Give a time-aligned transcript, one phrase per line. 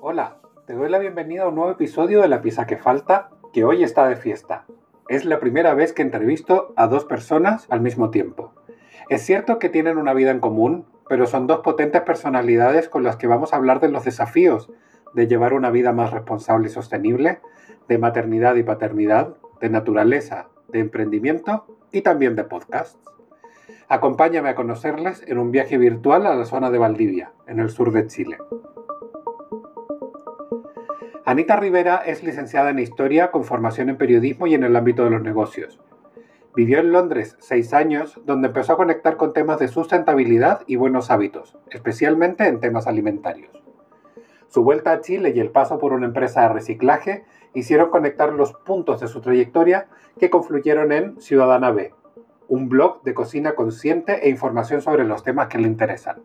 [0.00, 3.64] Hola, te doy la bienvenida a un nuevo episodio de La Pisa que Falta, que
[3.64, 4.64] hoy está de fiesta.
[5.08, 8.52] Es la primera vez que entrevisto a dos personas al mismo tiempo.
[9.08, 13.16] Es cierto que tienen una vida en común, pero son dos potentes personalidades con las
[13.16, 14.70] que vamos a hablar de los desafíos
[15.14, 17.40] de llevar una vida más responsable y sostenible,
[17.88, 22.98] de maternidad y paternidad, de naturaleza, de emprendimiento y también de podcasts.
[23.92, 27.90] Acompáñame a conocerles en un viaje virtual a la zona de Valdivia, en el sur
[27.90, 28.38] de Chile.
[31.24, 35.10] Anita Rivera es licenciada en Historia con formación en periodismo y en el ámbito de
[35.10, 35.80] los negocios.
[36.54, 41.10] Vivió en Londres seis años, donde empezó a conectar con temas de sustentabilidad y buenos
[41.10, 43.60] hábitos, especialmente en temas alimentarios.
[44.46, 48.52] Su vuelta a Chile y el paso por una empresa de reciclaje hicieron conectar los
[48.52, 49.88] puntos de su trayectoria
[50.20, 51.92] que confluyeron en Ciudadana B,
[52.50, 56.20] un blog de cocina consciente e información sobre los temas que le interesan.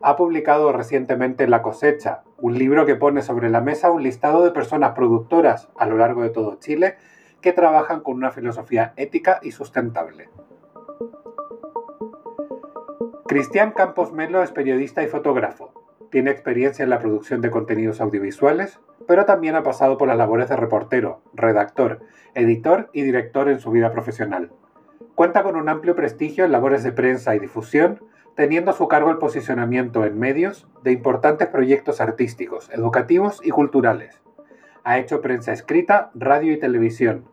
[0.00, 4.52] Ha publicado recientemente La cosecha, un libro que pone sobre la mesa un listado de
[4.52, 6.98] personas productoras a lo largo de todo Chile
[7.40, 10.28] que trabajan con una filosofía ética y sustentable.
[13.26, 15.72] Cristian Campos Melo es periodista y fotógrafo.
[16.12, 20.48] Tiene experiencia en la producción de contenidos audiovisuales, pero también ha pasado por las labores
[20.48, 22.02] de reportero, redactor,
[22.34, 24.52] editor y director en su vida profesional.
[25.14, 28.00] Cuenta con un amplio prestigio en labores de prensa y difusión,
[28.34, 34.20] teniendo a su cargo el posicionamiento en medios de importantes proyectos artísticos, educativos y culturales.
[34.82, 37.26] Ha hecho prensa escrita, radio y televisión.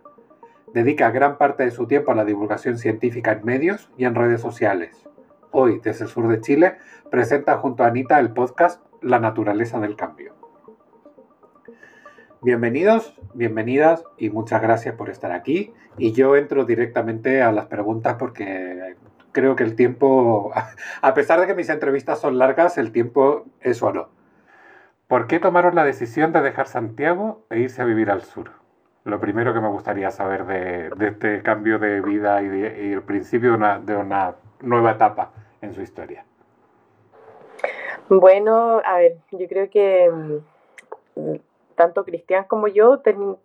[0.75, 4.41] Dedica gran parte de su tiempo a la divulgación científica en medios y en redes
[4.41, 5.09] sociales.
[5.49, 6.77] Hoy, desde el sur de Chile,
[7.09, 10.40] presenta junto a Anita el podcast La naturaleza del cambio.
[12.43, 15.75] Bienvenidos, bienvenidas y muchas gracias por estar aquí.
[15.99, 18.95] Y yo entro directamente a las preguntas porque
[19.31, 20.51] creo que el tiempo,
[21.03, 24.09] a pesar de que mis entrevistas son largas, el tiempo es oro.
[25.07, 28.49] ¿Por qué tomaron la decisión de dejar Santiago e irse a vivir al sur?
[29.03, 32.47] Lo primero que me gustaría saber de, este cambio de vida y,
[32.91, 36.25] el principio de una, de una nueva etapa en su historia.
[38.09, 40.09] Bueno, a ver, yo creo que
[41.15, 41.35] mm,
[41.81, 43.01] tanto Cristian como yo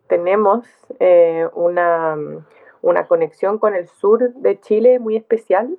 [0.08, 0.66] tenemos
[1.00, 2.18] eh, una,
[3.08, 5.78] conexión con el sur de Chile muy especial.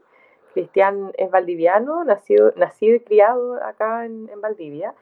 [0.56, 4.96] Cristian es valdiviano, nacido, nacido y criado acá en, Valdivia.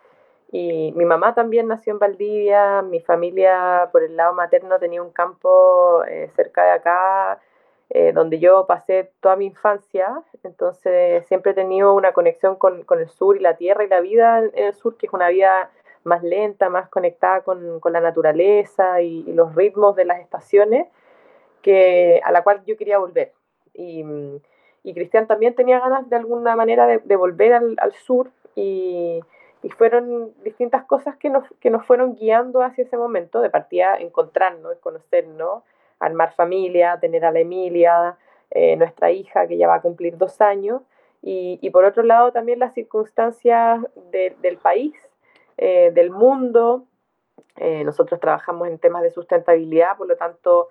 [0.51, 5.11] Y mi mamá también nació en Valdivia, mi familia por el lado materno tenía un
[5.11, 7.39] campo eh, cerca de acá,
[7.89, 12.99] eh, donde yo pasé toda mi infancia, entonces siempre he tenido una conexión con, con,
[12.99, 15.69] el sur y la tierra y la vida en el sur, que es una vida
[16.05, 20.87] más lenta, más conectada con, con la naturaleza y, los ritmos de las estaciones,
[21.61, 23.33] que, a la cual yo quería volver.
[23.73, 24.05] Y,
[24.83, 29.19] y Cristian también tenía ganas de alguna manera de, de volver al, sur y,
[29.77, 34.77] fueron distintas cosas que nos, que nos fueron guiando hacia ese momento, de partida encontrarnos,
[34.77, 35.63] conocernos,
[35.99, 38.15] armar familia, tener a la Emilia,
[38.51, 40.83] eh, nuestra hija que ya va a cumplir dos años,
[41.23, 43.79] y, y por otro lado también las circunstancias
[44.11, 44.93] del país
[45.57, 46.85] eh, del mundo.
[47.57, 50.69] Eh, nosotros trabajamos en temas de sustentabilidad, por lo tanto,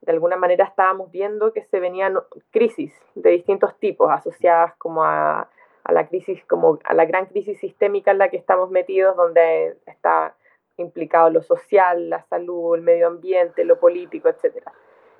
[0.00, 2.18] de alguna manera estábamos viendo que se venían
[2.50, 5.48] crisis de distintos tipos, asociadas como a,
[5.84, 9.76] a la crisis, como a la gran crisis sistémica en la que estamos metidos, donde
[9.86, 10.34] está
[10.76, 14.68] implicado lo social, la salud, el medio ambiente, lo político, etc.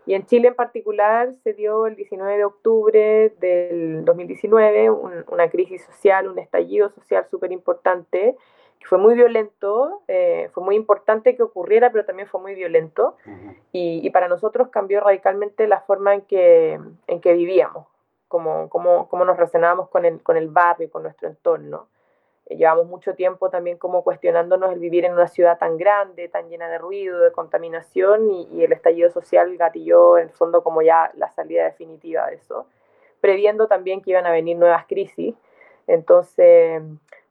[0.06, 5.84] Y en Chile en particular se dio el 19 de octubre del 2019 una crisis
[5.84, 8.36] social, un estallido social súper importante
[8.84, 13.16] fue muy violento, eh, fue muy importante que ocurriera, pero también fue muy violento.
[13.72, 17.86] y, para nosotros cambió radicalmente la forma en que, en que vivíamos,
[18.28, 21.86] cómo, cómo, cómo nos relacionábamos con el, con el barrio, con nuestro entorno.
[22.46, 26.48] Eh, llevamos mucho tiempo también como cuestionándonos el vivir en una ciudad tan grande, tan
[26.48, 30.82] llena de ruido, de contaminación, y, y el estallido social gatilló en el fondo como
[30.82, 32.66] ya la salida definitiva de eso,
[33.20, 35.34] previendo también que iban a venir nuevas crisis.
[35.86, 36.82] Entonces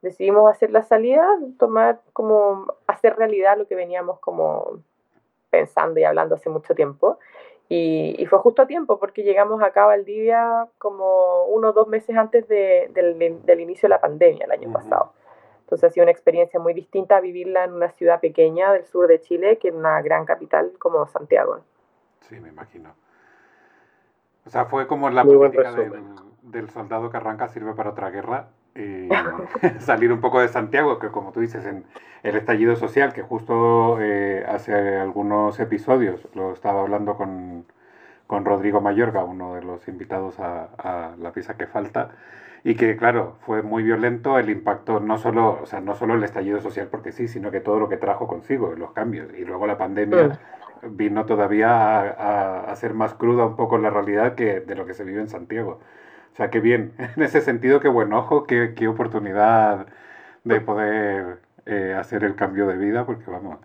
[0.02, 1.26] decidimos hacer la salida,
[1.58, 4.80] tomar como hacer realidad lo que veníamos como
[5.50, 7.18] pensando y hablando hace mucho tiempo.
[7.68, 12.14] Y, fue justo a tiempo porque llegamos acá a Valdivia como uno o dos meses
[12.16, 15.14] antes del, del, inicio de la pandemia el año pasado.
[15.60, 19.22] Entonces ha sido una experiencia muy distinta vivirla en una ciudad pequeña del sur de
[19.22, 21.60] Chile que en una gran capital como Santiago.
[22.20, 22.94] Sí, me imagino.
[24.44, 25.92] O sea, fue como la política del
[26.72, 29.08] soldado que arranca sirve para otra guerra eh,
[29.80, 31.84] salir un poco de Santiago, que como tú dices, en
[32.22, 37.66] el estallido social, que justo eh, hace algunos episodios lo estaba hablando con,
[38.26, 42.12] con, Rodrigo Mayorga, uno de los invitados a, La Pisa que Falta,
[42.64, 46.24] Y que, claro, fue muy violento el impacto, no solo, o sea, no solo el
[46.24, 49.34] estallido social, porque sí, sino que todo lo que trajo consigo, los cambios.
[49.36, 50.38] Y luego la pandemia
[50.82, 50.96] mm.
[50.96, 54.94] vino todavía a, a, ser más cruda un poco la realidad que de lo que
[54.94, 55.80] se vive en Santiago.
[56.32, 56.92] O sea, qué bien.
[57.16, 59.86] En ese sentido, qué buen ojo, qué, qué oportunidad
[60.44, 63.58] de poder eh, hacer el cambio de vida, porque vamos.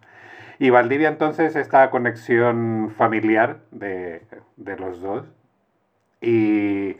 [0.59, 4.23] Y Valdivia, entonces, esta conexión familiar de,
[4.57, 5.25] de los dos.
[6.21, 6.97] Y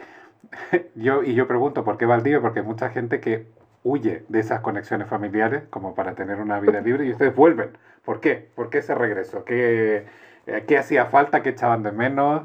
[0.95, 2.41] yo, y yo pregunto, ¿por qué Valdivia?
[2.41, 3.47] Porque hay mucha gente que
[3.83, 7.77] huye de esas conexiones familiares como para tener una vida libre y ustedes vuelven.
[8.03, 8.49] ¿Por qué?
[8.55, 9.45] ¿Por qué ese regreso?
[9.45, 10.05] ¿Qué,
[10.47, 11.41] eh, qué hacía falta?
[11.43, 12.43] ¿Qué echaban de menos?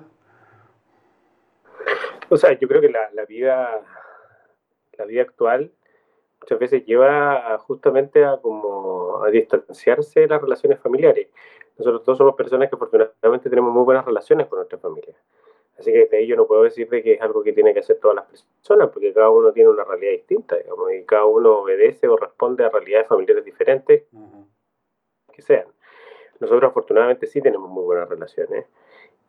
[2.32, 3.82] O sea, yo creo que la, la vida,
[4.96, 5.70] la vida actual
[6.40, 11.28] muchas veces lleva justamente a como a distanciarse de las relaciones familiares.
[11.76, 15.14] Nosotros todos somos personas que afortunadamente tenemos muy buenas relaciones con nuestra familia.
[15.78, 18.16] Así que de ello no puedo decir que es algo que tiene que hacer todas
[18.16, 22.16] las personas, porque cada uno tiene una realidad distinta, digamos, y cada uno obedece o
[22.16, 24.04] responde a realidades familiares diferentes
[25.34, 25.66] que sean.
[26.40, 28.64] Nosotros afortunadamente sí tenemos muy buenas relaciones.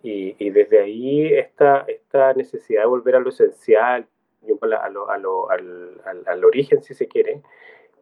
[0.04, 4.06] Y, y desde ahí esta, esta necesidad de volver a lo esencial,
[4.46, 7.42] a lo, a lo, al, al, al, origen, si se quiere,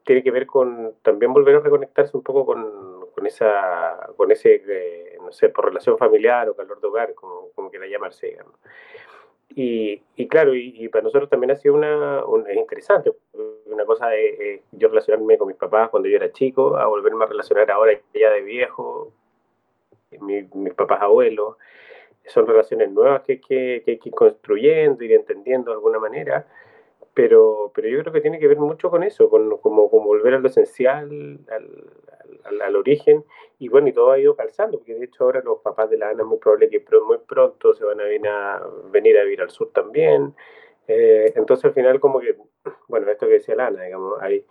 [0.04, 4.64] tiene que ver con también volver a reconectarse un poco con, con esa, con ese,
[4.68, 8.56] eh, no sé, por relación familiar o calor de hogar, como, como quiera llamarse, digamos.
[9.54, 13.12] Y, y claro, y, y, para nosotros también ha sido una, es interesante,
[13.66, 17.26] una cosa de eh, yo relacionarme con mis papás cuando yo era chico, a volverme
[17.26, 19.12] a relacionar ahora ya de viejo,
[20.22, 21.58] mi, mis papás abuelos,
[22.28, 26.48] son relaciones nuevas que, que, que hay que ir construyendo, ir entendiendo de alguna manera,
[27.14, 30.40] pero, pero yo creo que tiene que ver mucho con eso, con como, volver a
[30.40, 31.70] lo esencial, al,
[32.46, 33.26] al, al, origen,
[33.60, 36.10] y bueno, y todo ha ido calzando, porque de hecho ahora los papás de la
[36.10, 39.42] Ana es muy probable que muy pronto se van a venir a, venir a vivir
[39.42, 40.34] al sur también,
[40.88, 42.36] eh, entonces al final como que,
[42.88, 44.46] bueno, esto que decía la Ana, digamos, hay,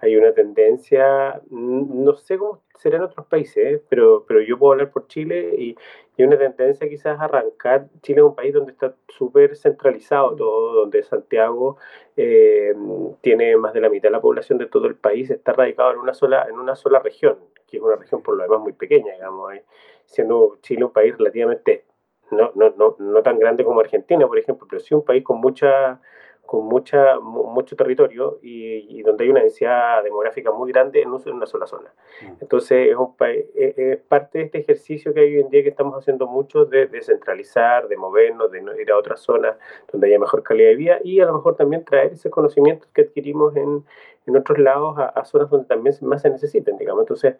[0.00, 3.82] hay una tendencia, no sé cómo será en otros países, ¿eh?
[3.88, 5.76] pero, pero yo puedo hablar por Chile y,
[6.16, 7.88] y una tendencia quizás a arrancar.
[8.02, 11.76] Chile es un país donde está súper centralizado todo, donde Santiago
[12.16, 12.74] eh,
[13.20, 15.98] tiene más de la mitad de la población de todo el país, está radicado en
[15.98, 19.12] una sola, en una sola región, que es una región por lo demás muy pequeña,
[19.12, 19.64] digamos, ¿eh?
[20.06, 21.84] siendo Chile un país relativamente,
[22.30, 25.38] no, no, no, no tan grande como Argentina, por ejemplo, pero sí un país con
[25.40, 26.00] mucha
[26.50, 31.46] con mucha, mucho territorio y, y, donde hay una densidad demográfica muy grande en, una
[31.46, 31.94] sola zona.
[32.22, 32.32] Mm.
[32.40, 35.68] Entonces, es, un, es, es, parte de este ejercicio que hay hoy en día que
[35.68, 39.58] estamos haciendo mucho de descentralizar, de, movernos, de ir a otras zonas
[39.92, 43.02] donde haya mejor calidad de vida y a lo mejor también traer ese conocimiento que
[43.02, 43.84] adquirimos en,
[44.26, 47.02] en otros lados a, a, zonas donde también más se necesiten, digamos.
[47.02, 47.36] Entonces,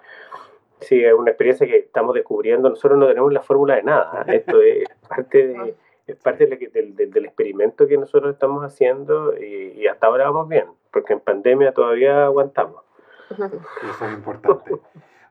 [0.82, 2.68] sí, es una experiencia que estamos descubriendo.
[2.68, 4.24] Nosotros no tenemos la fórmula de nada.
[4.28, 5.74] Esto es parte de
[6.16, 10.48] parte de del, del, del, experimento que nosotros estamos haciendo y, y, hasta ahora vamos
[10.48, 12.82] bien, porque en pandemia todavía aguantamos.
[13.30, 14.72] Eso es importante.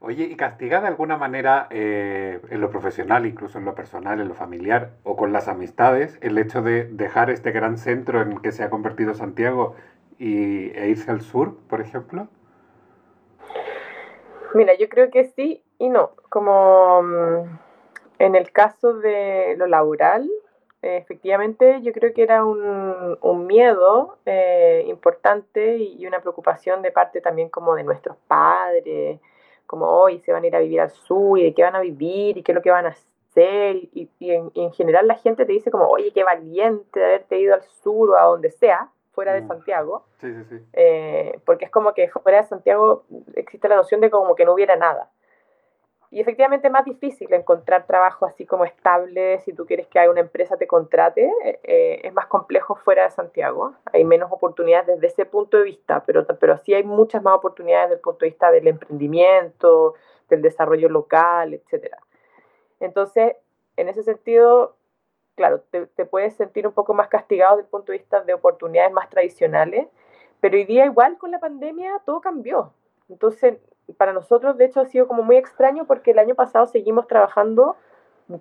[0.02, 4.30] Oye, ¿y castiga de alguna manera eh, en lo profesional, incluso en lo personal, en
[4.30, 8.54] lo familiar o con las amistades, el hecho de dejar este gran centro en que
[8.54, 9.76] se ha convertido Santiago
[10.18, 12.30] y, e irse al sur, por ejemplo?
[14.54, 16.12] Mira, yo creo que sí y no.
[16.30, 17.60] Como mm,
[18.20, 20.30] en el caso de lo laboral,
[20.82, 27.22] efectivamente yo creo que era un, un miedo eh, importante y una preocupación de parte
[27.22, 29.20] también como de nuestros padres,
[29.66, 31.82] como hoy se van a ir a vivir al sur y de qué van a
[31.82, 35.08] vivir y qué es lo que van a hacer y, y, en, y en, general
[35.08, 38.24] la gente te dice como, oye, qué valiente de haberte ido al sur o a
[38.24, 39.48] donde sea, fuera de mm.
[39.48, 40.66] Santiago, sí, sí, sí.
[40.74, 43.04] Eh, porque es como que fuera de Santiago
[43.36, 45.12] existe la noción de como que no hubiera nada.
[46.12, 50.22] Y efectivamente es más difícil encontrar trabajo así como estable, si tú quieres que una
[50.22, 55.26] empresa te contrate, eh, es más complejo fuera de Santiago, hay menos oportunidades desde ese
[55.26, 58.50] punto de vista, pero, pero sí hay muchas más oportunidades desde el punto de vista
[58.50, 59.94] del emprendimiento,
[60.30, 61.94] del desarrollo local, etc.
[62.80, 63.36] Entonces,
[63.78, 64.76] en ese sentido,
[65.36, 68.34] claro, te, te puedes sentir un poco más castigado desde el punto de vista de
[68.34, 69.88] oportunidades más tradicionales,
[70.40, 72.74] pero hoy día igual con la pandemia todo cambió.
[73.10, 73.58] Entonces,
[73.98, 77.76] para nosotros, de hecho, ha sido como muy extraño porque el año pasado seguimos trabajando,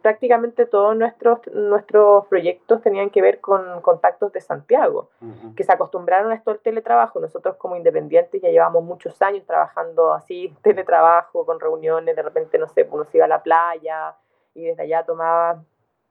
[0.03, 5.55] prácticamente todos nuestros, nuestros proyectos tenían que ver con contactos de Santiago, uh -huh.
[5.55, 7.21] que se acostumbraron a esto del teletrabajo.
[7.21, 12.69] Nosotros como independientes ya llevamos muchos años trabajando así, teletrabajo, con reuniones, de repente, no
[12.69, 14.15] sé, uno se iba a la playa
[14.55, 15.63] y desde allá tomaba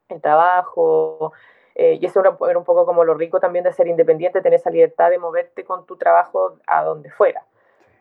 [0.10, 1.34] el trabajo.
[1.76, 4.60] Eh, y eso era, era un poco como lo rico también de ser independiente, tener
[4.60, 7.46] esa libertad de moverte con tu trabajo a donde fuera.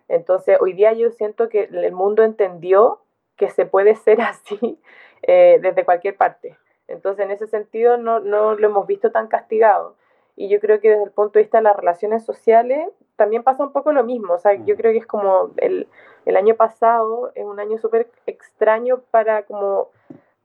[0.09, 3.01] Entonces, hoy día yo siento que el mundo entendió
[3.37, 4.81] que se puede ser así
[5.23, 6.57] eh, desde cualquier parte.
[6.89, 9.97] Entonces, en ese sentido, no, no, lo hemos visto tan castigado.
[10.37, 13.65] y yo creo que desde el punto de vista de las relaciones sociales también pasa
[13.65, 14.35] un poco lo mismo.
[14.35, 15.89] O sea, yo creo que es como el,
[16.27, 19.91] el año pasado es un año súper extraño para como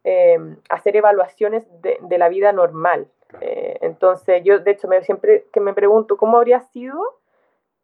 [0.03, 0.39] eh,
[0.69, 3.07] hacer evaluaciones de, de, la vida normal.
[3.39, 7.19] Eh, entonces, yo de hecho me, siempre que me pregunto cómo habría sido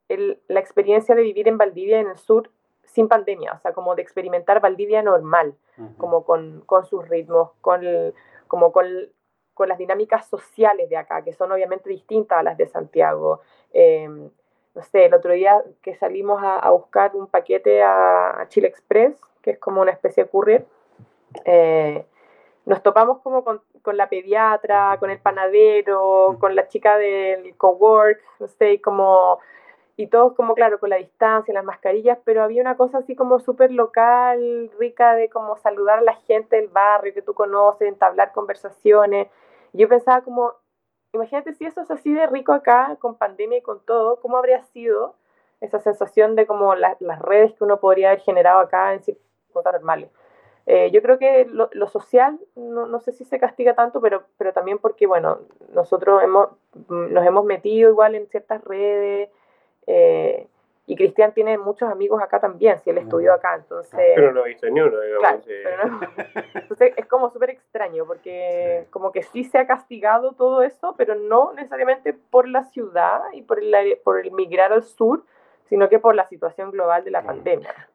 [0.10, 2.50] el, la experiencia de vivir en Valdivia en el sur
[2.86, 5.56] sin pandemia, o sea, como de experimentar Valdivia normal,
[5.98, 7.82] como con, con, sus ritmos, con,
[8.48, 8.88] como con,
[9.54, 13.42] con, las dinámicas sociales de acá, que son obviamente distintas a las de Santiago.
[13.74, 14.08] Eh,
[14.78, 19.52] no sé, el otro día que salimos a, buscar un paquete a, Chile Express, que
[19.52, 20.66] es como una especie de courier,
[21.46, 22.06] eh,
[22.66, 28.22] nos topamos como con, con, la pediatra, con el panadero, con la chica del cowork,
[28.40, 29.40] no sé, como
[29.98, 33.40] y todos como claro con la distancia, las mascarillas, pero había una cosa así como
[33.40, 38.32] súper local, rica de como saludar a la gente del barrio que tú conoces, entablar
[38.32, 39.28] conversaciones.
[39.74, 40.54] Yo pensaba como,
[41.14, 44.62] imagínate si eso es así de rico acá, con pandemia y con todo, ¿cómo habría
[44.66, 45.16] sido
[45.62, 50.12] esa sensación de como las redes que uno podría haber generado acá en circunstancias normales?
[50.68, 54.26] Eh, yo creo que lo, lo social, no, no, sé si se castiga tanto, pero,
[54.38, 55.40] pero también porque, bueno,
[55.74, 56.50] nosotros hemos,
[56.90, 59.30] nos hemos metido igual en ciertas redes,
[59.88, 60.48] eh,
[60.90, 64.00] y Cristian tiene muchos amigos acá también, si él estudió acá, entonces...
[64.16, 65.46] Pero no ha visto ni uno, digamos.
[66.54, 71.16] entonces es como súper extraño, porque como que sí se ha castigado todo eso, pero
[71.16, 75.24] no necesariamente por la ciudad y por el, por el migrar al sur,
[75.66, 77.90] sino que por la situación global de la pandemia.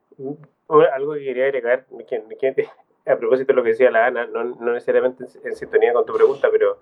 [0.69, 2.69] Algo que quería agregar, que,
[3.07, 6.13] a propósito de lo que decía la Ana, no, no necesariamente en, sintonía con tu
[6.13, 6.79] pregunta, pero,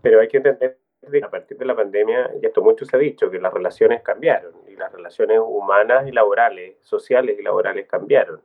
[0.00, 0.78] pero hay que entender
[1.22, 4.52] a partir de la pandemia, y esto mucho se ha dicho, que las relaciones cambiaron,
[4.68, 8.40] y las relaciones humanas y laborales, sociales y laborales cambiaron.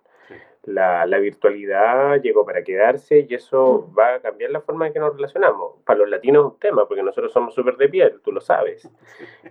[0.64, 5.00] La, la, virtualidad llegó para quedarse y eso va a cambiar la forma en que
[5.00, 5.82] nos relacionamos.
[5.86, 8.88] Para los latinos es un tema, porque nosotros somos súper de piel, tú lo sabes.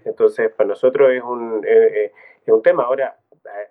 [0.05, 2.13] Entonces, para nosotros es un, eh, eh,
[2.45, 2.85] es un tema.
[2.85, 3.19] Ahora,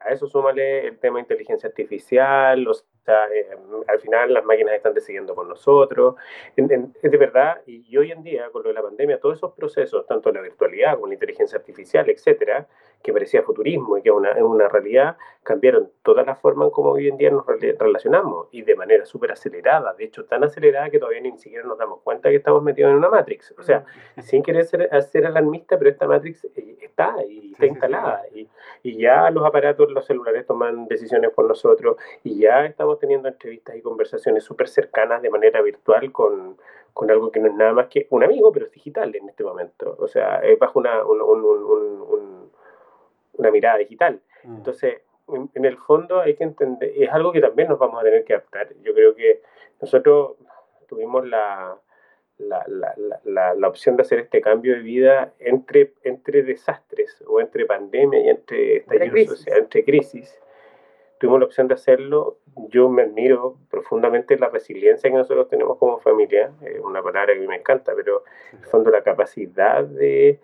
[0.02, 3.48] a eso súmale el tema de inteligencia artificial, los eh,
[3.88, 6.16] al final las máquinas están decidiendo por nosotros.
[6.56, 10.06] Es de verdad, y hoy en día, con lo de la pandemia, todos esos procesos,
[10.06, 12.68] tanto la virtualidad como la inteligencia artificial, etcétera,
[13.02, 16.92] que parecía futurismo y que es una, una realidad, cambiaron toda la forma en cómo
[16.92, 21.00] hoy en día nos relacionamos y de manera súper acelerada, de hecho tan acelerada que
[21.00, 23.54] todavía ni siquiera nos damos cuenta que estamos metidos en una Matrix.
[23.58, 23.86] O sea,
[24.22, 28.50] sin querer ser, ser alarmista, pero esta Matrix eh, está y está instalada y,
[28.84, 33.76] y ya los aparatos, los celulares toman decisiones por nosotros y ya estamos teniendo entrevistas
[33.76, 36.58] y conversaciones súper cercanas de manera virtual con,
[36.94, 39.44] con, algo que no es nada más que un amigo, pero es digital en este
[39.44, 39.96] momento.
[40.00, 41.04] O sea, es bajo una,
[43.34, 44.22] una mirada digital.
[44.44, 44.58] Mm.
[44.58, 48.24] Entonces, en, el fondo hay que entender, es algo que también nos vamos a tener
[48.24, 48.70] que adaptar.
[48.82, 49.42] Yo creo que
[49.82, 50.36] nosotros
[50.88, 51.78] tuvimos la,
[52.38, 52.66] la,
[53.24, 58.20] la, la, opción de hacer este cambio de vida entre, entre desastres o entre pandemia
[58.22, 60.40] y entre estallido social, entre crisis
[61.20, 62.38] tuvimos la opción de hacerlo.
[62.70, 67.48] Yo me admiro profundamente la resiliencia que nosotros tenemos como familia, es una palabra que
[67.48, 70.40] me encanta, pero en el fondo la capacidad de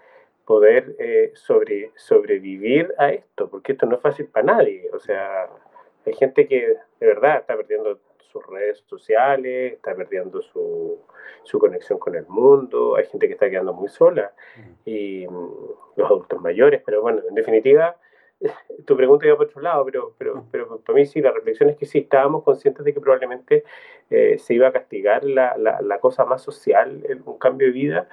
[0.45, 4.89] poder eh, sobre, sobrevivir a esto, porque esto no es fácil para nadie.
[4.93, 5.49] O sea,
[6.05, 7.99] hay gente que de verdad está perdiendo
[8.31, 10.99] sus redes sociales, está perdiendo su,
[11.43, 14.33] su conexión con el mundo, hay gente que está quedando muy sola,
[14.85, 15.51] y mm,
[15.95, 17.95] los adultos mayores, pero bueno, en definitiva,
[18.85, 21.77] tu pregunta iba por otro lado, pero, pero, pero para mí sí, la reflexión es
[21.77, 23.63] que sí, estábamos conscientes de que probablemente
[24.09, 28.07] eh, se iba a castigar la, la, la, cosa más social, un cambio de vida,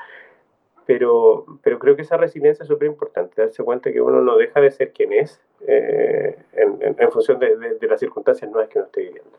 [0.86, 4.60] pero, pero creo que esa resiliencia es súper importante, darse cuenta que uno no deja
[4.60, 8.86] de ser quien es eh, en, en, función de, de, las circunstancias nuevas que uno
[8.86, 9.38] esté viviendo.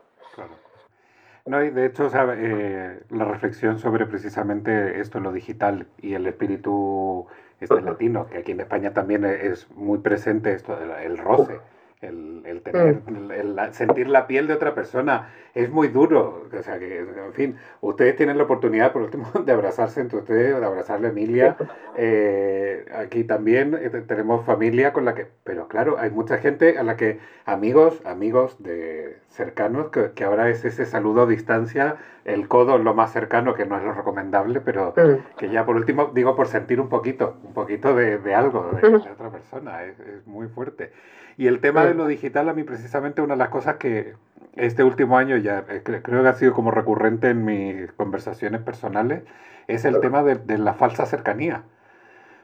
[1.44, 7.26] No, y de hecho, eh, la reflexión sobre precisamente esto, lo digital y el espíritu
[7.62, 11.60] este latino, que aquí en España también es muy presente esto, el, roce,
[12.00, 13.30] el, el tener, mm.
[13.30, 16.48] el, sentir la piel de otra persona, es muy duro.
[16.52, 20.58] O sea, que, en fin, ustedes tienen la oportunidad, por último, de abrazarse entre ustedes,
[20.58, 21.56] de abrazarle a Emilia.
[21.96, 26.82] Eh, aquí también eh, tenemos familia con la que, pero claro, hay mucha gente a
[26.82, 32.48] la que, amigos, amigos de cercanos, que, que ahora es ese saludo a distancia, el
[32.48, 35.36] codo lo más cercano, que no es lo recomendable, pero mm.
[35.38, 38.88] que ya por último, digo, por sentir un poquito, un poquito de, de algo de,
[38.88, 40.92] de, otra persona, es, es muy fuerte.
[41.36, 44.14] Y el tema de lo digital, a mí precisamente una de las cosas que
[44.56, 49.22] este último año ya eh, creo que ha sido como recurrente en mis conversaciones personales,
[49.66, 51.62] es el tema de, la falsa cercanía.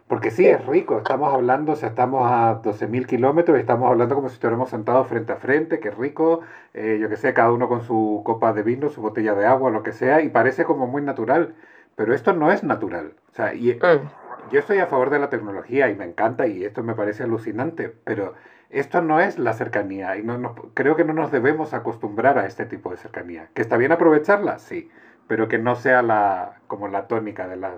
[0.09, 4.15] Porque sí, es rico, estamos hablando, o sea, estamos a 12.000 kilómetros y estamos hablando
[4.15, 6.41] como si estuviéramos sentados frente a frente, que rico,
[6.73, 9.71] eh, yo que sé, cada uno con su copa de vino, su botella de agua,
[9.71, 11.55] lo que sea, y parece como muy natural,
[11.95, 13.15] pero esto no es natural.
[13.31, 16.65] O sea, y, mm yo estoy a favor de la tecnología y me encanta y
[16.65, 18.35] esto me parece alucinante, pero
[18.71, 22.67] esto no es la cercanía y no, creo que no nos debemos acostumbrar a este
[22.67, 23.49] tipo de cercanía.
[23.55, 24.91] Que está bien aprovecharla, sí,
[25.27, 27.75] pero que no sea la como la tónica de las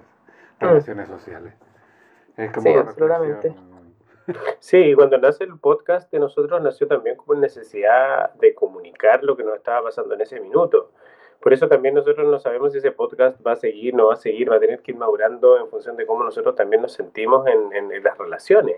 [0.60, 0.64] mm.
[0.64, 1.54] relaciones sociales.
[2.40, 3.54] Es como sí, absolutamente.
[4.61, 9.42] Sí, cuando nace el podcast de nosotros nació también como necesidad de comunicar lo que
[9.42, 10.92] nos estaba pasando en ese minuto.
[11.40, 14.16] Por eso también nosotros no sabemos si ese podcast va a seguir, no va a
[14.16, 17.47] seguir, va a tener que ir madurando en función de cómo nosotros también nos sentimos
[17.47, 18.76] en, en, las relaciones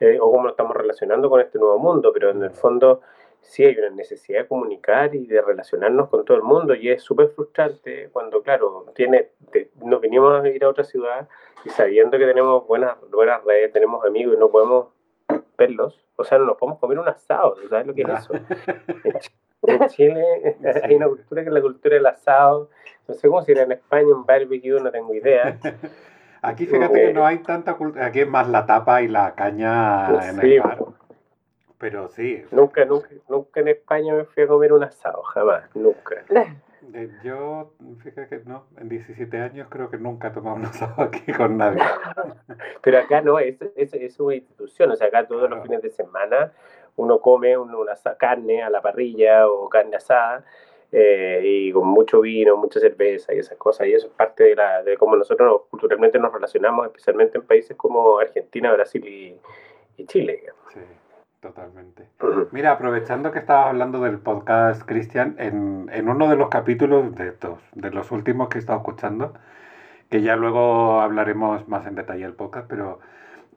[0.00, 2.12] eh, o cómo nos estamos relacionando con este nuevo mundo.
[2.12, 3.00] Pero en el fondo
[3.46, 7.02] sí hay una necesidad de comunicar y de relacionarnos con todo el mundo y es
[7.02, 9.30] súper frustrante cuando, claro, tiene,
[9.84, 11.28] nos venimos a ir a otra ciudad
[11.64, 14.88] y sabiendo que tenemos buenas, buenas redes, tenemos amigos y no podemos
[15.56, 18.34] verlos, o sea, no nos podemos comer un asado, ¿sabes lo que es eso?
[19.66, 20.24] En Chile
[20.84, 22.70] hay una cultura que es la cultura del asado.
[23.08, 25.58] No sé cómo será en España un barbecue, no tengo idea.
[26.42, 30.28] Aquí fíjate que no hay tanta cultura, aquí es más la tapa y la caña
[30.28, 30.78] en el bar.
[31.78, 32.42] Pero sí.
[32.50, 36.24] Nunca, nunca, nunca en España me fui a comer un asado, jamás, nunca.
[37.22, 41.32] Yo, fíjate que no, en 17 años creo que nunca he tomado un asado aquí
[41.32, 41.82] con nadie.
[42.82, 45.90] Pero acá no, es, es, es una institución, o sea, acá todos los fines de
[45.90, 46.52] semana
[46.96, 50.44] uno come una carne a la parrilla o carne asada
[50.92, 54.54] eh, y con mucho vino, mucha cerveza y esas cosas, y eso es parte de,
[54.54, 59.36] la, de cómo nosotros culturalmente nos relacionamos, especialmente en países como Argentina, Brasil y,
[59.96, 60.44] y Chile.
[60.72, 60.80] Sí,
[61.46, 62.08] totalmente.
[62.52, 67.28] Mira, aprovechando que estabas hablando del podcast, Cristian, en, en uno de los capítulos de,
[67.28, 69.34] estos, de los últimos que he estado escuchando,
[70.10, 73.00] que ya luego hablaremos más en detalle del podcast, pero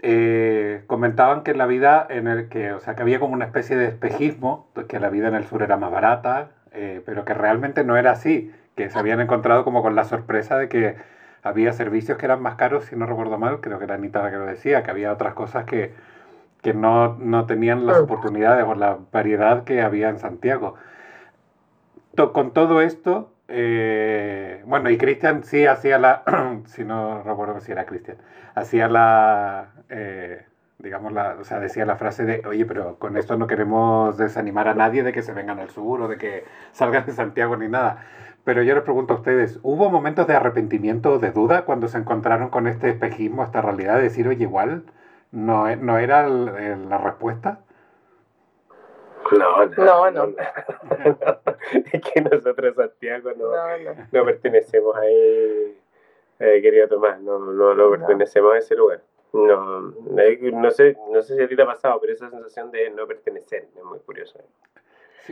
[0.02, 3.76] eh, comentaban que la vida en el que, o sea, que había como una especie
[3.76, 7.84] de espejismo, que la vida en el sur era más barata, eh, pero que realmente
[7.84, 10.96] no era así, que se habían encontrado como con la sorpresa de que
[11.42, 14.32] había servicios que eran más caros, si no recuerdo mal, creo que era Anita la
[14.32, 15.94] que lo decía, que había otras cosas que,
[16.62, 20.76] que no, no, tenían las oportunidades o la variedad que había en Santiago.
[22.34, 26.24] con todo esto, eh, bueno, y Cristian sí hacía la,
[26.66, 28.18] si no recuerdo si era Cristian,
[28.56, 30.46] hacía la, eh,
[30.80, 34.68] digamos, la, o sea, decía la frase de, oye, pero con esto no queremos desanimar
[34.68, 37.68] a nadie de que se vengan al sur o de que salgan de Santiago ni
[37.68, 38.04] nada.
[38.44, 41.98] Pero yo les pregunto a ustedes, ¿hubo momentos de arrepentimiento o de duda cuando se
[41.98, 44.84] encontraron con este espejismo, esta realidad de decir, oye, igual
[45.32, 47.60] no, no era la respuesta?
[49.32, 50.36] No, no, no.
[51.72, 53.52] es que nosotros, Santiago, no,
[54.12, 55.78] no, pertenecemos ahí,
[56.40, 59.02] eh, querido Tomás, no, no, no pertenecemos a ese lugar.
[59.32, 62.90] No, no sé, no sé si a ti te ha pasado, pero esa sensación de
[62.90, 64.40] no pertenecer es muy curiosa.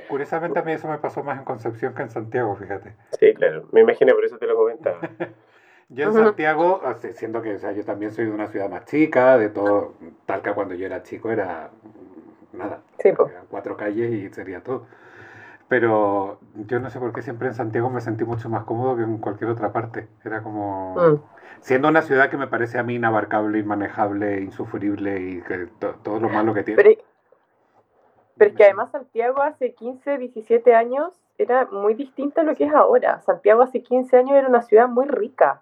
[0.08, 2.94] curiosamente a mí eso me pasó más en Concepción que en Santiago, fíjate.
[3.20, 5.00] Sí, claro, me imagino, por eso te lo comentaba.
[5.90, 6.82] yo en Santiago,
[7.14, 9.94] siendo que o sea, yo también soy de una ciudad más chica, de todo,
[10.26, 11.70] tal que cuando yo era chico era
[12.54, 13.12] nada, sí,
[13.50, 14.86] cuatro calles y sería todo.
[15.70, 19.04] Pero yo no sé por qué siempre en Santiago me sentí mucho más cómodo que
[19.04, 20.08] en cualquier otra parte.
[20.24, 20.96] Era como...
[20.96, 21.22] Mm.
[21.60, 26.30] Siendo una ciudad que me parece a mí inabarcable, inmanejable, insufrible y que todo lo
[26.30, 26.82] malo que tiene.
[26.82, 27.02] Pero,
[28.38, 32.66] pero es que además Santiago hace 15, 17 años era muy distinta a lo que
[32.66, 33.20] es ahora.
[33.22, 35.62] Santiago hace 15 años era una ciudad muy rica,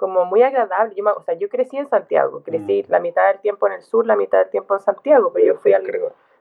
[0.00, 0.94] como muy agradable.
[0.94, 2.90] Yo, o sea, yo crecí en Santiago, crecí mm.
[2.90, 5.56] la mitad del tiempo en el sur, la mitad del tiempo en Santiago, pero yo
[5.56, 5.84] fui al,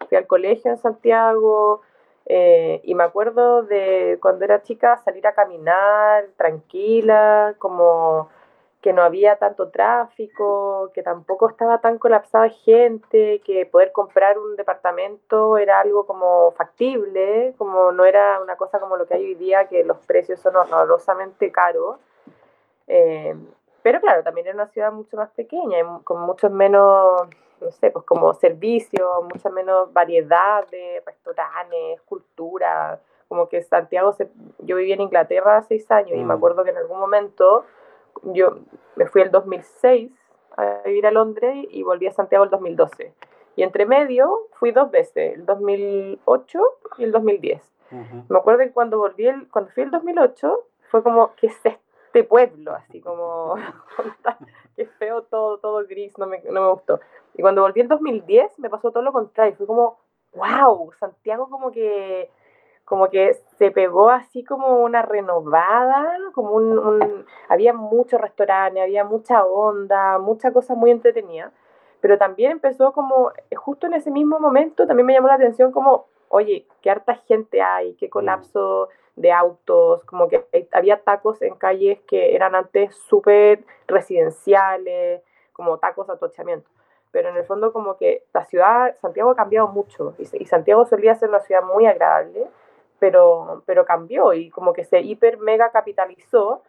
[0.07, 1.81] fui al colegio en Santiago,
[2.25, 8.29] eh, y me acuerdo de cuando era chica salir a caminar tranquila, como
[8.79, 14.55] que no había tanto tráfico, que tampoco estaba tan colapsada gente, que poder comprar un
[14.55, 19.35] departamento era algo como factible, como no era una cosa como lo que hay hoy
[19.35, 21.97] día, que los precios son horrorosamente caros.
[22.89, 23.33] Eh,
[23.81, 27.29] pero claro, también era una ciudad mucho más pequeña, con muchos menos
[27.61, 34.29] no sé, pues como servicios, mucha menos variedad de restaurantes, cultura, como que Santiago, se,
[34.59, 36.37] yo viví en Inglaterra hace seis años y me mm.
[36.37, 37.65] acuerdo que en algún momento
[38.23, 38.59] yo
[38.95, 40.11] me fui el 2006
[40.57, 43.13] a vivir a Londres y volví a Santiago el 2012.
[43.55, 46.59] Y entre medio fui dos veces, el 2008
[46.97, 47.61] y el 2010.
[48.29, 51.65] Me acuerdo que cuando volví, el, cuando fui el 2008, fue como, ¿qué es
[52.09, 52.73] este pueblo?
[52.73, 53.55] Así como,
[54.75, 56.99] qué feo todo, todo gris, no me, no me gustó.
[57.35, 59.99] Y cuando volví en 2010 me pasó todo lo contrario, fue como,
[60.33, 62.29] wow, Santiago como que
[62.85, 69.45] como que se pegó así como una renovada, como un, había muchos restaurantes, había mucha
[69.45, 71.51] onda, mucha cosa muy entretenida,
[72.01, 76.07] pero también empezó como, justo en ese mismo momento, también me llamó la atención como,
[76.29, 81.99] oye, qué harta gente hay, qué colapso de autos, como que había tacos en calles
[82.07, 85.21] que eran antes súper residenciales,
[85.53, 86.69] como tacos, atochamiento.
[87.11, 91.15] Pero en el fondo como que la ciudad, Santiago ha cambiado mucho y, Santiago solía
[91.15, 92.47] ser una ciudad muy agradable,
[92.99, 96.61] pero, pero cambió y como que se hiper mega capitalizó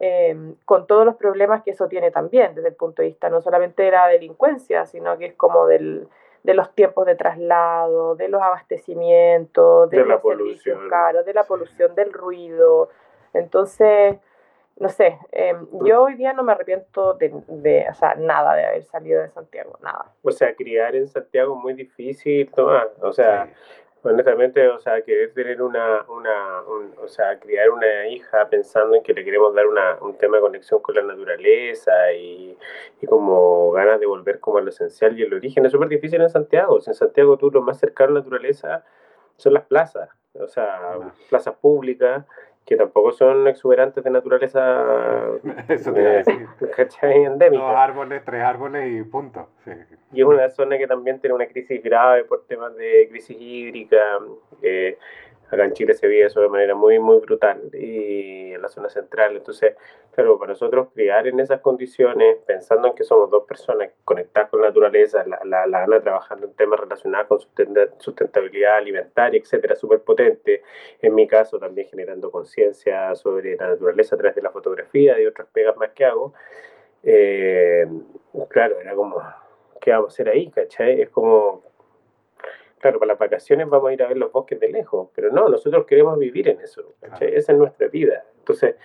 [0.00, 3.42] eh, con todos los problemas que eso tiene también desde el punto de vista no
[3.42, 6.08] solamente de la delincuencia, sino que es como del,
[6.42, 11.94] de los tiempos de traslado, de los abastecimientos, de, los servicios caros, de la polución,
[11.94, 12.88] del ruido.
[13.34, 14.16] Entonces,
[14.78, 18.64] no sé, eh, yo hoy día no me arrepiento de, de, o sea, nada de
[18.64, 20.12] haber salido de Santiago, nada.
[20.22, 22.88] O sea, criar en Santiago es muy difícil, Tomás.
[23.02, 23.48] O sea,
[24.02, 26.60] honestamente, o sea, querer tener una, una
[27.02, 30.42] o sea, criar una hija pensando en que le queremos dar una, un tema de
[30.42, 32.56] conexión con la naturaleza y,
[33.00, 36.20] y como ganas de volver como a lo esencial y el origen, es súper difícil
[36.20, 36.78] en Santiago.
[36.84, 38.84] en Santiago tú lo más cercano a la naturaleza
[39.36, 42.24] son las plazas, o sea, plazas públicas
[42.68, 44.84] que tampoco son exuberantes de naturaleza
[45.68, 46.22] Eso te
[46.76, 47.24] ¿cachai?
[47.24, 47.62] endémica.
[47.62, 49.48] Dos árboles, tres árboles y punto.
[50.12, 53.96] Y es una zona que también tiene una crisis grave por temas de crisis hídrica.
[54.60, 54.98] Eh,
[55.50, 58.88] acá en Chile se vive eso de manera muy, muy brutal y en la zona
[58.88, 59.36] central.
[59.36, 59.74] Entonces,
[60.12, 64.60] claro, para nosotros criar en esas condiciones, pensando en que somos dos personas conectadas con
[64.60, 70.00] la naturaleza, la, la, la Ana trabajando en temas relacionados con sustentabilidad alimentaria, etcétera, súper
[70.00, 70.62] potente.
[71.00, 75.26] En mi caso, también generando conciencia sobre la naturaleza a través de la fotografía y
[75.26, 76.34] otras pegas más que hago.
[77.02, 77.86] Eh,
[78.48, 79.22] claro, era como,
[79.80, 80.50] ¿qué vamos a hacer ahí?
[80.50, 81.00] ¿cachai?
[81.00, 81.62] Es como
[82.78, 85.48] claro, para las vacaciones vamos a ir a ver los bosques de lejos, pero no,
[85.48, 88.24] nosotros queremos vivir en eso, esa es nuestra vida.
[88.38, 88.76] Entonces,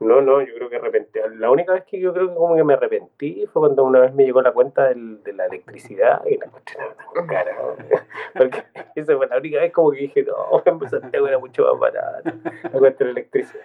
[0.00, 1.20] no, no, yo creo que arrepentí.
[1.36, 4.12] La única vez que yo creo que como que me arrepentí fue cuando una vez
[4.12, 7.56] me llegó la cuenta del, de la electricidad y la cuestión era tan cara.
[8.36, 8.64] Porque
[8.96, 12.30] esa fue la única vez como que dije, no, en Santiago era mucho más barato
[12.64, 13.64] la cuenta de la electricidad.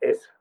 [0.00, 0.32] Eso.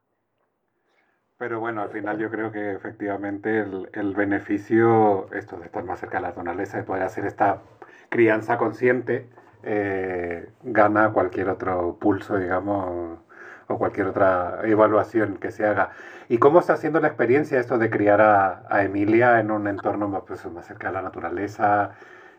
[1.37, 5.99] Pero bueno, al final yo creo que efectivamente el, el beneficio, esto de estar más
[5.99, 7.61] cerca de la naturaleza, de poder hacer esta
[8.15, 9.27] crianza consciente
[9.63, 13.19] eh, gana cualquier otro pulso, digamos,
[13.67, 15.89] o cualquier otra evaluación que se haga.
[16.29, 20.23] ¿Y cómo está haciendo la experiencia esto de criar a, Emilia en un entorno más,
[20.25, 21.91] pues, más cerca de la naturaleza?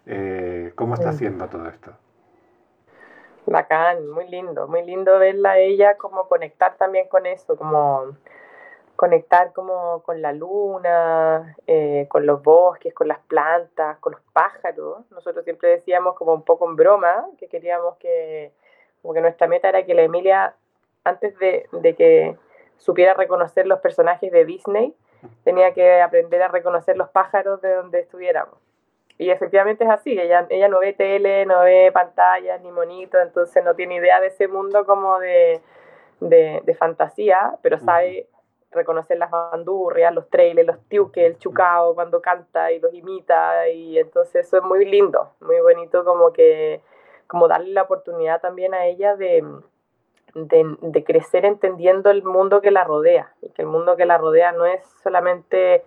[0.06, 1.92] Eh, ¿Cómo está haciendo todo esto?
[3.44, 8.16] Bacán, muy lindo, muy lindo verla a ella, como conectar también con eso, como
[8.96, 15.10] conectar como con la luna, eh, con los bosques, con las plantas, con los pájaros.
[15.10, 18.52] Nosotros siempre decíamos como un poco en broma que queríamos que,
[19.02, 20.54] como que nuestra meta era que la Emilia,
[21.04, 22.36] antes de, de que
[22.78, 24.94] supiera reconocer los personajes de Disney,
[25.44, 28.58] tenía que aprender a reconocer los pájaros de donde estuviéramos.
[29.18, 33.64] Y efectivamente es así, ella, ella no ve tele, no ve pantallas ni monitos, entonces
[33.64, 35.62] no tiene idea de ese mundo como de,
[36.20, 38.28] de, de fantasía, pero sabe
[38.70, 43.98] reconocer las bandurrias, los trailers, los tiuques, el chucao cuando canta y los imita y
[43.98, 46.80] entonces eso es muy lindo, muy bonito como que
[47.26, 49.44] como darle la oportunidad también a ella de,
[50.34, 54.18] de, de, crecer entendiendo el mundo que la rodea y que el mundo que la
[54.18, 55.84] rodea no es solamente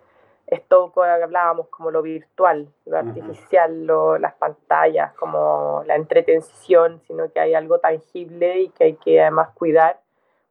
[0.50, 7.30] esto que hablábamos como lo virtual, lo artificial, lo, las pantallas, como la entretención, sino
[7.32, 10.00] que hay algo tangible y que hay que además cuidar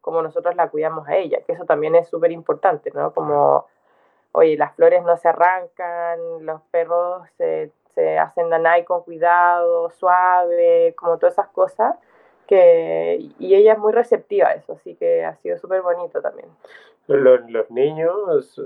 [0.09, 3.13] como nosotros la cuidamos a ella, que eso también es súper importante, ¿no?
[3.13, 3.67] Como,
[4.31, 10.95] oye, las flores no se arrancan, los perros se, se hacen nanay con cuidado, suave,
[10.97, 11.95] como todas esas cosas,
[12.47, 16.49] que, y ella es muy receptiva a eso, así que ha sido súper bonito también.
[17.05, 18.59] Los, los, niños,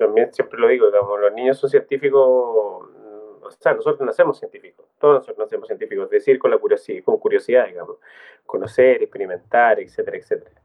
[0.00, 2.88] también siempre lo digo, digamos, los niños son científicos
[3.46, 7.18] o sea, nosotros nacemos científicos, todos nosotros nacemos científicos, es decir, con, la curiosidad, con
[7.18, 7.98] curiosidad, digamos,
[8.46, 10.60] conocer, experimentar, etcétera, etcétera.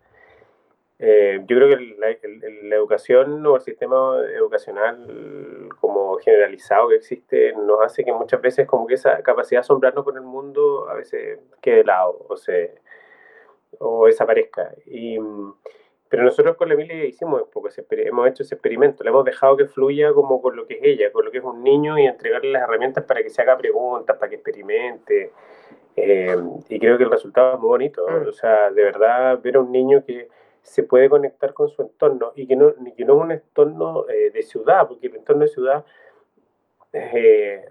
[1.02, 2.08] Eh, yo creo que la,
[2.64, 8.68] la, educación o el sistema educacional como generalizado que existe nos hace que muchas veces
[8.68, 12.36] como que esa capacidad de asombrarnos con el mundo a veces quede de lado o,
[12.36, 12.76] se,
[13.80, 14.74] o desaparezca.
[14.88, 15.18] Y,
[16.10, 19.24] pero nosotros con la Emilia hicimos un poco ese, hemos hecho ese experimento, le hemos
[19.24, 22.00] dejado que fluya como con lo que es ella, con lo que es un niño
[22.00, 25.32] y entregarle las herramientas para que se haga preguntas, para que experimente.
[25.96, 26.36] Eh,
[26.68, 28.08] y creo que el resultado es muy bonito.
[28.08, 28.28] Mm.
[28.28, 30.30] O sea, de verdad, ver a un niño que
[30.64, 34.32] se puede conectar con su entorno y que no, que no es un entorno eh,
[34.32, 35.86] de ciudad, porque el entorno de ciudad
[36.92, 37.66] eh,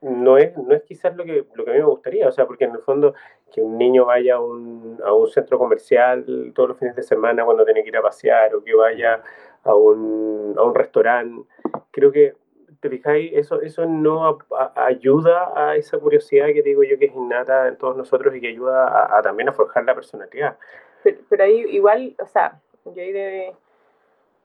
[0.00, 2.46] no es, no es quizás lo que, lo que a mí me gustaría, o sea,
[2.46, 3.14] porque en el fondo
[3.52, 7.44] que un niño vaya a un, a un centro comercial todos los fines de semana
[7.44, 9.22] cuando tiene que ir a pasear o que vaya
[9.64, 11.46] a un, a un restaurante,
[11.90, 12.34] creo que,
[12.82, 14.38] te fijáis, eso, eso no
[14.74, 18.48] ayuda a esa curiosidad que digo yo que es innata en todos nosotros y que
[18.48, 20.56] ayuda a, también a forjar la personalidad.
[21.04, 23.52] Pero, ahí igual, o sea, yo ahí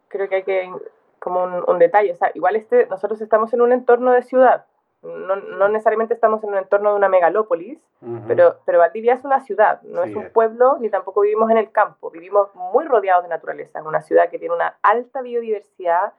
[0.07, 0.71] creo que hay que
[1.17, 2.11] como un, detalle.
[2.11, 4.65] O sea, igual este, nosotros estamos en un entorno de ciudad,
[5.01, 7.79] no, no necesariamente estamos en un entorno de una megalópolis,
[8.27, 11.71] pero, pero Valdivia es una ciudad, no es un pueblo, ni tampoco vivimos en el
[11.71, 16.13] campo, vivimos muy rodeados de naturaleza, es una ciudad que tiene una alta biodiversidad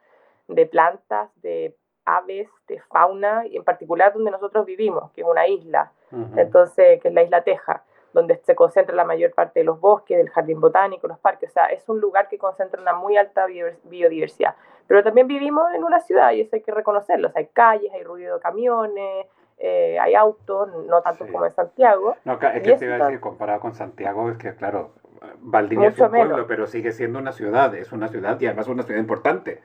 [0.47, 5.47] de plantas, de aves, de fauna, y en particular donde nosotros vivimos, que es una
[5.47, 5.91] isla,
[6.35, 10.17] entonces, que es la isla Teja donde se concentra la mayor parte de los bosques,
[10.17, 11.49] del jardín botánico, los parques.
[11.49, 14.55] O sea, es un lugar que concentra una muy alta biodiversidad.
[14.87, 17.31] Pero también vivimos en una ciudad y eso hay que reconocerlo.
[17.35, 19.27] hay calles, hay ruido de camiones,
[19.59, 22.15] eh, hay autos, no tanto como en Santiago.
[22.25, 24.91] No, es que te iba a decir, comparado con Santiago, es que claro,
[25.39, 28.83] Valdivia es un pueblo, pero sigue siendo una ciudad, es una ciudad y además una
[28.83, 29.61] ciudad importante.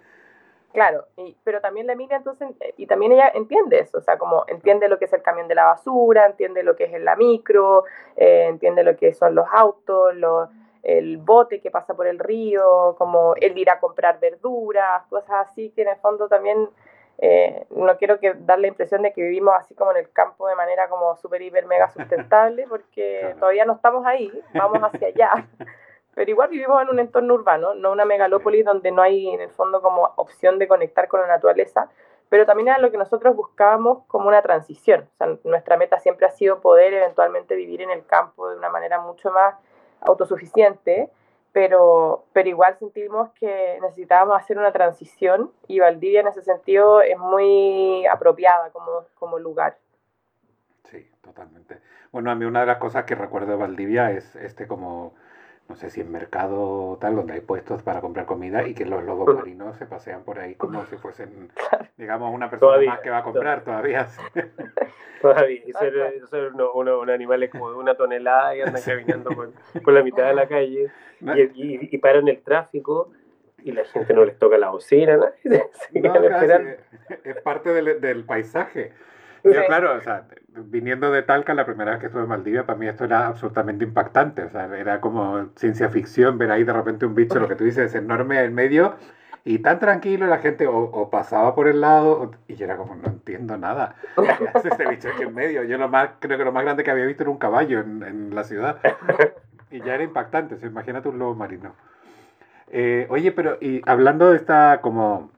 [0.74, 4.18] Claro, y, pero también la Emilia entonces, eh, y también ella entiende eso, o sea,
[4.18, 7.14] como entiende lo que es el camión de la basura, entiende lo que es la
[7.14, 7.84] micro,
[8.16, 10.12] eh, entiende lo que son los autos,
[10.82, 15.70] el bote que pasa por el río, como él ir a comprar verduras, cosas así,
[15.70, 16.68] que en el fondo también
[17.18, 20.48] eh, no quiero que dar la impresión de que vivimos así como en el campo
[20.48, 25.46] de manera como súper, hiper, mega sustentable, porque todavía no estamos ahí, vamos hacia allá.
[26.14, 29.50] pero igual vivimos en un entorno urbano, no una megalópolis donde no hay en el
[29.50, 31.88] fondo como opción de conectar con la naturaleza,
[32.28, 35.08] pero también era lo que nosotros buscábamos como una transición.
[35.14, 38.70] O sea, nuestra meta siempre ha sido poder eventualmente vivir en el campo de una
[38.70, 39.54] manera mucho más
[40.00, 41.10] autosuficiente,
[41.52, 47.18] pero, pero igual sentimos que necesitábamos hacer una transición y Valdivia en ese sentido es
[47.18, 49.78] muy apropiada como, como lugar.
[50.84, 51.80] Sí, totalmente.
[52.10, 55.14] Bueno, a mí una de las cosas que recuerdo de Valdivia es este como
[55.68, 59.02] no sé si en mercado tal, donde hay puestos para comprar comida y que los
[59.02, 61.50] lobos marinos se pasean por ahí como si fuesen,
[61.96, 64.08] digamos, una persona más que va a comprar todavía.
[65.22, 70.26] Todavía, y son, unos, animales como de una tonelada y andan caminando por, la mitad
[70.26, 70.90] de la calle
[71.54, 73.10] y, y, paran el tráfico
[73.62, 75.24] y la gente no les toca la bocina, ¿no?
[77.24, 78.92] es parte del, del paisaje.
[79.44, 82.78] Yo, claro, o sea, viniendo de Talca, la primera vez que estuve en Maldivia, para
[82.78, 84.42] mí esto era absolutamente impactante.
[84.42, 87.64] O sea, era como ciencia ficción ver ahí de repente un bicho, lo que tú
[87.64, 88.96] dices, enorme en medio
[89.46, 93.06] y tan tranquilo la gente o, pasaba por el lado y yo era como, no
[93.06, 93.94] entiendo nada.
[94.16, 95.64] ¿Qué hace este bicho aquí en medio?
[95.64, 98.02] Yo lo más, creo que lo más grande que había visto era un caballo en,
[98.02, 98.78] en la ciudad.
[99.70, 101.74] Y ya era impactante, o imagínate un lobo marino.
[102.68, 105.30] Eh, oye, pero y hablando de esta como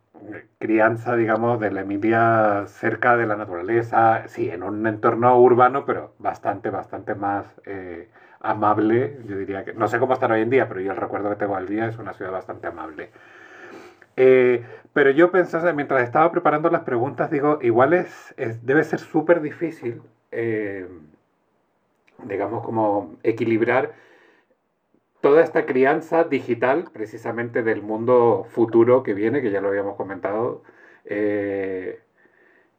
[0.58, 6.14] crianza, digamos, de la Emilia cerca de la naturaleza, sí, en un entorno urbano, pero
[6.18, 8.08] bastante, bastante más eh,
[8.40, 11.30] amable, yo diría que, no sé cómo están hoy en día, pero yo el recuerdo
[11.30, 13.10] que tengo al día es una ciudad bastante amable.
[14.16, 19.42] Eh, pero yo pensaba, mientras estaba preparando las preguntas, digo, igual es, debe ser súper
[19.42, 20.00] difícil,
[20.32, 20.88] eh,
[22.24, 23.92] digamos, como equilibrar
[25.26, 30.62] toda esta crianza digital, precisamente del mundo futuro que viene, que ya lo habíamos comentado,
[31.04, 31.98] eh,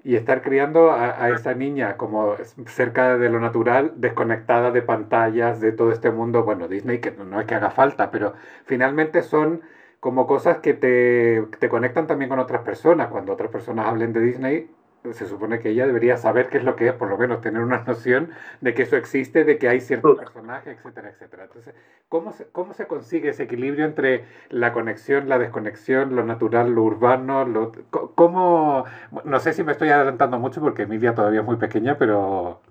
[0.01, 5.73] y estar criando a, esa niña como cerca de lo natural, desconectada de pantallas, de
[5.73, 8.33] todo este mundo, bueno, Disney, que no es que haga falta, pero
[8.65, 9.61] finalmente son
[9.99, 13.09] como cosas que te, te conectan también con otras personas.
[13.09, 14.69] Cuando otras personas hablen de Disney,
[15.11, 17.61] se supone que ella debería saber qué es lo que es, por lo menos tener
[17.61, 18.31] una noción
[18.61, 21.43] de que eso existe, de que hay ciertos personajes, etcétera, etcétera.
[21.45, 21.73] Entonces,
[22.09, 26.83] ¿cómo se, ¿cómo se consigue ese equilibrio entre la conexión, la desconexión, lo natural, lo
[26.83, 27.45] urbano?
[27.45, 28.85] Lo, ¿Cómo?
[29.23, 32.61] No sé si me estoy adelantando mucho porque Emilia todavía es muy pequeña, pero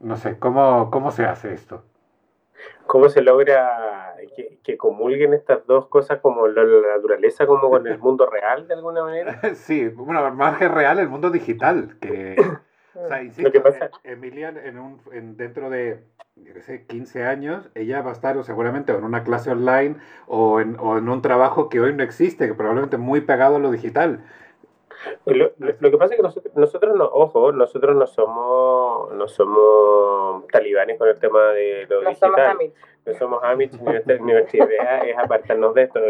[0.00, 1.84] no sé, ¿cómo, cómo se hace esto?
[2.86, 3.89] ¿Cómo se logra
[4.62, 9.04] que, comulguen estas dos cosas como la, naturaleza como con el mundo real de alguna
[9.04, 9.40] manera?
[9.54, 11.96] Sí, bueno, más que real, el mundo digital.
[12.00, 12.36] Que,
[12.94, 13.62] o sea, insisto,
[14.04, 16.04] Emilia en un, en, dentro de
[16.36, 20.76] yo sé, 15 años, ella va a estar seguramente en una clase online o en,
[20.78, 24.24] o en un trabajo que hoy no existe, que probablemente muy pegado a lo digital.
[25.26, 30.46] Lo, lo, que pasa es que nosotros, nosotros no, ojo, nosotros no somos, no somos
[30.48, 32.58] talibanes con el tema de lo no digital.
[32.58, 32.72] Somos
[33.06, 36.00] no somos Amish, nuestra, nuestra idea es apartarnos de esto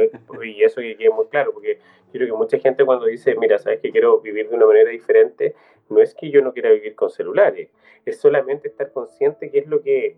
[0.42, 1.78] y eso que quede muy claro, porque
[2.10, 5.54] quiero que mucha gente cuando dice, mira, sabes que quiero vivir de una manera diferente,
[5.88, 7.70] no es que yo no quiera vivir con celulares,
[8.04, 10.16] es solamente estar consciente que es lo que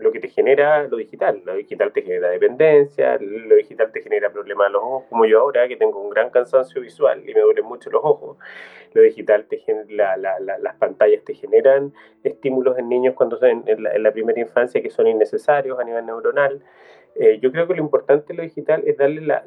[0.00, 1.42] lo que te genera lo digital.
[1.44, 5.40] Lo digital te genera dependencia, lo digital te genera problemas a los ojos, como yo
[5.40, 8.38] ahora, que tengo un gran cansancio visual y me duelen mucho los ojos.
[8.94, 11.92] Lo digital, te genera, las pantallas te generan
[12.24, 16.62] estímulos en niños cuando son en, la, primera infancia que son innecesarios a nivel neuronal.
[17.14, 19.42] Eh, yo creo que lo importante de lo digital es darle la,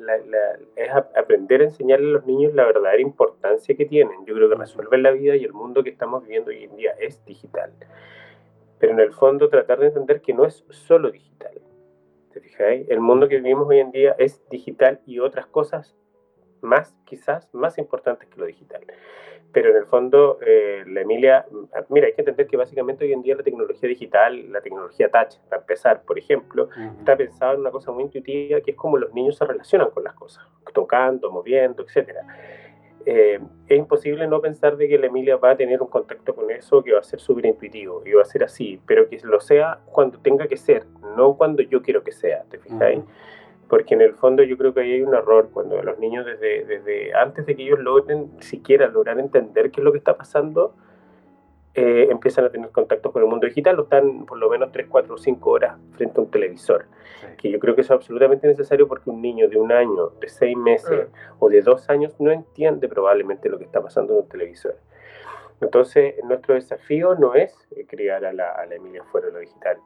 [0.75, 4.25] es aprender a enseñarle a los niños la verdadera importancia que tienen.
[4.25, 6.93] Yo creo que resuelven la vida y el mundo que estamos viviendo hoy en día
[6.99, 7.71] es digital
[8.81, 11.61] pero en el fondo tratar de entender que no es solo digital.
[12.33, 12.89] ¿Te fijáis?
[12.89, 15.95] El mundo que vivimos hoy en día es digital y otras cosas
[16.61, 18.81] más, quizás, más importantes que lo digital.
[19.51, 21.45] Pero en el fondo, eh, la Emilia,
[21.89, 25.37] mira, hay que entender que básicamente hoy en día la tecnología digital, la tecnología touch,
[25.47, 29.13] para empezar, por ejemplo, está pensada en una cosa muy intuitiva que es como los
[29.13, 32.25] niños se relacionan con las cosas, tocando, moviendo, etcétera.
[33.05, 36.51] Eh, es imposible no pensar de que la Emilia va a tener un contacto con
[36.51, 39.39] eso que va a ser súper intuitivo y va a ser así, pero que lo
[39.39, 40.85] sea cuando tenga que ser,
[41.15, 43.01] no cuando yo quiero que sea, ¿te fijáis?
[43.67, 46.65] Porque en el fondo yo creo que ahí hay un error cuando los niños desde,
[46.65, 50.75] desde antes de que ellos logren siquiera lograr entender qué es lo que está pasando,
[51.73, 54.87] eh, empiezan a tener contactos con el mundo digital o están por lo menos 3,
[54.89, 56.85] 4 o 5 horas frente a un televisor.
[57.37, 60.27] Que yo creo que eso es absolutamente necesario porque un niño de un año, de
[60.27, 61.35] 6 meses mm.
[61.39, 64.75] o de 2 años no entiende probablemente lo que está pasando en un televisor.
[65.61, 67.55] Entonces, nuestro desafío no es
[67.87, 69.77] criar a la, a la Emilia fuera de lo digital,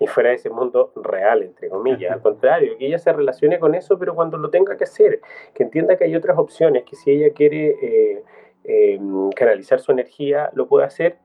[0.00, 2.12] ni fuera de ese mundo real, entre comillas.
[2.12, 5.20] Al contrario, que ella se relacione con eso, pero cuando lo tenga que hacer,
[5.52, 8.24] que entienda que hay otras opciones, que si ella quiere eh,
[8.64, 8.98] eh,
[9.36, 11.18] canalizar su energía, lo puede hacer.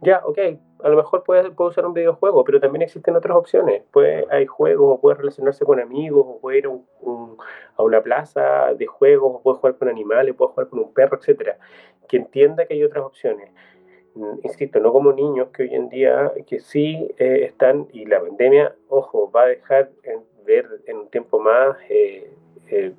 [0.00, 0.38] Ya, ok,
[0.84, 3.82] a lo mejor puede, puede usar un videojuego, pero también existen otras opciones.
[3.90, 8.86] Puede, hay juegos, o puede relacionarse con amigos, o puede ir a, una plaza de
[8.86, 11.56] juegos, o puede jugar con animales, puede jugar con un perro, etc.
[12.08, 13.50] Que entienda que hay otras opciones.
[14.14, 18.20] Mm, insisto, no como niños que hoy en día, que sí eh, están, y la
[18.20, 19.90] pandemia, ojo, va a dejar
[20.44, 22.32] ver en un tiempo más eh,
[22.68, 22.92] eh,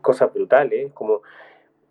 [0.00, 1.22] cosas brutales, como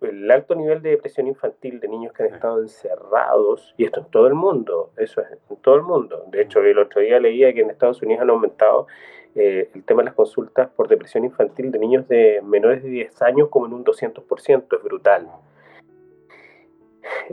[0.00, 4.06] el alto nivel de depresión infantil de niños que han estado encerrados, y esto en
[4.06, 6.24] todo el mundo, eso es en todo el mundo.
[6.28, 8.86] De hecho, el otro día leía que en Estados Unidos han aumentado
[9.34, 13.48] el tema de las consultas por depresión infantil de niños de menores de 10 años
[13.50, 15.28] como en un 200%, es brutal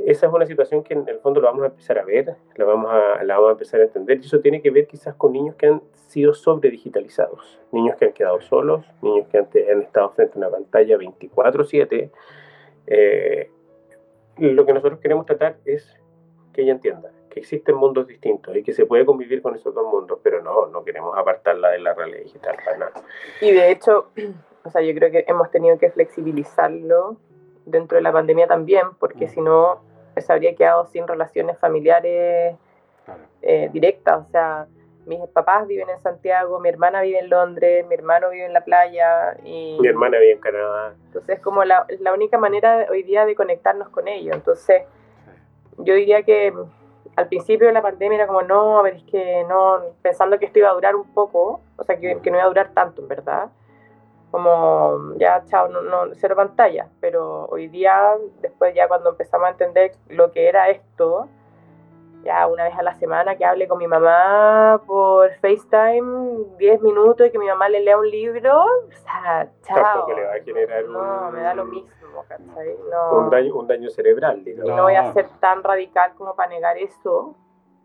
[0.05, 2.65] esa es una situación que en el fondo lo vamos a empezar a ver, la
[2.65, 5.33] vamos a, la vamos a empezar a entender, y eso tiene que ver quizás con
[5.33, 9.81] niños que han sido sobre digitalizados, niños que han quedado solos, niños que han, han
[9.81, 12.11] estado frente a una pantalla 24/7.
[12.87, 13.49] Eh,
[14.37, 15.97] lo que nosotros queremos tratar es
[16.53, 19.85] que ella entienda que existen mundos distintos y que se puede convivir con esos dos
[19.91, 22.93] mundos, pero no, no queremos apartarla de la realidad digital para nada.
[23.41, 24.07] Y de hecho,
[24.63, 27.17] o sea, yo creo que hemos tenido que flexibilizarlo
[27.65, 29.81] dentro de la pandemia también, porque si no,
[30.15, 32.55] se habría quedado sin relaciones familiares
[33.41, 34.25] eh, directas.
[34.25, 34.67] O sea,
[35.05, 38.63] mis papás viven en Santiago, mi hermana vive en Londres, mi hermano vive en la
[38.63, 39.37] playa.
[39.43, 40.93] Y, mi hermana vive en Canadá.
[41.05, 44.35] Entonces, es como la, la única manera hoy día de conectarnos con ellos.
[44.35, 44.83] Entonces,
[45.77, 46.53] yo diría que
[47.15, 50.45] al principio de la pandemia era como, no, a ver, es que no, pensando que
[50.45, 53.01] esto iba a durar un poco, o sea, que, que no iba a durar tanto,
[53.01, 53.49] en verdad
[54.35, 59.51] como ya, chao, no, no, cero pantalla, pero hoy día, después ya cuando empezamos a
[59.51, 61.29] entender lo que era esto,
[62.25, 67.27] ya una vez a la semana que hable con mi mamá por FaceTime 10 minutos
[67.27, 70.07] y que mi mamá le lea un libro, o sea, chao.
[70.07, 72.75] le va a generar no, me da lo mismo, ¿cachai?
[72.91, 74.71] No, un, daño, un daño cerebral, digamos.
[74.71, 77.35] Y no voy a ser tan radical como para negar eso,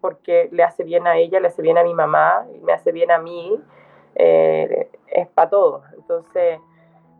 [0.00, 2.92] porque le hace bien a ella, le hace bien a mi mamá, y me hace
[2.92, 3.62] bien a mí,
[4.14, 5.84] eh, es para todos.
[5.92, 6.58] Entonces,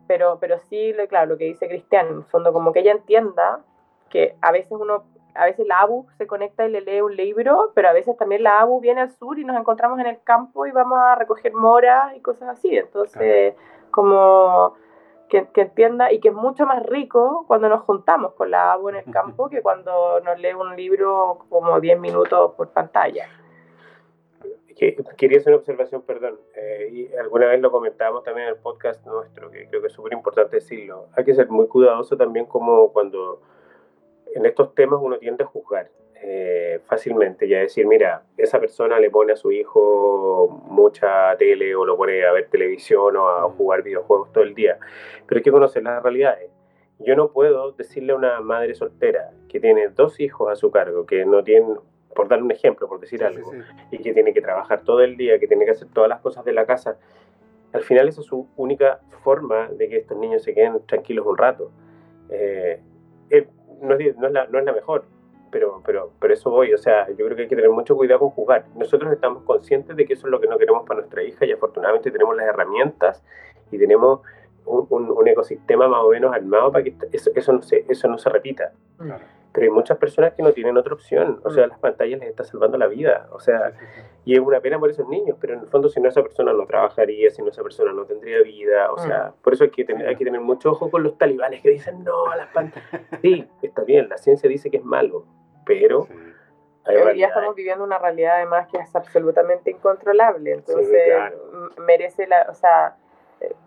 [0.07, 3.59] pero, pero sí, claro, lo que dice Cristian, en el fondo, como que ella entienda
[4.09, 5.03] que a veces uno,
[5.35, 8.43] a veces la ABU se conecta y le lee un libro, pero a veces también
[8.43, 11.53] la ABU viene al sur y nos encontramos en el campo y vamos a recoger
[11.53, 12.75] moras y cosas así.
[12.75, 13.55] Entonces,
[13.91, 14.73] como
[15.29, 18.89] que, que, entienda y que es mucho más rico cuando nos juntamos con la ABU
[18.89, 23.27] en el campo que cuando nos lee un libro como 10 minutos por pantalla
[25.17, 29.05] quería hacer una observación, perdón, eh, y alguna vez lo comentábamos también en el podcast
[29.05, 31.07] nuestro, que creo que es súper importante decirlo.
[31.15, 33.41] Hay que ser muy cuidadoso también como cuando
[34.33, 35.89] en estos temas uno tiende a juzgar
[36.23, 41.75] eh, fácilmente y a decir, mira, esa persona le pone a su hijo mucha tele
[41.75, 43.51] o lo pone a ver televisión o a mm.
[43.57, 44.77] jugar videojuegos todo el día.
[45.25, 46.51] Pero hay que conocer las realidades.
[46.99, 51.05] Yo no puedo decirle a una madre soltera que tiene dos hijos a su cargo,
[51.05, 51.65] que no tiene
[52.15, 53.51] por dar un ejemplo, por decir algo,
[53.89, 56.43] y que tiene que trabajar todo el día, que tiene que hacer todas las cosas
[56.43, 56.97] de la casa,
[57.73, 61.37] al final esa es su única forma de que estos niños se queden tranquilos un
[61.37, 61.71] rato.
[62.29, 62.81] Eh,
[63.29, 63.47] eh,
[63.81, 65.05] no, es, no, es la, no, es, la, mejor,
[65.51, 68.19] pero, pero, pero eso voy, o sea, yo creo que hay que tener mucho cuidado
[68.19, 68.65] con jugar.
[68.75, 71.51] Nosotros estamos conscientes de que eso es lo que no queremos para nuestra hija y
[71.51, 73.23] afortunadamente tenemos las herramientas
[73.71, 74.21] y tenemos
[74.65, 78.17] un, un, ecosistema más o menos armado para que eso, eso, no, se, eso no
[78.17, 78.71] se repita.
[78.97, 81.41] Claro pero hay muchas personas que no tienen otra opción.
[81.43, 81.69] O sea, mm.
[81.69, 83.27] las pantallas les están salvando la vida.
[83.31, 83.73] O sea,
[84.23, 86.53] y es una pena por esos niños, pero en el fondo si no esa persona
[86.53, 88.91] no trabajaría, si no esa persona no tendría vida.
[88.91, 89.41] O sea, mm.
[89.43, 92.03] por eso hay que tener, hay que tener mucho ojo con los talibanes que dicen,
[92.03, 92.89] no, las pantallas.
[93.21, 95.25] Sí, está bien, la ciencia dice que es malo,
[95.65, 96.07] pero...
[96.83, 101.13] Hoy día estamos viviendo una realidad además que es absolutamente incontrolable, entonces
[101.85, 102.95] merece la, o sea,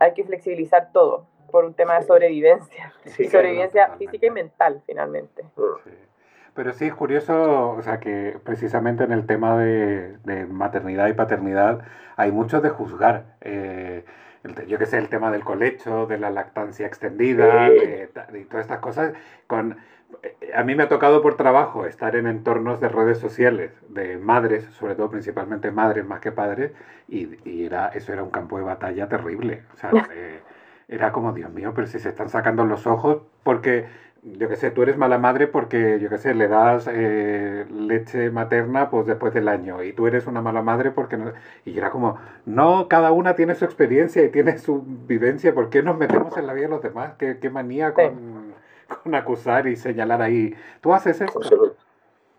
[0.01, 2.93] hay que flexibilizar todo por un tema de sobrevivencia.
[3.19, 5.45] y sobrevivencia física y mental, finalmente.
[6.55, 11.81] Pero sí es curioso, o sea, que precisamente en el tema de, maternidad y paternidad
[12.17, 13.37] hay mucho de juzgar.
[13.41, 14.05] Eh,
[14.69, 18.79] yo que sé, el tema del colecho, de la lactancia extendida, de, y todas estas
[18.79, 19.15] cosas.
[19.47, 19.79] Con,
[20.55, 24.65] a mí me ha tocado por trabajo estar en entornos de redes sociales de madres,
[24.79, 26.73] sobre todo principalmente madres más que padres,
[27.09, 29.63] y, era, eso era un campo de batalla terrible.
[29.75, 30.41] O sea, eh,
[30.89, 33.87] era como, Dios mío, pero si se están sacando los ojos, porque
[34.25, 38.31] yo qué sé, tú eres mala madre porque, yo qué sé, le das eh, leche
[38.31, 41.33] materna pues después del año y tú eres una mala madre porque no...
[41.65, 45.83] Y era como, no, cada una tiene su experiencia y tiene su vivencia, ¿por qué
[45.83, 47.15] nos metemos en la vida de los demás?
[47.19, 48.55] ¿Qué, qué manía con,
[49.03, 50.55] con, acusar y señalar ahí?
[50.81, 51.41] ¿Tú haces eso?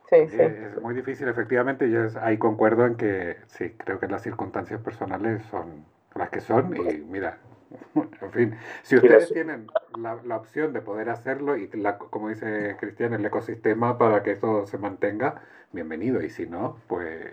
[0.09, 0.41] Sí, sí.
[0.41, 5.43] Es muy difícil, efectivamente, yo ahí concuerdo en que sí, creo que las circunstancias personales
[5.45, 5.85] son
[6.15, 7.37] las que son y mira,
[8.21, 9.67] en fin, si ustedes tienen
[9.97, 14.31] la, la, opción de poder hacerlo y, la, como dice Cristian, el ecosistema para que
[14.31, 16.21] eso se mantenga, bienvenido.
[16.21, 17.31] Y si no, pues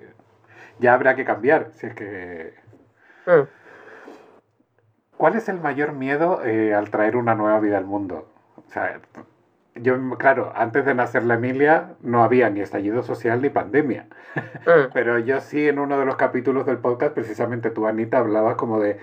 [0.78, 1.70] ya habrá que cambiar.
[1.74, 2.54] Si es que...
[3.26, 3.48] Mm.
[5.16, 8.28] ¿Cuál es el mayor miedo eh, al traer una nueva vida al mundo?
[8.56, 9.00] O sea,
[9.76, 14.06] yo, claro, antes de nacer la Emilia no había ni estallido social ni pandemia.
[14.34, 14.90] Mm.
[14.92, 18.80] Pero yo sí, en uno de los capítulos del podcast, precisamente tú, Anita, hablabas como
[18.80, 18.98] de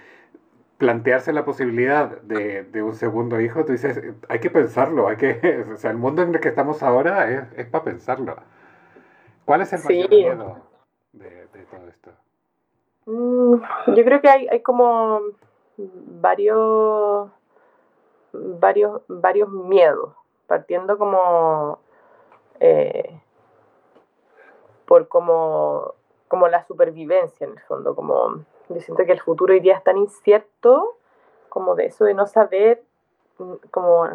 [0.80, 5.66] plantearse la posibilidad de, de, un segundo hijo, tú dices, hay que pensarlo, hay que,
[5.74, 8.36] o sea, el mundo en el que estamos ahora es, es para pensarlo.
[9.46, 10.58] ¿Cuál es el mayor miedo
[11.12, 12.12] de, todo esto?
[13.06, 15.20] Mm, yo creo que hay, hay como
[15.78, 17.30] varios,
[18.32, 20.14] varios, varios miedos,
[20.48, 21.80] partiendo como
[22.62, 23.20] eh,
[24.86, 25.94] por como,
[26.30, 29.84] como la supervivencia en el fondo, como yo siento que el futuro hoy día es
[29.84, 30.96] tan incierto
[31.50, 32.84] como de eso de no saber
[33.38, 34.08] mm, como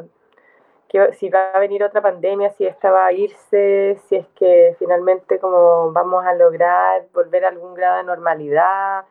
[0.89, 4.77] que, si va a venir otra pandemia, si esta va a irse, si es que
[4.79, 9.05] finalmente como vamos a lograr volver a algún grado de normalidad,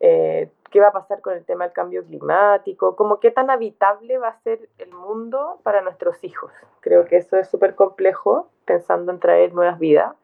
[0.00, 4.18] eh, qué va a pasar con el tema del cambio climático, como qué tan habitable
[4.18, 6.52] va a ser el mundo para nuestros hijos.
[6.80, 10.14] Creo que eso es súper complejo pensando en traer nuevas vidas.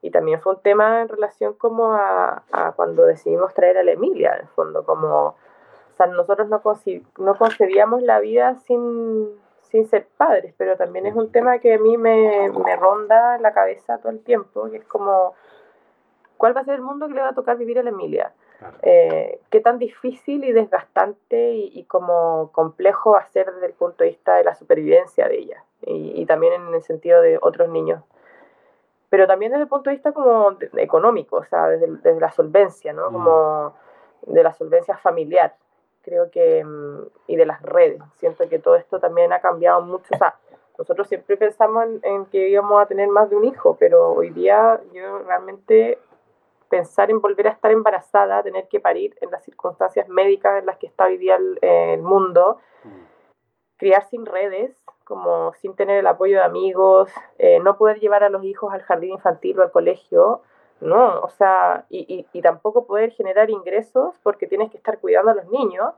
[0.00, 2.42] Y también fue un tema en relación como a,
[2.76, 5.36] cuando decidimos traer a la Emilia, en el fondo, como, o
[5.96, 6.62] sea, nosotros no,
[7.18, 9.28] no concebíamos la vida sin,
[9.62, 13.52] sin ser padres, pero también es un tema que a mí me, me ronda la
[13.52, 15.34] cabeza todo el tiempo, que es como,
[16.36, 18.32] ¿cuál va a ser el mundo que le va a tocar vivir a la Emilia?
[18.82, 24.04] Eh, qué tan difícil y desgastante y, como complejo va a ser desde el punto
[24.04, 27.68] de vista de la supervivencia de ella y, y, también en el sentido de otros
[27.68, 28.04] niños
[29.12, 32.94] pero también desde el punto de vista como económico, o sea, desde, desde, la solvencia,
[32.94, 33.10] ¿no?
[33.10, 33.12] Mm.
[33.12, 33.74] Como
[34.22, 35.54] de la solvencia familiar,
[36.00, 38.00] creo que, mm, y de las redes.
[38.16, 40.36] Siento que todo esto también ha cambiado mucho, o sea,
[40.78, 44.80] nosotros siempre pensamos en, que íbamos a tener más de un hijo, pero hoy día
[44.94, 45.98] yo realmente
[46.70, 50.78] pensar en volver a estar embarazada, tener que parir en las circunstancias médicas en las
[50.78, 53.02] que está hoy día el, el mundo, mm.
[53.76, 54.74] criar sin redes,
[55.12, 58.80] como sin tener el apoyo de amigos, eh, no poder llevar a los hijos al
[58.80, 60.40] jardín infantil o al colegio,
[60.80, 65.34] no, o sea, y, y, tampoco poder generar ingresos porque tienes que estar cuidando a
[65.34, 65.92] los niños,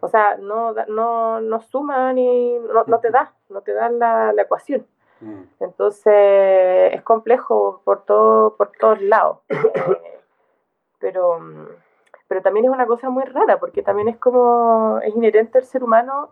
[0.00, 4.32] o sea, no, no, no suman y no, no te da, no te dan la,
[4.32, 4.84] la ecuación.
[5.20, 5.42] Mm.
[5.60, 9.38] Entonces es complejo por, todo, por todos lados.
[9.50, 9.54] Eh,
[10.98, 11.38] pero,
[12.26, 15.84] pero también es una cosa muy rara porque también es como, es inherente al ser
[15.84, 16.30] humano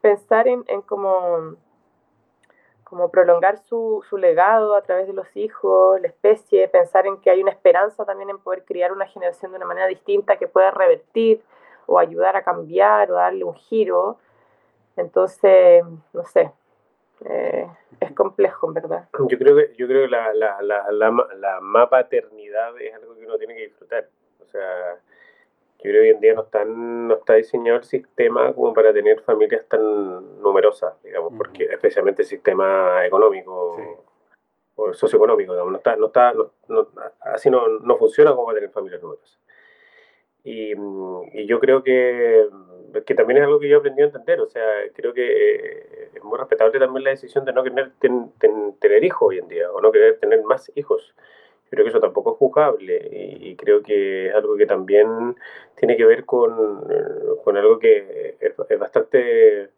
[0.00, 1.56] pensar en, en como,
[2.84, 7.30] como prolongar su, su, legado a través de los hijos, la especie, pensar en que
[7.30, 10.70] hay una esperanza también en poder criar una generación de una manera distinta que pueda
[10.70, 11.42] revertir
[11.86, 14.18] o ayudar a cambiar o darle un giro.
[14.96, 16.52] Entonces, no sé,
[17.24, 17.68] eh,
[18.00, 19.08] es complejo, en verdad.
[19.28, 23.24] Yo creo que, yo creo que la, la, la, la, la mapaternidad es algo que
[23.24, 24.08] uno tiene que disfrutar.
[24.42, 24.98] O sea,
[25.82, 28.92] yo creo que hoy en día no, están, no está diseñado el sistema como para
[28.92, 33.78] tener familias tan numerosas, digamos, porque especialmente el sistema económico
[34.76, 36.32] o socioeconómico, digamos, no está, no está,
[36.68, 36.88] no,
[37.20, 39.38] así no, no funciona como para tener familias numerosas.
[40.42, 42.46] Y, y, yo creo que,
[43.04, 44.64] que también es algo que yo he aprendido a entender, o sea,
[44.94, 49.38] creo que eh, es muy respetable también la decisión de no querer tener hijos hoy
[49.38, 51.14] en día, o no querer tener más hijos
[51.70, 55.36] creo que eso tampoco es juzgable y, creo que es algo que también
[55.76, 56.84] tiene que ver con,
[57.44, 59.70] con algo que es, bastante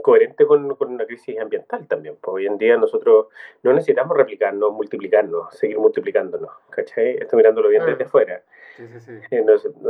[0.00, 2.16] coherente con, con, una crisis ambiental también.
[2.20, 3.26] Pues hoy en día nosotros
[3.62, 7.16] no necesitamos replicarnos, multiplicarnos, seguir multiplicándonos, ¿cachai?
[7.16, 8.06] Estoy mirándolo bien desde mm.
[8.06, 8.42] afuera.
[8.76, 9.12] Sí, sí, sí.
[9.30, 9.44] Eh,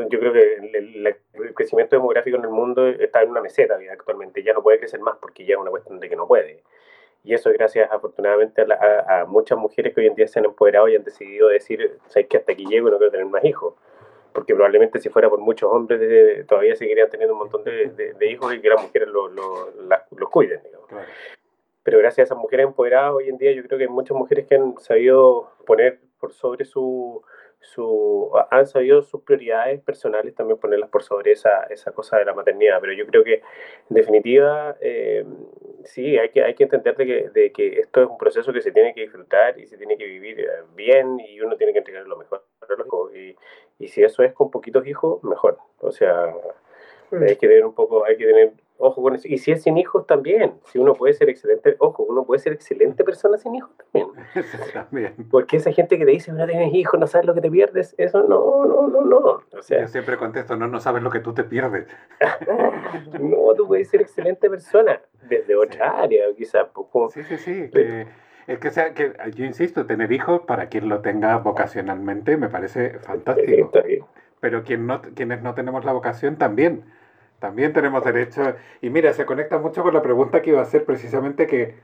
[0.08, 4.42] yo creo que el, el, crecimiento demográfico en el mundo está en una meseta actualmente,
[4.42, 6.62] ya no puede crecer más porque ya es una cuestión de que no puede.
[7.24, 10.44] Y eso es gracias, afortunadamente, a, a, muchas mujeres que hoy en día se han
[10.44, 13.44] empoderado y han decidido decir, ¿sabes que hasta aquí llego y no quiero tener más
[13.44, 13.74] hijos?
[14.32, 18.52] Porque probablemente si fuera por muchos hombres todavía seguirían teniendo un montón de, de, hijos
[18.54, 20.88] y que las mujeres los cuiden, digamos.
[21.82, 24.46] Pero gracias a esas mujeres empoderadas hoy en día yo creo que hay muchas mujeres
[24.46, 27.22] que han sabido poner por sobre su,
[27.62, 32.34] su, han sabido sus prioridades personales también ponerlas por sobre esa, esa cosa de la
[32.34, 32.78] maternidad.
[32.80, 33.42] Pero yo creo que, en
[33.94, 35.24] definitiva, eh,
[35.84, 38.60] sí, hay que, hay que entender de que, de que, esto es un proceso que
[38.60, 41.78] se tiene que disfrutar y se tiene que vivir eh, bien y uno tiene que
[41.78, 42.42] entregar lo mejor.
[43.14, 43.36] Y,
[43.78, 45.58] y si eso es con poquitos hijos, mejor.
[45.80, 46.34] O sea,
[47.10, 47.22] mm.
[47.22, 48.52] hay que tener un poco, hay que tener
[48.84, 49.28] Ojo con eso.
[49.28, 50.54] Y si es sin hijos también.
[50.64, 54.08] Si uno puede ser excelente, ojo, uno puede ser excelente persona sin hijos también.
[54.74, 55.14] también.
[55.30, 57.94] Porque esa gente que te dice, no tienes hijos, no sabes lo que te pierdes,
[57.96, 59.18] eso no, no, no, no.
[59.56, 61.86] O sea, Yo siempre contesto, no, no sabes lo que tú te pierdes.
[63.20, 66.66] no, tú puedes ser excelente persona desde otra área, quizás.
[66.72, 67.70] Poco, sí, sí, sí.
[68.48, 72.98] es que, sea, que yo insisto, tener hijos para quien lo tenga vocacionalmente me parece
[72.98, 73.70] fantástico.
[74.40, 76.82] Pero quien no, quienes no tenemos la vocación también
[77.42, 78.54] también tenemos derecho.
[78.80, 81.74] Y mira, se conecta mucho con la pregunta que iba a hacer precisamente que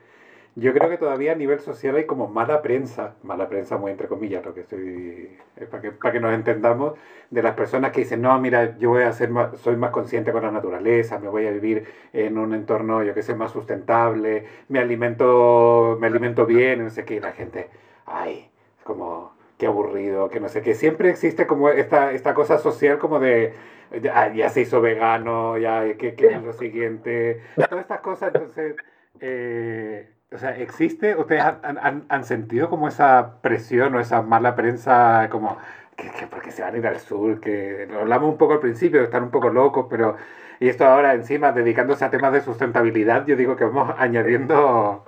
[0.54, 4.06] yo creo que todavía a nivel social hay como mala prensa, mala prensa muy entre
[4.06, 5.36] comillas, lo que estoy,
[5.68, 6.94] para que, para que nos entendamos,
[7.30, 10.42] de las personas que dicen, no, mira, yo voy a ser soy más consciente con
[10.42, 14.78] la naturaleza, me voy a vivir en un entorno, yo que sé, más sustentable, me
[14.78, 17.68] alimento, me alimento bien, no sé qué, y la gente,
[18.06, 18.48] ay,
[18.78, 20.74] es como, qué aburrido, que no sé qué.
[20.74, 23.54] Siempre existe como esta, esta cosa social como de
[24.02, 28.76] ya, ya se hizo vegano, ya que, es lo siguiente, todas estas cosas, entonces,
[29.20, 31.16] eh, o sea, ¿existe?
[31.16, 35.56] ¿Ustedes han, han, han, sentido como esa presión o esa mala prensa, como
[35.96, 38.60] que, que, porque se van a ir al sur, que lo hablamos un poco al
[38.60, 40.16] principio, están un poco locos, pero,
[40.60, 45.04] y esto ahora encima, dedicándose a temas de sustentabilidad, yo digo que vamos añadiendo...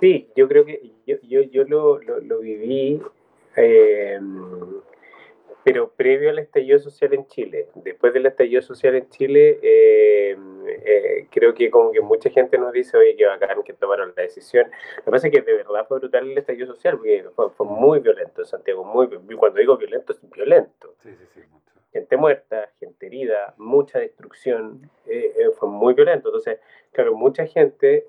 [0.00, 3.02] Sí, yo creo que yo, yo, yo lo, lo, lo viví.
[3.56, 4.18] Eh,
[5.62, 7.68] pero previo al estallido social en Chile.
[7.74, 10.36] Después del estallido social en Chile, eh,
[10.84, 14.22] eh, creo que como que mucha gente nos dice, oye, qué bacán que tomaron la
[14.22, 14.70] decisión.
[14.98, 18.00] Lo que pasa es que de verdad fue brutal el estallido social, porque fue, muy
[18.00, 20.94] violento Santiago, muy, cuando digo violento, es violento.
[20.98, 21.40] Sí, sí, sí,
[21.92, 26.28] gente muerta, gente herida, mucha destrucción, eh, fue muy violento.
[26.28, 26.58] Entonces,
[26.92, 28.06] claro, mucha gente,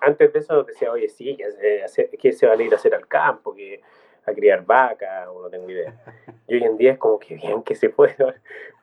[0.00, 1.36] antes de eso decía, oye, sí,
[2.18, 3.80] que se van a ir a hacer al campo, que
[4.26, 5.94] a criar vacas, o no tengo idea.
[6.46, 8.16] Y hoy en día es como que bien que se puede,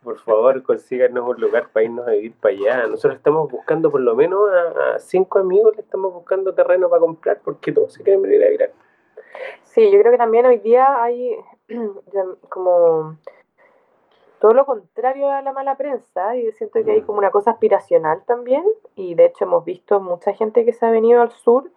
[0.03, 2.87] por favor, consíganos un lugar para irnos a vivir para allá.
[2.87, 7.39] Nosotros estamos buscando, por lo menos a, cinco amigos, le estamos buscando terreno para comprar
[7.43, 8.71] porque todos se quieren venir a vivir.
[9.63, 11.35] Sí, yo creo que también hoy día hay
[12.49, 13.17] como
[14.39, 18.23] todo lo contrario a la mala prensa y siento que hay como una cosa aspiracional
[18.25, 18.63] también
[18.95, 21.71] y de hecho hemos visto mucha gente que se ha venido al sur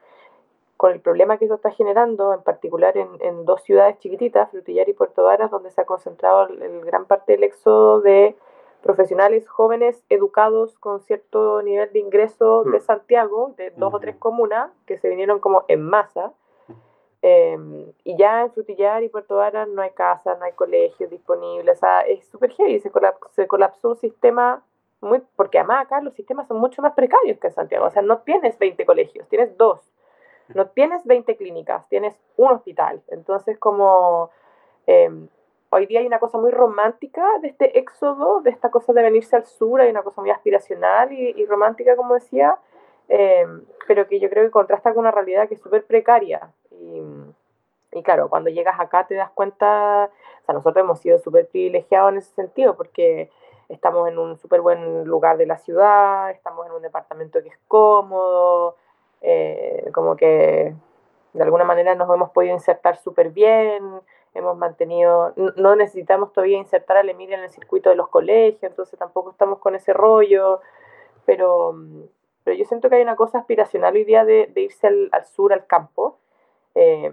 [0.80, 4.94] con el problema que eso está generando, en particular en, dos ciudades chiquititas, Frutillar y
[4.94, 8.34] Puerto Varas, donde se ha concentrado el, gran parte del éxodo de
[8.82, 12.80] profesionales jóvenes educados con cierto nivel de ingreso de mm.
[12.80, 16.32] Santiago, de dos o tres comunas, que se vinieron como en masa.
[17.22, 21.76] Em, y ya en Frutillar y Puerto Varas no hay casas, no hay colegios disponibles,
[21.76, 22.90] o sea, es súper heavy, se,
[23.32, 24.62] se colapsó un sistema
[25.02, 28.00] muy, porque además acá los sistemas son mucho más precarios que en Santiago, o sea,
[28.00, 29.92] no tienes 20 colegios, tienes dos
[30.54, 33.02] no tienes 20 clínicas, tienes un hospital.
[33.08, 34.30] Entonces, como
[34.86, 35.28] em,
[35.70, 39.36] hoy día hay una cosa muy romántica de este éxodo, de esta cosa de venirse
[39.36, 42.56] al sur, hay una cosa muy aspiracional y, romántica, como decía,
[43.08, 46.50] em, pero que yo creo que contrasta con una realidad que es súper precaria.
[46.80, 50.10] Y, claro, cuando llegas acá te das cuenta,
[50.42, 53.30] o sea, nosotros hemos sido súper privilegiados en ese sentido, porque
[53.68, 57.58] estamos en un súper buen lugar de la ciudad, estamos en un departamento que es
[57.68, 58.76] cómodo,
[59.20, 60.74] eh, como que
[61.32, 64.00] de alguna manera nos hemos podido insertar súper bien,
[64.34, 68.62] hemos mantenido, no necesitamos todavía insertar a la Emilia en el circuito de los colegios,
[68.62, 70.60] entonces tampoco estamos con ese rollo,
[71.24, 71.74] pero,
[72.44, 75.66] pero yo siento que hay una cosa aspiracional hoy día de, irse al, sur, al
[75.66, 76.18] campo,
[76.74, 77.12] eh,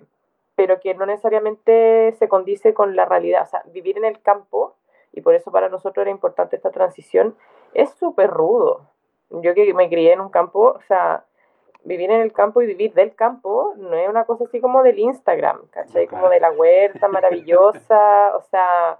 [0.55, 4.76] pero que no necesariamente se condice con la realidad, o sea, vivir en el campo,
[5.14, 7.36] y por eso para nosotros era importante esta transición,
[7.74, 8.82] es súper rudo.
[9.30, 11.26] Yo que me crié en un campo, o sea,
[11.84, 14.99] vivir en el campo y vivir del campo no es una cosa así como del
[14.99, 16.08] Instagram, ¿cachai?
[16.08, 18.97] Como de la huerta maravillosa, o sea,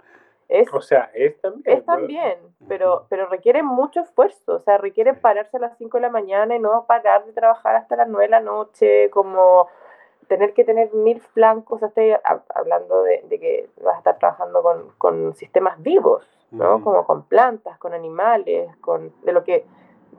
[0.48, 1.78] Es, O sea, es también.
[1.78, 2.38] es también,
[2.68, 6.56] pero, pero requiere mucho esfuerzo, o sea, requiere pararse a las 5 de la mañana
[6.56, 9.68] y no parar de trabajar hasta las 9 de la noche, como
[10.28, 14.62] tener que tener mil flancos, estoy hab- hablando de, de que vas a estar trabajando
[14.62, 16.82] con, con sistemas vivos, ¿no?
[16.82, 19.64] Como con plantas, con animales, con, de lo que,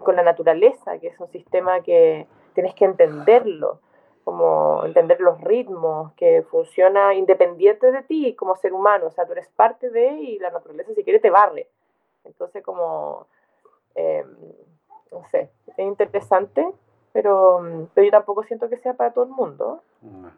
[0.03, 3.79] con la naturaleza, que es un sistema que tienes que entenderlo,
[4.23, 9.31] como entender los ritmos, que funciona independiente de ti como ser humano, o sea, tú
[9.31, 11.67] eres parte de y la naturaleza si quiere te barre.
[12.25, 13.25] Entonces como,
[13.95, 14.23] eh,
[15.11, 16.67] no sé, es interesante,
[17.11, 17.59] pero,
[17.93, 19.81] pero yo tampoco siento que sea para todo el mundo.
[20.01, 20.31] No.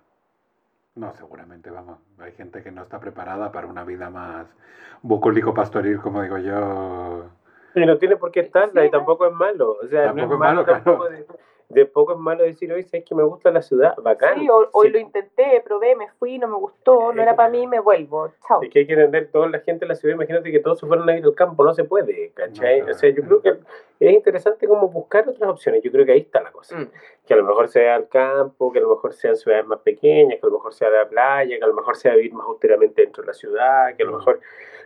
[0.95, 1.99] No, seguramente, vamos.
[2.19, 4.45] Hay gente que no está preparada para una vida más
[5.01, 7.25] bucólico pastoril, como digo yo.
[7.75, 9.77] Y no tiene por qué estarla Sí, y tampoco es malo.
[9.81, 10.83] O sea, Tampoco no es malo, claro.
[10.83, 11.25] tampoco de,
[11.73, 14.39] de poco es malo decir, hoy sabes que me gusta la ciudad, bacán.
[14.39, 14.93] Sí, hoy, hoy Sí.
[14.93, 18.31] lo intenté, probé, me fui, no me gustó, no era para mí, me vuelvo.
[18.47, 18.61] Chao.
[18.61, 20.15] Es que hay que entender toda la gente de la ciudad.
[20.15, 22.81] Imagínate que todos se fueron a ir al campo, no se puede, ¿cachai?
[22.81, 23.49] No, o sea, yo creo que
[23.99, 25.81] es interesante como buscar otras opciones.
[25.83, 26.77] Yo creo que ahí está la cosa.
[26.77, 26.89] Mm.
[27.25, 30.39] Que a lo mejor sea al campo, que a lo mejor sean ciudades más pequeñas,
[30.39, 33.01] que a lo mejor sea la playa, que a lo mejor sea vivir más austeramente
[33.01, 34.15] dentro de la ciudad, que a lo Mm.
[34.17, 34.39] mejor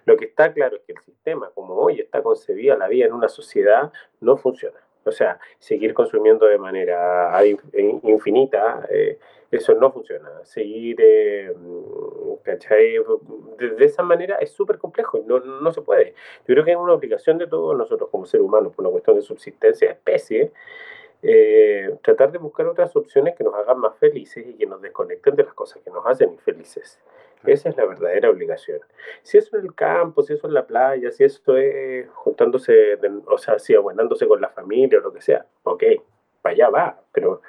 [0.05, 3.13] lo que está claro es que el sistema, como hoy está concebida la vida en
[3.13, 4.77] una sociedad, no funciona.
[5.05, 9.19] O sea, seguir consumiendo de manera in- infinita, eh,
[9.51, 10.29] eso no funciona.
[10.43, 12.95] Seguir, eh, mm, ¿cachai?
[13.57, 16.13] De, de esa manera es súper complejo y no, no se puede.
[16.47, 19.15] Yo creo que es una obligación de todos nosotros como seres humanos, por una cuestión
[19.15, 20.51] de subsistencia de especie,
[21.21, 25.35] eh, tratar de buscar otras opciones que nos hagan más felices y que nos desconecten
[25.35, 26.99] de las cosas que nos hacen infelices.
[27.45, 28.79] Esa es la verdadera obligación.
[29.21, 33.21] Si eso en el campo, si eso en la playa, si eso es juntándose, de-
[33.27, 35.83] o sea, si abuenándose con la familia o lo que sea, ok,
[36.41, 37.41] para allá va, pero,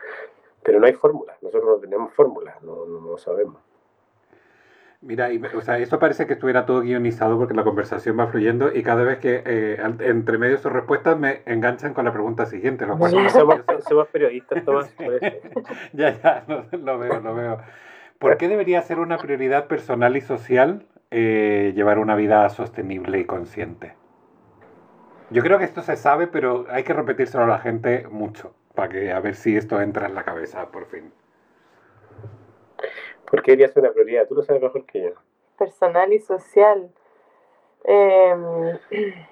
[0.62, 1.36] pero no hay fórmula.
[1.40, 3.62] Nosotros no tenemos fórmula, no, no, no sabemos.
[5.02, 8.72] Mira, y, o sea, esto parece que estuviera todo guionizado porque la conversación va fluyendo
[8.74, 12.46] y cada vez que eh, entre medio de sus respuestas me enganchan con la pregunta
[12.46, 13.32] siguiente, lo cual Somos,
[13.86, 15.36] somos periodistas, Tomás, por eso.
[15.92, 17.58] ya, ya, lo, lo veo, lo veo.
[18.18, 23.24] ¿Por qué debería ser una prioridad personal y social eh, llevar una vida sostenible y
[23.24, 23.94] consciente?
[25.30, 28.88] Yo creo que esto se sabe, pero hay que repetírselo a la gente mucho para
[28.88, 31.12] que a ver si esto entra en la cabeza por fin.
[33.28, 34.28] ¿Por qué debería ser una prioridad?
[34.28, 35.10] Tú lo sabes mejor que yo.
[35.58, 36.90] personal y social.
[37.84, 38.34] Eh,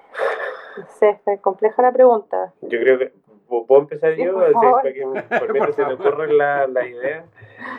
[0.77, 2.53] no sé, está compleja la pregunta.
[2.63, 3.13] Yo creo que
[3.49, 4.83] puedo empezar Sí, yo, por Así, favor.
[4.83, 5.13] para que por
[5.59, 5.93] Por se te favor.
[6.09, 7.25] ocurre la, la idea.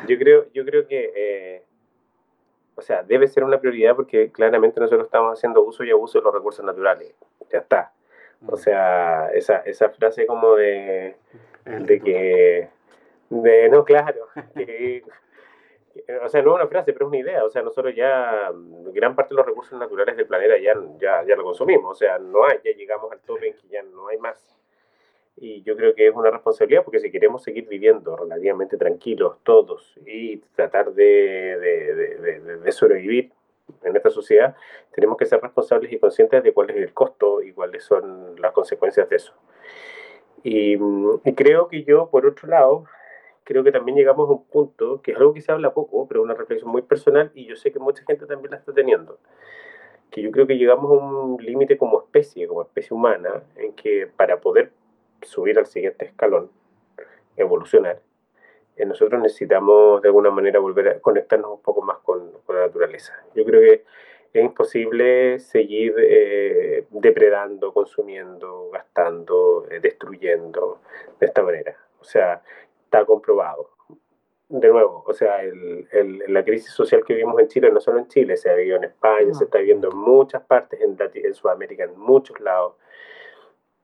[0.08, 1.64] Yo creo, yo creo que, eh,
[2.76, 6.26] o sea, debe ser una prioridad porque claramente nosotros estamos haciendo uso y abuso de
[6.26, 7.14] los recursos naturales.
[7.52, 7.92] Ya está.
[8.48, 11.16] O sea, esa, esa frase como de,
[11.66, 12.70] de que,
[13.30, 15.04] de, no, claro, que,
[16.24, 17.44] o sea, no es una frase, pero es una idea.
[17.46, 21.24] O sea, nosotros ya, mm, gran parte de los recursos naturales del planeta ya, ya,
[21.26, 21.92] ya lo consumimos.
[21.92, 24.60] O sea, no hay, ya llegamos al tope en que ya no hay más.
[25.38, 29.98] Y yo creo que es una responsabilidad porque si queremos seguir viviendo relativamente tranquilos todos
[30.06, 33.32] y tratar de, de, de, de- sobrevivir
[33.84, 34.56] en esta sociedad,
[34.94, 38.54] tenemos que ser responsables y conscientes de cuál es el costo y cuáles son las
[38.54, 39.34] consecuencias de eso.
[40.44, 42.86] Y, y creo que yo, por otro lado,
[43.44, 46.22] creo que también llegamos a un punto, que es algo que se habla poco, pero
[46.22, 49.20] es una reflexión muy personal y yo sé que mucha gente también la está teniendo,
[50.12, 54.08] que yo creo que llegamos a un límite como especie, como especie humana, en que
[54.08, 54.72] para poder
[55.26, 56.50] subir al siguiente escalón,
[57.38, 58.00] evolucionar,
[58.78, 62.66] eh, nosotros necesitamos de alguna manera volver a conectarnos un poco más con, con la
[62.68, 63.14] naturaleza.
[63.34, 63.84] Yo creo que
[64.34, 70.82] es imposible seguir eh, depredando, consumiendo, gastando, eh, destruyendo
[71.20, 71.78] de esta manera.
[72.02, 72.42] O sea,
[72.84, 73.70] está comprobado.
[74.48, 77.98] De nuevo, o sea, el, el- la crisis social que vivimos en Chile, no solo
[78.00, 81.34] en Chile, se ha vivido en España, se está viviendo en muchas partes, en, en
[81.34, 82.76] Sudamérica, en muchos lados.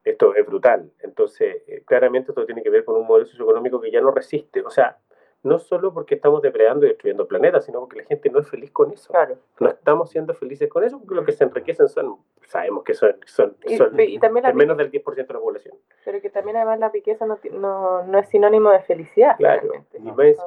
[0.03, 0.91] Esto es brutal.
[0.99, 4.61] Entonces, eh, claramente esto tiene que ver con un modelo socioeconómico que ya no resiste.
[4.61, 4.97] O sea,
[5.43, 8.49] no solo porque estamos depredando y destruyendo el planeta, sino porque la gente no es
[8.49, 9.11] feliz con eso.
[9.11, 9.37] Claro.
[9.59, 13.15] No estamos siendo felices con eso, porque lo que se enriquecen son, sabemos que son,
[13.25, 15.75] son, Y, son y también la, el menos del 10% de la población.
[16.05, 19.35] pero que también además la riqueza no, no, no es sinónimo de felicidad.
[19.37, 19.71] Claro.
[19.93, 20.37] Entonces,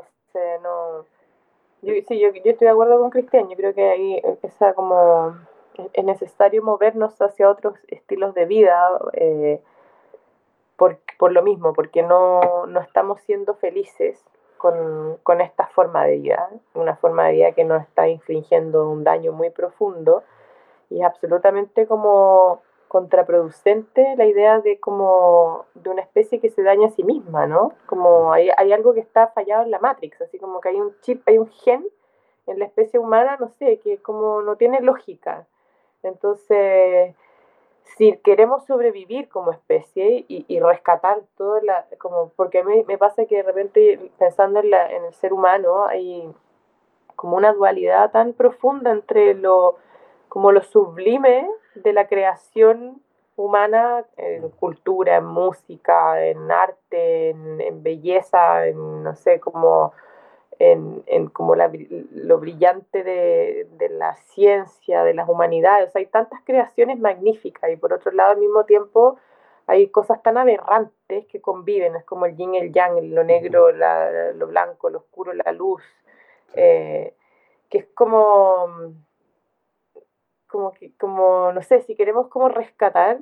[0.62, 1.06] no.
[1.82, 3.48] Yo, sí, yo, yo estoy de acuerdo con Cristian.
[3.48, 5.36] Yo creo que ahí esa como
[5.92, 9.62] es necesario movernos hacia otros estilos de vida eh,
[10.76, 14.22] por, por lo mismo, porque no, no estamos siendo felices
[14.58, 19.04] con, con esta forma de vida, una forma de vida que nos está infligiendo un
[19.04, 20.22] daño muy profundo
[20.90, 26.86] y es absolutamente como contraproducente la idea de como de una especie que se daña
[26.86, 27.72] a sí misma, ¿no?
[27.86, 30.94] Como hay, hay algo que está fallado en la Matrix, así como que hay un
[31.00, 31.84] chip, hay un gen
[32.46, 35.46] en la especie humana, no sé, que como no tiene lógica.
[36.08, 37.14] Entonces,
[37.96, 43.26] si queremos sobrevivir como especie y, rescatar todo la, como, porque a mí me pasa
[43.26, 46.32] que de repente pensando en, la, en el ser humano hay
[47.16, 49.76] como una dualidad tan profunda entre lo,
[50.28, 53.00] como lo sublime de la creación
[53.36, 59.92] humana en cultura, en música, en arte, en, belleza, en no sé, como
[60.58, 65.94] en, en como lo brillante de, de, la ciencia, de las humanidades.
[65.96, 69.18] hay tantas creaciones magníficas y por otro lado al mismo tiempo
[69.66, 73.72] hay cosas tan aberrantes que conviven, es como el yin y el yang, lo negro,
[73.72, 75.82] la, lo blanco, lo oscuro, la luz,
[76.54, 77.14] eh,
[77.70, 78.94] que es como
[80.54, 83.18] como que, como, no sé, si queremos como rescatar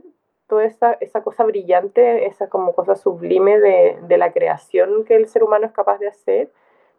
[0.49, 5.27] toda esa, esa cosa brillante, esa como cosa sublime de, de, la creación que el
[5.29, 6.51] ser humano es capaz de hacer,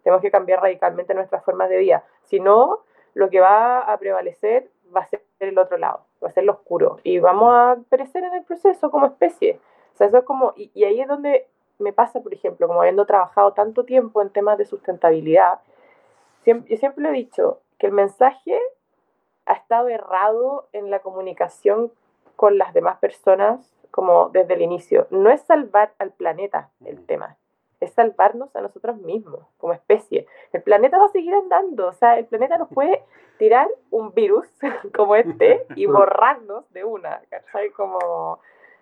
[0.04, 2.04] tenemos que cambiar radicalmente nuestras formas de vida.
[2.24, 2.80] Si no,
[3.14, 6.54] lo que va a prevalecer va a ser el otro lado, va a ser lo
[6.54, 9.60] oscuro, y vamos a perecer en el proceso como especie.
[9.93, 11.47] O sea, eso es como, y, y ahí es donde
[11.80, 15.60] me pasa, por ejemplo, como habiendo trabajado tanto tiempo en temas de sustentabilidad,
[16.43, 18.60] siempre, yo siempre he dicho, que el mensaje
[19.45, 21.91] ha estado errado en la comunicación
[22.36, 25.08] con las demás personas como desde el inicio.
[25.12, 27.38] No es salvar al planeta el tema,
[27.84, 30.27] es salvarnos a nosotros mismos como especie.
[30.51, 33.03] El planeta va a seguir andando, o sea, el planeta nos puede
[33.38, 34.47] tirar un virus
[34.95, 37.71] como este y borrarnos de una, ¿cachai?
[37.71, 38.39] Como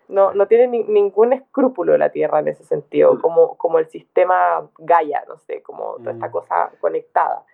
[0.07, 5.23] no, no tiene ningún escrúpulo la Tierra en ese sentido, como, como el sistema Gaia,
[5.27, 7.45] no sé, como toda esta cosa conectada.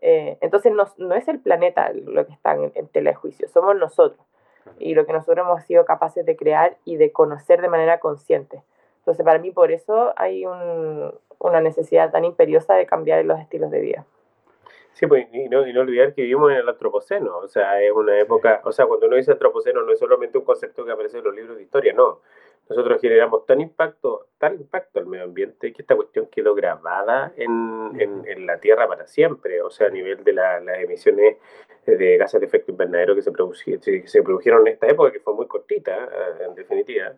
[0.00, 3.48] Eh, entonces no, no, es el planeta lo que está en, en tela de juicio,
[3.48, 4.24] somos nosotros
[4.78, 8.62] y lo que nosotros hemos sido capaces de crear y de conocer de manera consciente.
[9.06, 13.70] Entonces para mí por eso hay un, una necesidad tan imperiosa de cambiar los estilos
[13.70, 14.06] de vida.
[14.94, 17.92] Sí, pues, y no, y no olvidar que vivimos en el antropoceno, o sea, es
[17.92, 21.18] una época, o sea, cuando uno dice antropoceno no es solamente un concepto que aparece
[21.18, 22.22] en los libros de historia, no,
[22.68, 27.92] nosotros generamos tan impacto, tal impacto al medio ambiente que esta cuestión quedó grabada en,
[28.26, 31.36] en, la Tierra para siempre, o sea, a nivel de las emisiones
[31.86, 35.46] de gases de efecto invernadero que se, se produjeron en esta época, que fue muy
[35.46, 37.12] cortita, eh, en definitiva.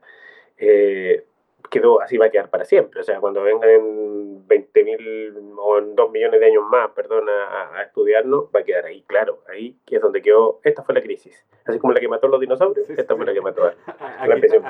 [0.59, 1.24] Eh,
[1.68, 3.00] quedó así va a quedar para siempre.
[3.00, 7.82] O sea, cuando vengan en 20.000 o en 2 millones de años más, perdón, a,
[7.82, 9.40] estudiarnos, va a quedar ahí, claro.
[9.48, 11.44] Ahí que es donde quedó, esta fue la crisis.
[11.64, 13.74] Así como la que mató los dinosaurios, esta fue la que mató a,
[14.26, 14.60] la especie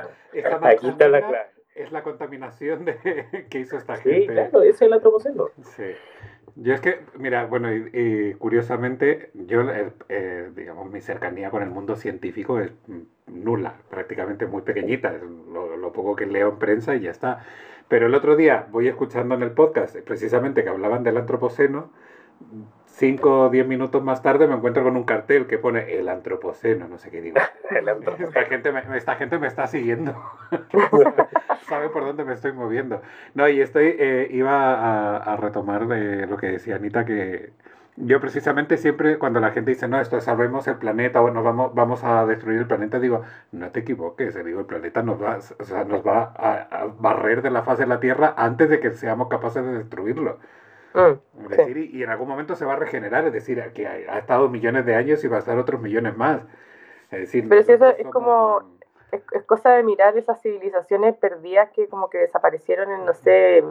[0.63, 1.58] Aquí está la clave.
[1.79, 4.21] Es la contaminación de, que hizo esta gente.
[4.21, 5.49] Sí, claro, es el antropoceno.
[5.63, 5.85] Sí.
[6.57, 11.71] Yo es que, mira, bueno, y, curiosamente, yo, eh, eh, digamos, mi cercanía con el
[11.71, 12.73] mundo científico es
[13.29, 17.45] nula, prácticamente muy pequeñita, lo, lo, poco que leo en prensa y ya está.
[17.87, 21.93] Pero el otro día voy escuchando en el podcast, precisamente que hablaban del antropoceno,
[22.99, 26.89] 5 o 10 minutos más tarde me encuentro con un cartel que pone el antropoceno,
[26.89, 27.37] no sé qué digo.
[28.19, 30.21] esta, gente me, esta gente me está siguiendo.
[31.69, 33.01] Sabe por dónde me estoy moviendo.
[33.35, 37.53] No, y estoy, eh, iba a, retomar de lo que decía Anita, que
[37.95, 41.73] yo precisamente siempre cuando la gente dice, no, esto salvemos el planeta o nos vamos,
[41.77, 43.23] vamos a destruir el planeta, digo,
[43.53, 47.51] no te equivoques, digo, el planeta nos va, o sea, nos va a barrer de
[47.51, 50.41] la faz de la Tierra antes de que seamos capaces de destruirlo.
[50.99, 54.49] Mm, decir, y, en algún momento se va a regenerar, es decir, que ha, estado
[54.49, 56.43] millones de años y va a estar otros millones más.
[57.11, 58.63] Es decir, Pero si eso es como,
[59.13, 63.65] es, cosa de mirar esas civilizaciones perdidas que como que desaparecieron en, no sé,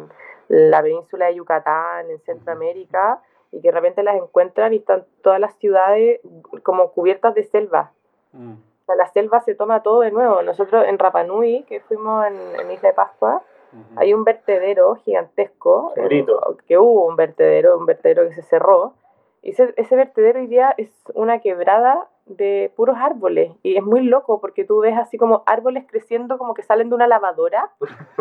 [0.47, 3.21] la península de Yucatán, en Centroamérica,
[3.51, 6.19] y que de repente las encuentran y están todas las ciudades
[6.63, 7.91] como cubiertas de selva.
[8.31, 8.53] Mm.
[8.53, 10.41] O sea, la selva se toma todo de nuevo.
[10.41, 13.43] Nosotros en Rapanui, que fuimos en, en Isla de Pascua,
[13.95, 15.93] hay un vertedero gigantesco,
[16.67, 18.93] que hubo un vertedero, un vertedero que se cerró,
[19.41, 23.51] y ese, ese vertedero hoy día es una quebrada de puros árboles.
[23.63, 26.95] Y es muy loco porque tú ves así como árboles creciendo como que salen de
[26.95, 27.71] una lavadora,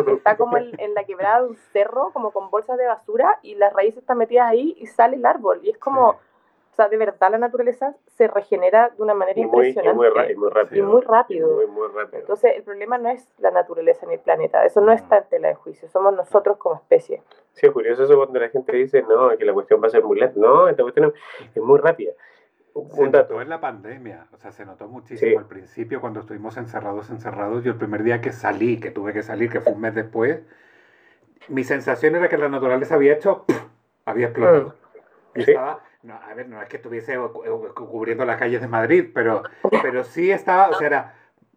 [0.07, 3.55] está como en, en, la quebrada de un cerro, como con bolsas de basura y
[3.55, 5.59] las raíces están metidas ahí y sale el árbol.
[5.63, 6.15] Y es como
[6.77, 9.91] sea, de verdad la naturaleza se regenera de una manera impresionante.
[9.91, 10.09] Y muy,
[10.49, 10.85] rápido.
[11.63, 12.19] Y muy rápido.
[12.19, 15.47] Entonces, el problema no es la naturaleza ni el planeta, eso no está en tela
[15.49, 17.21] de juicio, somos nosotros como especie.
[17.53, 20.03] Sí, es curioso eso cuando la gente dice, no, que la cuestión va a ser
[20.03, 20.39] muy lenta.
[20.39, 21.13] No, esta cuestión
[21.53, 22.13] es muy rápida.
[22.91, 27.09] Se notó en la pandemia, o sea, se notó muchísimo al principio cuando estuvimos encerrados,
[27.09, 27.63] encerrados.
[27.63, 30.41] Yo el primer día que salí, que tuve que salir, que fue un mes después,
[31.47, 33.45] mi sensación era que la naturaleza había hecho,
[34.05, 34.75] había explotado.
[35.33, 35.39] Mm.
[35.39, 37.17] Y estaba no, a ver, no es que estuviese
[37.75, 39.43] cubriendo las calles de Madrid, pero,
[39.81, 41.13] pero sí estaba, o sea, era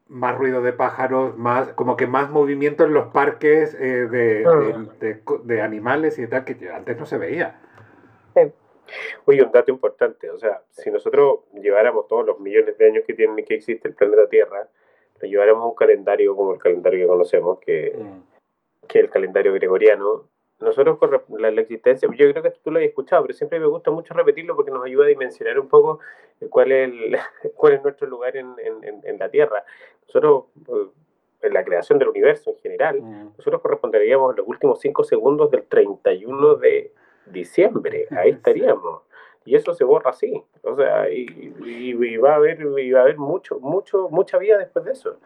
[0.09, 4.45] más ruido de pájaros, más, como que más movimiento en los parques eh, de,
[4.99, 7.61] de, de, animales y tal, que antes no se veía.
[8.35, 8.53] Sí.
[9.27, 13.15] Oye, un dato importante, o sea, si nosotros lleváramos todos los millones de años que
[13.15, 14.69] tiene que existe el planeta Tierra,
[15.21, 18.87] lo lleváramos a un calendario como el calendario que conocemos, que, mm.
[18.89, 20.29] que es el calendario gregoriano,
[20.61, 23.91] nosotros con la, existencia, yo creo que tú lo has escuchado, pero siempre me gusta
[23.91, 26.01] mucho repetirlo porque nos ayuda a dimensionar un poco
[26.51, 27.17] cuál es, el,
[27.55, 29.65] cuál es nuestro lugar en, en, en la Tierra.
[30.07, 30.89] Nosotros, eh,
[31.43, 33.33] en la creación del universo en general, mm.
[33.39, 36.93] nosotros corresponderíamos los últimos cinco segundos del 31 de
[37.27, 39.03] diciembre, ahí estaríamos.
[39.47, 43.03] Y eso se borra así, o sea, y, y, va a haber, y va a
[43.05, 45.17] haber mucho, mucho, mucha vida después de eso.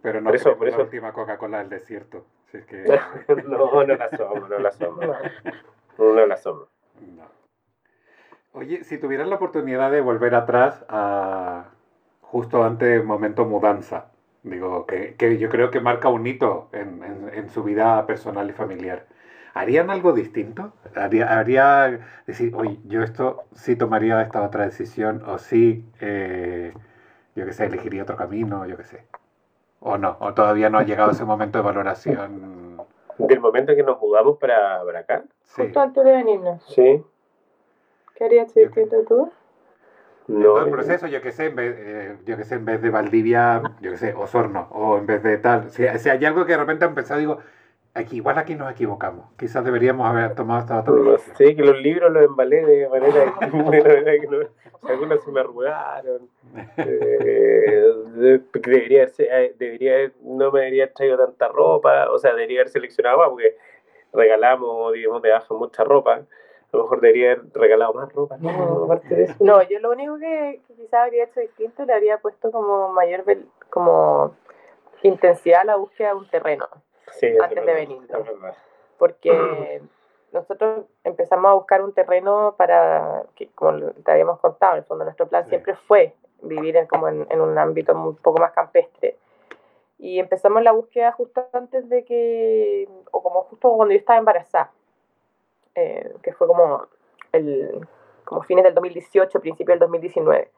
[0.00, 2.24] Pero no es la última Coca-Cola del desierto.
[3.46, 5.04] no, no la somos, no la somos.
[5.98, 6.68] No la somos.
[8.52, 11.70] Oye, si tuvieras la oportunidad de volver atrás a
[12.20, 17.02] justo antes del momento mudanza, digo, que, que, yo creo que marca un hito en,
[17.32, 19.06] en, su vida personal y familiar.
[19.54, 20.72] ¿Harían algo distinto?
[20.94, 26.72] ¿Haría, haría decir, oye, yo esto sí tomaría esta otra decisión o sí, eh,
[27.34, 29.04] yo qué sé, elegiría otro camino, yo qué sé?
[29.88, 30.18] ¿O no?
[30.20, 32.76] ¿O todavía no ha llegado ese momento de valoración?
[33.16, 35.24] ¿Del momento en que nos mudamos para, para acá?
[35.44, 35.62] Sí.
[35.62, 36.62] Justo antes de venirnos.
[36.66, 37.02] Sí.
[38.14, 39.32] ¿Qué harías distinto tú?
[40.26, 42.82] No, todo el proceso, yo qué sé, en vez, eh, yo que sé, en vez
[42.82, 45.70] de Valdivia, yo qué sé, Osorno, o en vez de tal.
[45.70, 47.38] Si, si hay algo que de repente ha empezado, digo,
[47.98, 49.26] aquí, igual aquí nos equivocamos.
[49.38, 51.36] Quizás deberíamos haber tomado esta otra decisión.
[51.36, 54.38] Sí, que los libros los embalé de manera, de manera que no,
[54.88, 56.28] algunos se me arrugaron.
[56.76, 62.70] Eh, debería, eh, debería, no me debería haber traído tanta ropa, o sea, debería haber
[62.70, 63.56] seleccionado más, porque
[64.12, 66.14] regalamos, digamos, de baja mucha ropa.
[66.14, 68.84] A lo mejor debería haber regalado más ropa, ¿no?
[68.84, 69.34] Aparte de eso.
[69.40, 73.24] No, yo lo único que, quizás habría hecho distinto le habría puesto como mayor
[73.70, 74.34] como
[75.02, 76.66] intensidad a la búsqueda de un terreno
[77.42, 78.08] antes de venir.
[78.98, 79.80] Porque
[80.32, 85.04] nosotros empezamos a buscar un terreno para, que, como te habíamos contado, en el fondo
[85.04, 89.16] nuestro plan siempre fue vivir en, como en, en, un ámbito un poco más campestre.
[89.98, 94.70] Y empezamos la búsqueda justo antes de que, o como justo cuando yo estaba embarazada,
[95.74, 96.86] eh, que fue como,
[97.32, 97.86] el,
[98.24, 100.50] como fines del 2018, principio del 2019.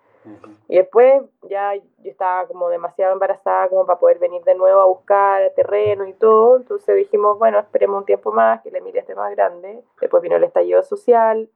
[0.68, 4.86] Y después ya yo estaba como demasiado embarazada como para poder venir de nuevo a
[4.86, 6.58] buscar terreno y todo.
[6.58, 9.82] Entonces dijimos, bueno, esperemos un tiempo más, que la Emilia esté más grande.
[10.00, 11.48] Después vino el estallido social.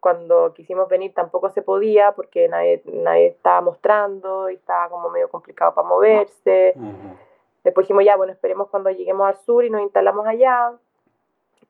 [0.00, 5.28] Cuando quisimos venir tampoco se podía porque nadie, nadie estaba mostrando y estaba como medio
[5.28, 6.74] complicado para moverse.
[7.64, 10.72] Después dijimos, ya, bueno, esperemos cuando lleguemos al sur y nos instalamos allá.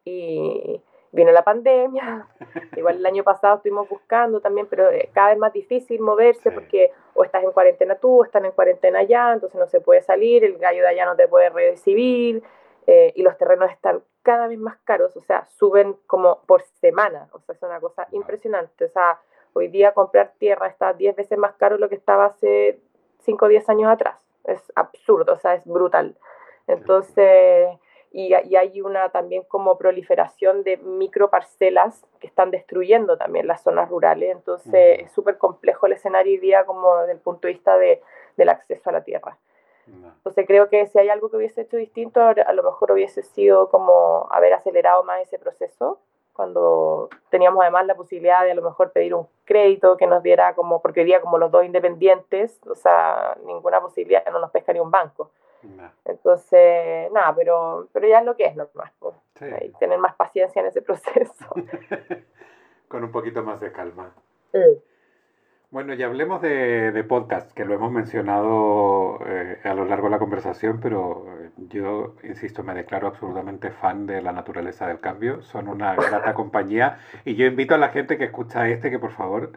[0.04, 0.80] Y,
[1.12, 2.26] vino la pandemia,
[2.76, 6.92] igual el año pasado estuvimos buscando también, pero eh, cada vez más difícil moverse porque
[7.14, 10.44] o estás en cuarentena tú, o están en cuarentena allá, entonces no se puede salir,
[10.44, 12.42] el gallo de allá no te puede recibir
[12.86, 17.28] eh, y los terrenos están cada vez más caros, o sea, suben como por semana,
[17.32, 19.20] o sea, es una cosa impresionante, o sea,
[19.54, 22.80] hoy día comprar tierra está 10 veces más caro de lo que estaba hace
[23.20, 26.16] 5 o 10 años atrás, es absurdo, o sea, es brutal.
[26.66, 27.68] Entonces
[28.10, 34.30] y, hay una también como proliferación de microparcelas que están destruyendo también las zonas rurales,
[34.32, 38.02] entonces es súper complejo el escenario hoy día como desde el punto de vista de,
[38.36, 39.36] del acceso a la tierra.
[39.86, 43.70] Entonces creo que si hay algo que hubiese hecho distinto, a lo mejor hubiese sido
[43.70, 45.98] como haber acelerado más ese proceso,
[46.34, 50.54] cuando teníamos además la posibilidad de a lo mejor pedir un crédito que nos diera
[50.54, 54.72] como, porque hoy día como los dos independientes, o sea, ninguna posibilidad, no nos pesca
[54.72, 55.30] ni un banco.
[56.04, 58.92] Entonces, nada, pero, pero ya es lo que es nomás.
[58.98, 59.14] Pues.
[59.34, 61.46] Que tener más paciencia en ese proceso.
[62.88, 64.12] Con un poquito más de calma.
[65.70, 70.12] Bueno, ya hablemos de, de, podcast, que lo hemos mencionado eh, a lo largo de
[70.12, 75.42] la conversación, pero eh, yo, insisto, me declaro absolutamente fan de la naturaleza del cambio.
[75.42, 79.12] Son una grata compañía y yo invito a la gente que escucha este que por
[79.12, 79.52] favor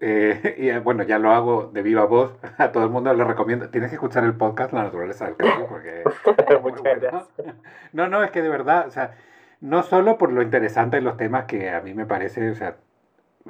[0.00, 2.32] eh, y eh, bueno, ya lo hago de viva voz.
[2.58, 3.68] A todo el mundo le recomiendo.
[3.70, 6.02] Tienes que escuchar el podcast La naturaleza del cambio porque.
[7.92, 9.14] No, no, es que de verdad, o sea,
[9.60, 12.76] no solo por lo interesante de los temas que a mí me parece, o sea,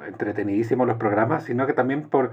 [0.05, 2.31] entretenidísimos los programas, sino que también por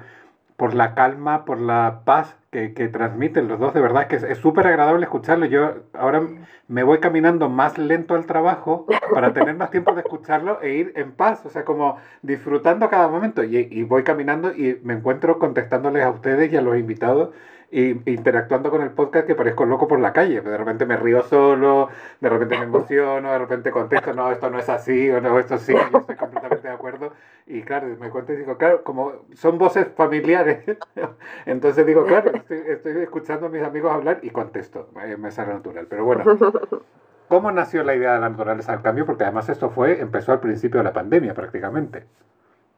[0.56, 4.38] por la calma, por la paz que, que transmiten los dos, de verdad que es
[4.38, 5.46] súper agradable escucharlo.
[5.46, 6.22] Yo ahora
[6.68, 10.92] me voy caminando más lento al trabajo para tener más tiempo de escucharlo e ir
[10.94, 13.42] en paz, o sea, como disfrutando cada momento.
[13.42, 17.30] Y, y voy caminando y me encuentro contestándoles a ustedes y a los invitados
[17.74, 20.40] interactuando con el podcast que parezco loco por la calle.
[20.40, 21.88] De repente me río solo,
[22.20, 25.58] de repente me emociono, de repente contesto, no, esto no es así, o no, esto
[25.58, 27.12] sí, yo estoy completamente de acuerdo.
[27.46, 30.64] Y claro, me cuento y digo, claro, como son voces familiares,
[31.46, 35.86] entonces digo, claro, estoy, escuchando a mis amigos hablar y contesto, me sale natural.
[35.88, 36.24] Pero bueno,
[37.28, 39.04] ¿cómo nació la idea de la naturaleza del cambio?
[39.04, 42.04] Porque además esto fue, empezó al principio de la pandemia prácticamente.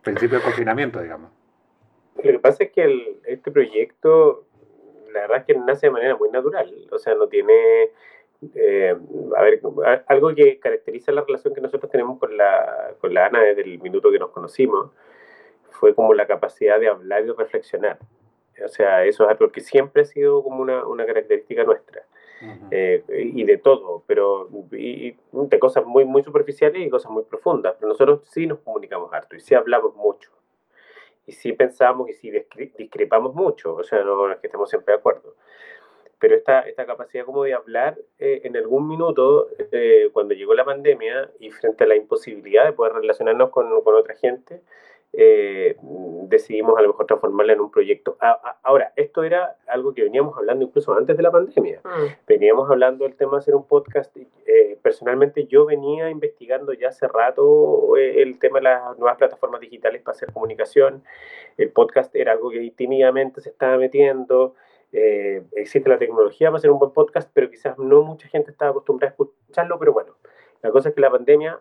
[0.03, 1.30] principio de confinamiento, digamos.
[2.16, 4.45] Lo que pasa es que este proyecto,
[5.17, 7.91] la verdad es que nace de manera muy natural, o sea, no tiene...
[8.55, 8.95] Eh,
[9.35, 9.61] a ver,
[10.09, 13.79] algo que caracteriza la relación que nosotros tenemos con la, con la Ana desde el
[13.81, 14.91] minuto que nos conocimos
[15.71, 17.99] fue como la capacidad de hablar y reflexionar.
[18.62, 22.03] O sea, eso es algo que siempre ha sido como una, una característica nuestra.
[22.71, 27.77] Eh, y de todo, pero y, de cosas muy, muy superficiales y cosas muy profundas.
[27.79, 30.31] Pero nosotros sí nos comunicamos harto y sí hablamos mucho.
[31.27, 32.31] Y sí pensamos y sí
[32.79, 33.74] discrepamos mucho.
[33.74, 35.35] O sea, no es que estemos siempre de acuerdo.
[36.18, 40.64] Pero esta, esta capacidad como de hablar eh, en algún minuto, eh, cuando llegó la
[40.64, 44.62] pandemia y frente a la imposibilidad de poder relacionarnos con, con otra gente,
[45.19, 45.77] eh,
[46.29, 48.19] decidimos a lo mejor transformarla en un proyecto.
[48.62, 51.81] Ahora, esto era algo que veníamos hablando incluso antes de la pandemia.
[51.83, 52.27] Mm.
[52.27, 54.14] Veníamos hablando del tema de hacer un podcast.
[54.14, 59.62] Eh, personalmente yo venía investigando ya hace rato eh, el tema de las nuevas plataformas
[59.62, 61.03] digitales para hacer comunicación.
[61.57, 64.55] El podcast era algo que tímidamente se estaba metiendo.
[64.93, 69.11] existe la tecnología para hacer un buen podcast, pero quizás no mucha gente estaba acostumbrada
[69.11, 70.14] a escucharlo, pero bueno,
[70.62, 71.59] la cosa es que la pandemia,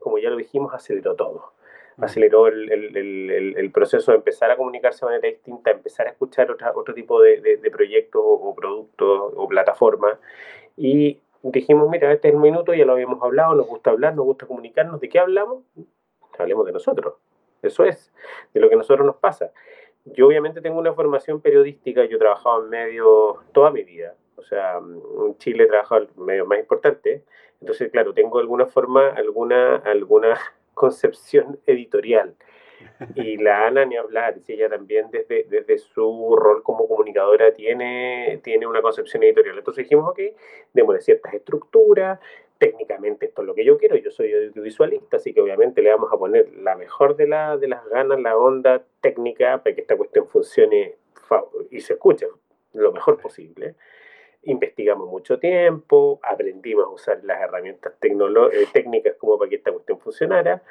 [0.00, 1.57] como ya lo dijimos, aceleró todo
[2.00, 6.50] aceleró el, el, el, proceso de empezar a comunicarse de manera distinta, empezar a escuchar
[6.50, 10.18] otra, otro tipo de, de, proyectos o, productos o plataformas.
[10.76, 14.26] Y dijimos, mira, este es el minuto, ya lo habíamos hablado, nos gusta hablar, nos
[14.26, 15.00] gusta comunicarnos.
[15.00, 15.64] ¿De qué hablamos?
[16.38, 17.14] Hablemos de nosotros.
[17.62, 18.12] Eso es,
[18.54, 19.50] de lo que a nosotros nos pasa.
[20.04, 24.14] Yo obviamente tengo una formación periodística, yo he trabajado en medios toda mi vida.
[24.36, 27.22] O sea, en Chile he trabajado en medios más importantes.
[27.60, 30.38] Entonces, claro, tengo alguna forma, alguna, alguna
[30.78, 32.34] concepción editorial.
[33.14, 38.40] Y la Ana, ni hablar, si ella también desde, desde su rol como comunicadora tiene,
[38.42, 39.58] tiene una concepción editorial.
[39.58, 40.20] Entonces dijimos, ok,
[40.72, 42.20] démosle ciertas estructuras,
[42.56, 46.10] técnicamente esto es lo que yo quiero, yo soy audiovisualista, así que obviamente le vamos
[46.12, 49.96] a poner la mejor de, la, de las ganas, la onda técnica para que esta
[49.96, 50.96] cuestión funcione
[51.70, 52.26] y se escuche
[52.72, 53.74] lo mejor posible
[54.50, 59.98] investigamos mucho tiempo, aprendimos a usar las herramientas eh, técnicas como para que esta cuestión
[59.98, 60.62] funcionara.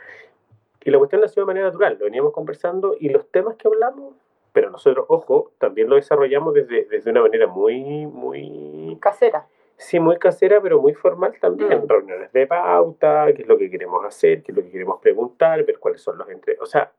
[0.84, 4.14] Y la cuestión nació de manera natural, lo veníamos conversando y los temas que hablamos,
[4.54, 8.98] pero nosotros, ojo, también lo desarrollamos desde, desde una manera muy, muy...
[9.02, 9.48] Casera.
[9.76, 11.84] Sí, muy casera, pero muy formal también.
[11.84, 11.88] Mm.
[11.88, 15.64] Reuniones de pauta, qué es lo que queremos hacer, qué es lo que queremos preguntar,
[15.64, 16.58] ver cuáles son los entre...
[16.60, 16.92] O sea,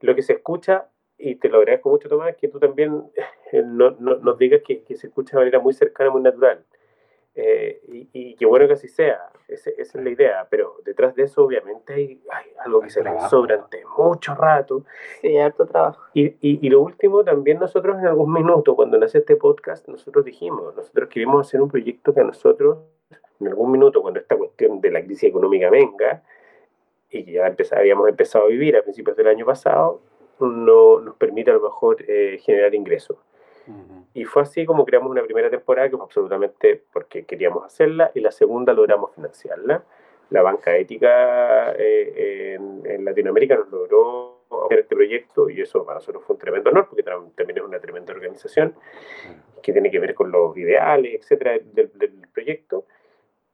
[0.00, 0.88] lo que se escucha
[1.18, 3.04] y te lo agradezco mucho, Tomás, que tú también
[3.64, 6.64] no, no, nos digas que, que, se escucha de manera muy cercana, muy natural.
[7.34, 11.24] Eh, y, y qué bueno que así sea, esa, es la idea, pero detrás de
[11.24, 14.84] eso obviamente hay, hay algo que se realizó durante mucho rato.
[15.20, 16.00] Sí, harto trabajo.
[16.14, 20.24] Y, y, y, lo último, también nosotros en algún minuto, cuando nace este podcast, nosotros
[20.24, 22.78] dijimos, nosotros queremos hacer un proyecto que a nosotros,
[23.38, 26.22] en algún minuto, cuando esta cuestión de la crisis económica venga,
[27.10, 30.00] y que ya habíamos empezado a vivir a principios del año pasado,
[30.40, 33.16] no nos permite a lo mejor eh, generar ingresos.
[34.14, 38.20] Y fue así como creamos una primera temporada que fue absolutamente porque queríamos hacerla y
[38.20, 39.82] la segunda logramos financiarla.
[40.30, 46.22] La banca ética eh, en, Latinoamérica nos logró hacer este proyecto y eso para nosotros
[46.24, 48.74] fue un tremendo honor porque también es una tremenda organización
[49.62, 52.84] que tiene que ver con los ideales, etcétera, del, del proyecto.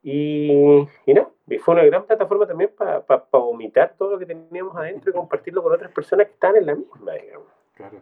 [0.03, 4.75] Y, y no, y fue una gran plataforma también para vomitar todo lo que teníamos
[4.75, 7.47] adentro y compartirlo con otras personas que están en la misma, digamos.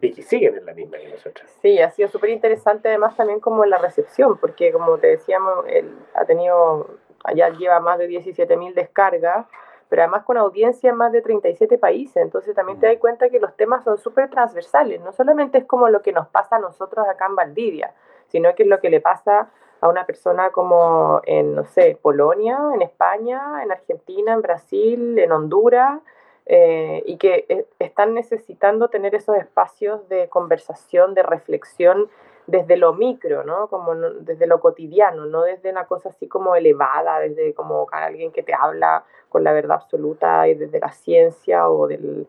[0.00, 1.50] Y que siguen en la misma que nosotros.
[1.62, 5.90] Sí, ha sido súper interesante además también como la recepción, porque como te decíamos, él
[6.14, 6.88] ha tenido,
[7.24, 9.46] allá lleva más de 17.000 descargas,
[9.88, 12.90] pero además con audiencia en más de 37 países, entonces también te mm.
[12.90, 16.28] das cuenta que los temas son súper transversales, no solamente es como lo que nos
[16.28, 17.94] pasa a nosotros acá en Valdivia,
[18.28, 19.50] sino que es lo que le pasa
[19.82, 25.32] a una persona como en, no sé, Polonia, en España, en Argentina, en Brasil, en
[25.32, 26.00] Honduras,
[26.46, 32.08] eh, y que eh, están necesitando tener esos espacios de conversación, de reflexión
[32.46, 33.68] desde lo micro, ¿no?
[33.68, 38.42] Como desde lo cotidiano, no desde una cosa así como elevada, desde como alguien que
[38.42, 42.26] te habla con la verdad absoluta y desde la ciencia o del...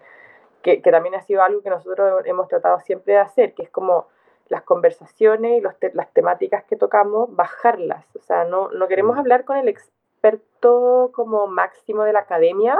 [0.61, 4.07] Que también ha sido algo que nosotros hemos tratado siempre de hacer, que es como
[4.53, 8.05] las conversaciones y los las temáticas que tocamos, bajarlas.
[8.15, 9.19] O sea, no, no queremos mm.
[9.19, 12.77] hablar con el experto como máximo de la academia,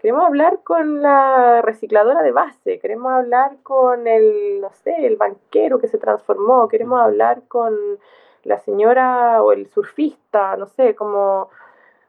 [0.00, 5.80] queremos hablar con la recicladora de base, queremos hablar con el, no sé, el banquero
[5.80, 7.76] que se transformó, queremos hablar con
[8.44, 11.50] la señora o el surfista, no sé, como,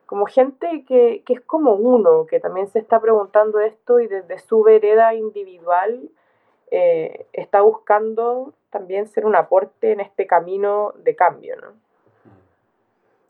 [0.06, 4.38] como gente que, que es como uno, que también se está preguntando esto y desde
[4.38, 6.12] su vereda individual
[6.72, 11.87] eh, está buscando también ser un aporte en este camino de cambio, ¿no?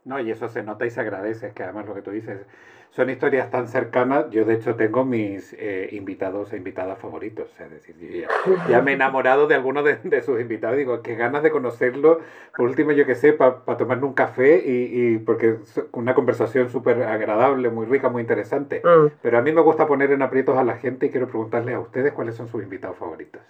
[0.08, 2.46] No, y eso se nota y se agradece, es que además lo que tú dices,
[2.92, 7.70] son historias tan cercanas, yo de hecho tengo mis eh, invitados e invitadas favoritos, es
[7.70, 8.26] decir,
[8.70, 12.20] ya, me he enamorado de algunos de, sus invitados, digo, qué ganas de conocerlo,
[12.56, 16.70] por último yo que sé, para tomarme un café y, y porque es una conversación
[16.70, 19.18] súper agradable, muy rica, muy interesante, mm.
[19.20, 21.80] pero a mí me gusta poner en aprietos a la gente y quiero preguntarles a
[21.80, 23.42] ustedes cuáles son sus invitados favoritos.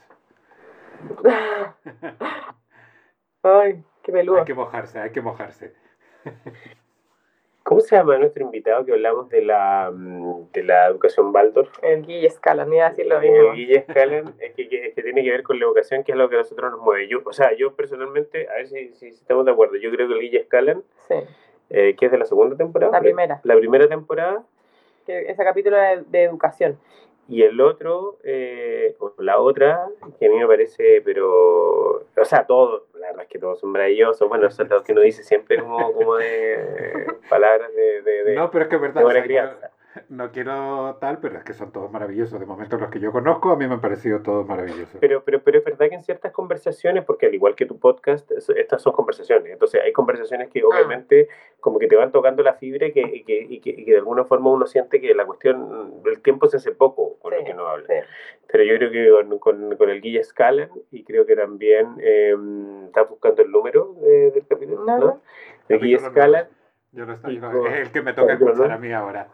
[3.45, 4.41] Ay, qué peludo.
[4.41, 5.73] Hay que mojarse, hay que mojarse.
[7.69, 11.69] ¿Cómo se llama nuestro invitado que hablamos de la, mm, de la educación Baldor?
[11.83, 13.37] El Guille Scalan, iba a decir lo mismo.
[13.37, 16.31] El Guille Scalan es que, que, tiene que ver con la educación, que es lo
[16.31, 17.09] que a nosotros nos mueve.
[17.09, 20.15] Yo, o sea, yo personalmente, a ver si, si, estamos de acuerdo, yo creo que
[20.15, 21.17] el Guille Scalan, sí.
[21.69, 22.91] eh, que es de la segunda temporada.
[22.91, 23.41] La primera.
[23.45, 24.43] La primera temporada.
[25.05, 26.79] Que ese capítulo de, de educación.
[27.29, 29.87] Y el otro, eh, o la otra,
[30.19, 33.71] que a mí me parece, pero, o sea, todos, la verdad es que todos son
[33.71, 38.51] maravillosos, bueno, son los que uno dice siempre como, como de palabras de, de, no,
[38.51, 39.71] pero es que es verdad, buena crianza
[40.09, 42.39] no quiero tal, pero es que son todos maravillosos.
[42.39, 44.97] De momento los que yo conozco, a mí me han parecido todos maravillosos.
[45.01, 48.31] Pero, pero, pero es verdad que en ciertas conversaciones, porque al igual que tu podcast,
[48.31, 49.53] estas son conversaciones.
[49.53, 50.67] Entonces hay conversaciones que ah.
[50.67, 51.29] obviamente
[51.61, 54.25] como que te van tocando la fibra y que, y que, y que, de alguna
[54.25, 57.67] forma uno siente que la cuestión del tiempo se hace poco con lo que uno
[57.67, 57.87] habla.
[58.51, 62.35] Pero yo creo que con, con, el Guille Scala, y creo que también eh,
[62.87, 65.21] está buscando el número del capítulo, ¿no?
[65.69, 66.49] El Guille Scala
[66.93, 69.29] yo no estoy, es el que me toca escuchar a mí ahora.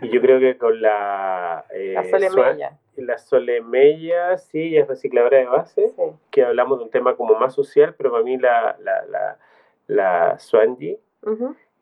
[0.00, 1.64] Y yo creo que con la...
[1.70, 2.78] Eh, la Solemella.
[2.96, 5.94] La Solemella, sí, es recicladora de base,
[6.30, 9.38] que hablamos de un tema como más social, pero para mí la, la, la,
[9.86, 10.98] la Swanji,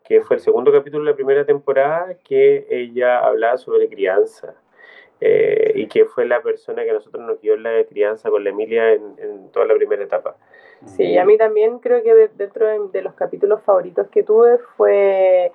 [0.04, 4.54] que fue el segundo capítulo de la primera temporada, que ella hablaba sobre crianza.
[5.22, 8.48] Eh, y que fue la persona que a nosotros nos dio la crianza con la
[8.48, 10.34] Emilia en, en toda la primera etapa.
[10.86, 15.52] Sí, a mí también creo que dentro de, los capítulos favoritos que tuve fue,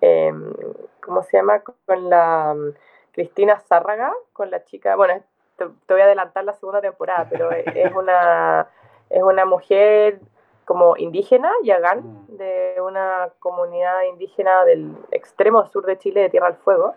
[0.00, 0.52] em,
[1.00, 1.62] ¿cómo se llama?
[1.62, 2.74] Con la mm,
[3.12, 5.20] Cristina Zárraga, con la chica, bueno,
[5.56, 8.68] te, voy a adelantar la segunda temporada, pero e, es una,
[9.10, 10.20] es una mujer
[10.64, 12.36] como indígena, Yagán, mm.
[12.36, 16.94] de una comunidad indígena del extremo sur de Chile, de Tierra del Fuego,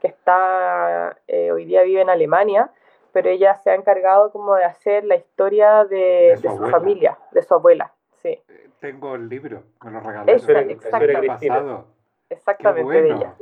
[0.00, 2.70] que está, eh, hoy día vive en Alemania,
[3.18, 7.52] pero ella se ha encargado como de hacer la historia de, su, familia, de su
[7.52, 7.92] abuela.
[8.22, 8.28] Sí.
[8.28, 10.30] Eh, tengo el libro, me lo regaló.
[10.30, 11.84] exactamente.
[12.30, 13.34] Exactamente, de ella.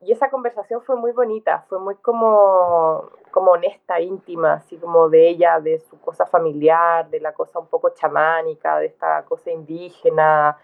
[0.00, 5.30] Y esa conversación fue muy bonita, fue muy como, como honesta, íntima, así como de
[5.30, 10.56] ella, de su cosa familiar, de la cosa un poco chamánica, de esta cosa indígena.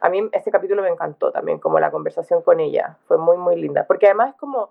[0.00, 3.56] A mí ese capítulo me encantó también, como la conversación con ella, fue muy, muy
[3.60, 4.70] linda, porque además es como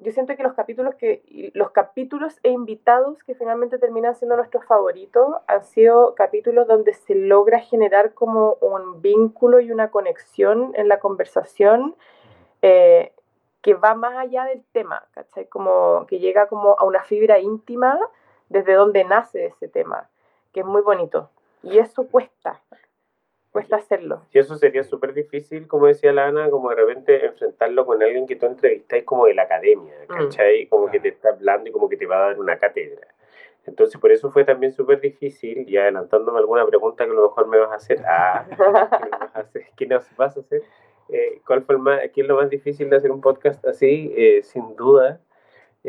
[0.00, 4.64] yo siento que los capítulos que los capítulos e invitados que finalmente terminan siendo nuestros
[4.64, 10.88] favoritos han sido capítulos donde se logra generar como un vínculo y una conexión en
[10.88, 11.96] la conversación
[12.62, 13.12] eh,
[13.60, 15.46] que va más allá del tema, ¿cachai?
[15.46, 17.98] Como que llega como a una fibra íntima
[18.48, 20.08] desde donde nace ese tema,
[20.52, 21.30] que es muy bonito.
[21.62, 22.60] Y eso cuesta,
[23.58, 24.22] cuesta hacerlo.
[24.32, 28.36] Y eso sería súper difícil, como decía Lana, como de repente enfrentarlo con alguien que
[28.36, 30.12] tú entrevistáis como de la academia, mm.
[30.12, 30.66] ¿cachai?
[30.66, 33.06] Como que te está hablando y como que te va a dar una cátedra.
[33.66, 37.48] Entonces, por eso fue también súper difícil, y adelantándome alguna pregunta que a lo mejor
[37.48, 38.46] me vas a hacer, ah,
[39.76, 40.62] ¿qué nos vas a hacer?
[41.10, 44.12] Eh, ¿Cuál fue el más, qué es lo más difícil de hacer un podcast así?
[44.16, 45.20] Eh, sin duda,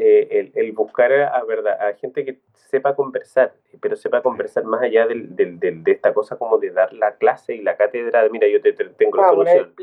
[0.02, 5.08] eh, el, buscar a, verdad, a gente que sepa conversar, pero sepa conversar más allá
[5.08, 8.48] del, del, de esta cosa como de dar la clase y la cátedra de, mira,
[8.48, 9.74] yo te, tengo la solución.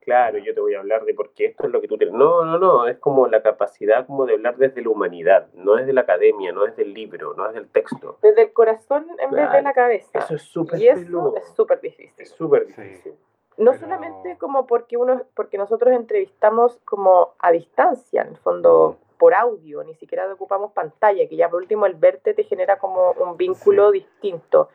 [0.00, 2.14] Claro, yo te voy a hablar de por qué esto es lo que tú tienes.
[2.14, 5.86] No, no, no, es como la capacidad como de hablar desde la humanidad, no es
[5.86, 8.18] de la academia, no es del libro, no es del texto.
[8.22, 10.20] Desde el corazón en vez de la cabeza.
[10.20, 12.14] Eso es súper Y eso es súper difícil.
[12.16, 13.12] Es súper difícil.
[13.58, 19.34] No solamente como porque uno, porque nosotros entrevistamos como a distancia, en el fondo, por
[19.34, 23.36] audio, ni siquiera ocupamos pantalla, que ya por último el verte te genera como un
[23.36, 24.70] vínculo distinto,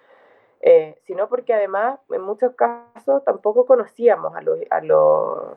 [0.61, 4.77] eh, sino porque además en muchos casos tampoco conocíamos a los, a,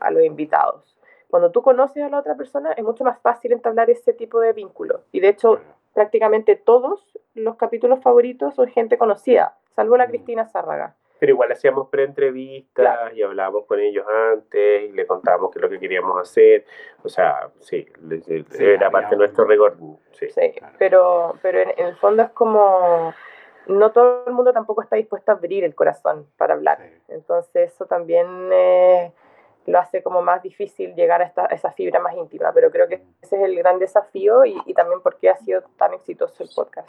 [0.01, 0.97] a los invitados.
[1.29, 4.55] Cuando tú conoces a la otra persona es mucho más fácil entablar ese tipo de
[4.55, 5.03] vínculo.
[5.13, 5.61] Y de hecho,
[5.93, 7.05] prácticamente todos
[7.35, 10.07] los capítulos favoritos son gente conocida, salvo la.
[10.07, 10.95] Cristina Zárraga.
[11.19, 15.69] Pero igual hacíamos pre-entrevistas y hablábamos con ellos antes y le contábamos qué es lo
[15.69, 16.65] que queríamos hacer.
[17.03, 17.87] O sea, sí,
[18.59, 19.75] era parte de nuestro récord.
[20.13, 20.29] Sí,
[20.79, 23.13] pero, pero en, el fondo es como
[23.67, 26.79] no todo el mundo tampoco está dispuesto a abrir el corazón para hablar.
[27.09, 29.13] Entonces eso también eh,
[29.67, 32.53] lo hace como más difícil llegar a, esta, esa fibra más íntima.
[32.53, 35.95] Pero creo que ese es el gran desafío y, y también porque ha sido tan
[35.95, 36.89] exitoso el podcast.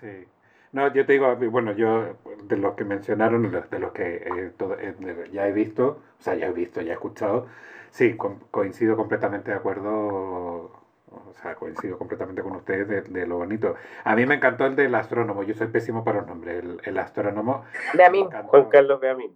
[0.00, 0.26] Sí.
[0.72, 5.28] No, yo te digo, bueno, yo de los que mencionaron, de los que eh, eh,
[5.32, 7.46] ya he visto, o sea, ya he visto, ya he escuchado,
[7.90, 8.16] sí,
[8.50, 13.76] coincido completamente de acuerdo, o sea, coincido completamente con ustedes de, lo bonito.
[14.04, 16.98] A mí me encantó el del astrónomo, yo soy pésimo para los nombres, el, el
[16.98, 17.64] astrónomo.
[17.94, 18.26] De a mí.
[18.48, 19.34] Juan Carlos mí.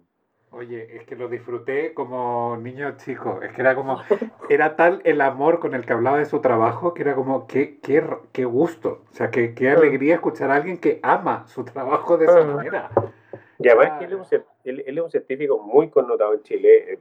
[0.55, 3.41] Oye, es que lo disfruté como niño chico.
[3.41, 3.97] Es que era como.
[4.49, 7.47] Era tal el amor con el que hablaba de su trabajo que era como.
[7.47, 9.01] Qué, qué, qué gusto.
[9.11, 12.91] O sea, qué, qué alegría escuchar a alguien que ama su trabajo de esa manera.
[13.57, 16.93] Y además que él es, un, él, es un científico muy connotado en Chile.
[16.93, 16.99] Eh,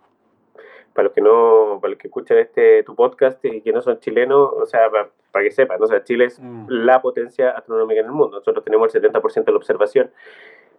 [0.94, 3.98] para los que no, para los que escuchan este tu podcast y que no son
[3.98, 5.86] chilenos, o sea, para, que sepan, ¿no?
[5.86, 6.66] o sea, Chile es mm.
[6.68, 8.38] la potencia astronómica en el mundo.
[8.38, 10.10] Nosotros tenemos el 70% de la observación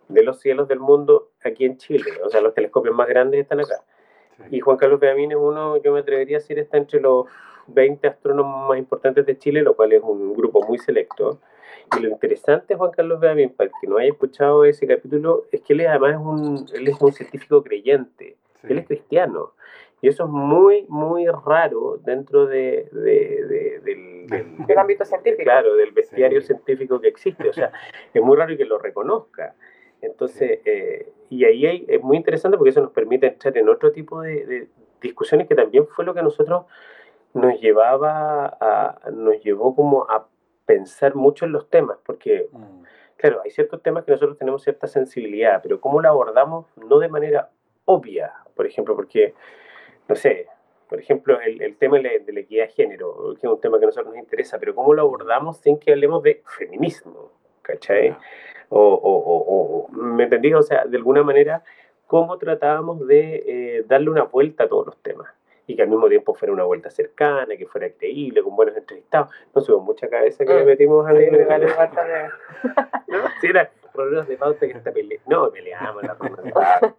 [0.07, 2.11] de los cielos del mundo aquí en Chile.
[2.23, 3.81] O sea, los telescopios más grandes están acá.
[4.49, 7.27] Y Juan Carlos Beamín es uno, yo me atrevería a decir, está entre los
[7.67, 11.39] 20 astrónomos más importantes de Chile, lo cual es un grupo muy selecto.
[11.97, 15.45] Y lo interesante de Juan Carlos Beamín, para el que no haya escuchado ese capítulo,
[15.51, 18.37] es que él además es un, él es un científico creyente.
[18.63, 19.53] Él es cristiano.
[20.01, 25.43] Y eso es muy, muy raro dentro de, del, ámbito científico.
[25.43, 27.47] Claro, del bestiario científico que existe.
[27.47, 27.71] O sea,
[28.13, 29.55] es muy raro que lo reconozca.
[30.03, 34.21] Entonces, eh, y ahí es muy interesante porque eso nos permite entrar en otro tipo
[34.21, 34.67] de,
[35.01, 36.65] discusiones que también fue lo que a nosotros
[37.33, 40.27] nos llevaba a, nos llevó como a
[40.65, 42.83] pensar mucho en los temas, porque, mm.
[43.17, 47.09] claro, hay ciertos temas que nosotros tenemos cierta sensibilidad, pero cómo lo abordamos no de
[47.09, 47.49] manera
[47.85, 49.33] obvia, por ejemplo, porque,
[50.07, 50.47] no sé,
[50.87, 53.85] por ejemplo, el, el tema de la, equidad de género, que es un tema que
[53.85, 57.31] a nosotros nos interesa, pero cómo lo abordamos sin que hablemos de feminismo,
[57.61, 58.15] ¿cachai?
[58.75, 60.53] O, ¿me entendí?
[60.53, 61.63] O sea, de alguna manera,
[62.07, 65.29] cómo tratábamos de eh, darle una vuelta a todos los temas
[65.65, 69.29] y que al mismo tiempo fuera una vuelta cercana, que fuera creíble, con buenos entrevistados.
[69.55, 70.67] No hubo mucha cabeza que le mm.
[70.67, 71.31] metimos a de
[73.07, 73.17] ¿No?
[73.39, 75.27] Si era problemas de pauta que hasta peleamos.
[75.27, 76.95] No, peleamos la ronda de pauta.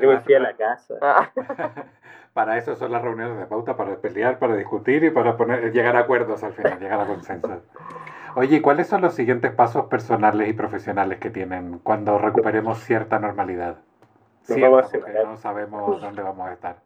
[0.00, 0.94] Yo me fui a la casa.
[1.00, 1.30] Ah.
[2.34, 5.96] para eso son las reuniones de pauta, para pelear, para discutir y para poner, llegar
[5.96, 7.62] a acuerdos al final, llegar a consensos.
[8.36, 13.78] Oye, ¿cuáles son los siguientes pasos personales y profesionales que tienen cuando recuperemos cierta normalidad?
[14.42, 16.76] Sí, no sabemos dónde vamos a estar.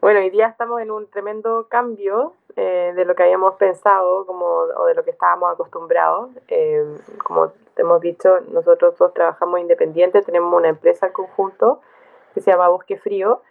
[0.00, 4.46] Bueno, hoy día estamos en un tremendo cambio eh, de lo que habíamos pensado como,
[4.46, 6.30] o de lo que estábamos acostumbrados.
[6.48, 6.84] Eh,
[7.24, 11.80] como hemos dicho, nosotros todos trabajamos independientes, tenemos una empresa en conjunto
[12.34, 13.42] que se llama Bosque Frío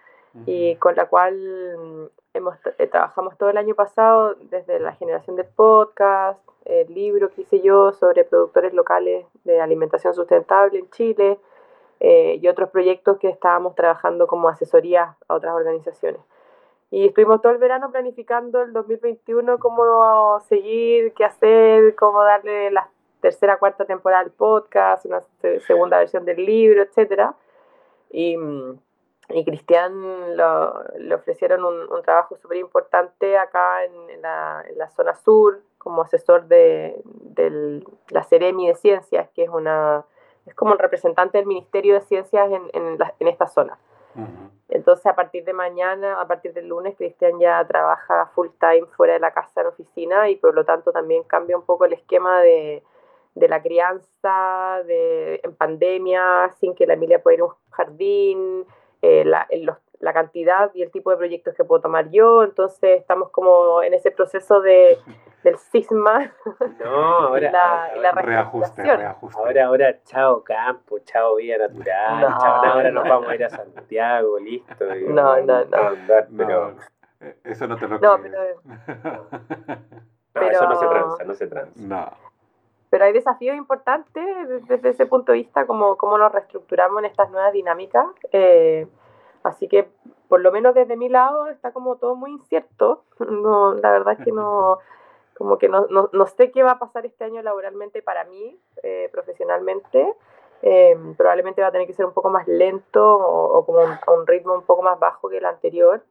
[0.46, 5.46] y con la cual hemos, eh, trabajamos todo el año pasado desde la generación de
[5.46, 11.40] podcast, el libro que hice yo sobre productores locales de alimentación sustentable en Chile
[12.00, 16.22] eh, y otros proyectos que estábamos trabajando como asesoría a otras organizaciones.
[16.92, 22.90] Y estuvimos todo el verano planificando el 2021 cómo seguir, qué hacer, cómo darle la
[23.22, 25.22] tercera, cuarta temporada al podcast, una
[25.66, 27.32] segunda versión del libro, etc.
[28.12, 28.80] Y mm,
[29.30, 35.62] y Cristian le ofrecieron un, trabajo súper importante acá en, la, en, la, zona sur
[35.78, 37.04] como asesor de,
[38.10, 40.06] la Ceremi de Ciencias, que es una
[40.46, 43.80] es como el representante del Ministerio de Ciencias en, en, en esta zona.
[44.70, 49.14] Entonces, a partir de mañana, a partir del lunes, Cristian ya trabaja full time fuera
[49.14, 52.42] de la casa en oficina y por lo tanto también cambia un poco el esquema
[52.42, 52.84] de,
[53.36, 58.66] de la crianza de, en pandemia, sin que la familia pueda ir a un jardín,
[59.02, 59.48] eh, la,
[60.00, 63.94] la, cantidad y el tipo de proyectos que puedo tomar yo, entonces estamos como en
[63.94, 64.98] ese proceso de,
[65.44, 66.32] del cisma.
[66.84, 67.52] No, ahora,
[67.96, 69.40] la, reajuste, reajuste.
[69.40, 73.50] Ahora, ahora, chao campo, chao vida natural, no, chao, ahora nos vamos a ir a
[73.50, 74.86] Santiago, listo.
[75.10, 75.78] no, no, no.
[76.38, 76.76] pero...
[77.22, 78.40] Eh, eso no te lo no, pero...
[80.36, 81.82] no, eso no se transa, no se transa.
[81.82, 82.25] No.
[82.90, 84.24] Pero hay desafíos importantes
[84.68, 88.06] desde ese punto de vista, como cómo nos reestructuramos en estas nuevas dinámicas.
[88.32, 88.88] Eh,
[89.44, 89.90] así que,
[90.30, 93.04] por lo menos desde mi lado, está como todo muy incierto.
[93.20, 94.80] No, la verdad es que no,
[95.38, 98.60] como que no, no, no sé qué va a pasar este año laboralmente para mí,
[98.84, 100.14] eh, profesionalmente.
[100.62, 104.26] Eh, probablemente va a tener que ser un poco más lento o, como a un
[104.26, 106.02] ritmo un poco más bajo que el anterior.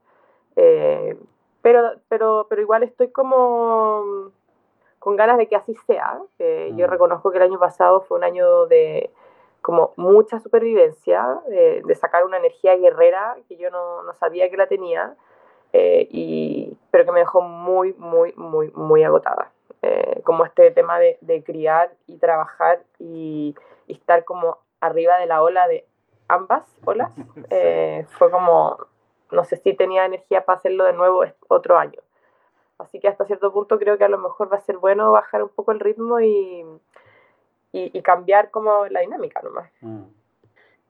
[0.54, 4.32] pero, pero, pero igual estoy como
[5.04, 6.18] con ganas de que así sea.
[6.38, 6.90] Yo mm.
[6.90, 9.10] reconozco que el año pasado fue un año de
[9.60, 14.66] como mucha supervivencia, de, sacar una energía guerrera que yo no, no sabía que la
[14.66, 15.14] tenía,
[15.72, 19.52] eh, y, pero que me dejó muy, muy, muy, muy agotada.
[19.82, 23.54] Eh, como este tema de, de criar y trabajar y,
[23.88, 25.86] estar como arriba de la ola de
[26.28, 27.10] ambas olas,
[27.50, 28.78] eh, fue como,
[29.30, 32.00] no sé si tenía energía para hacerlo de nuevo otro año.
[32.78, 35.42] Así que hasta cierto punto creo que a lo mejor va a ser bueno bajar
[35.42, 36.64] un poco el ritmo y,
[37.72, 39.70] y, cambiar como la dinámica nomás.
[39.80, 40.02] Mm.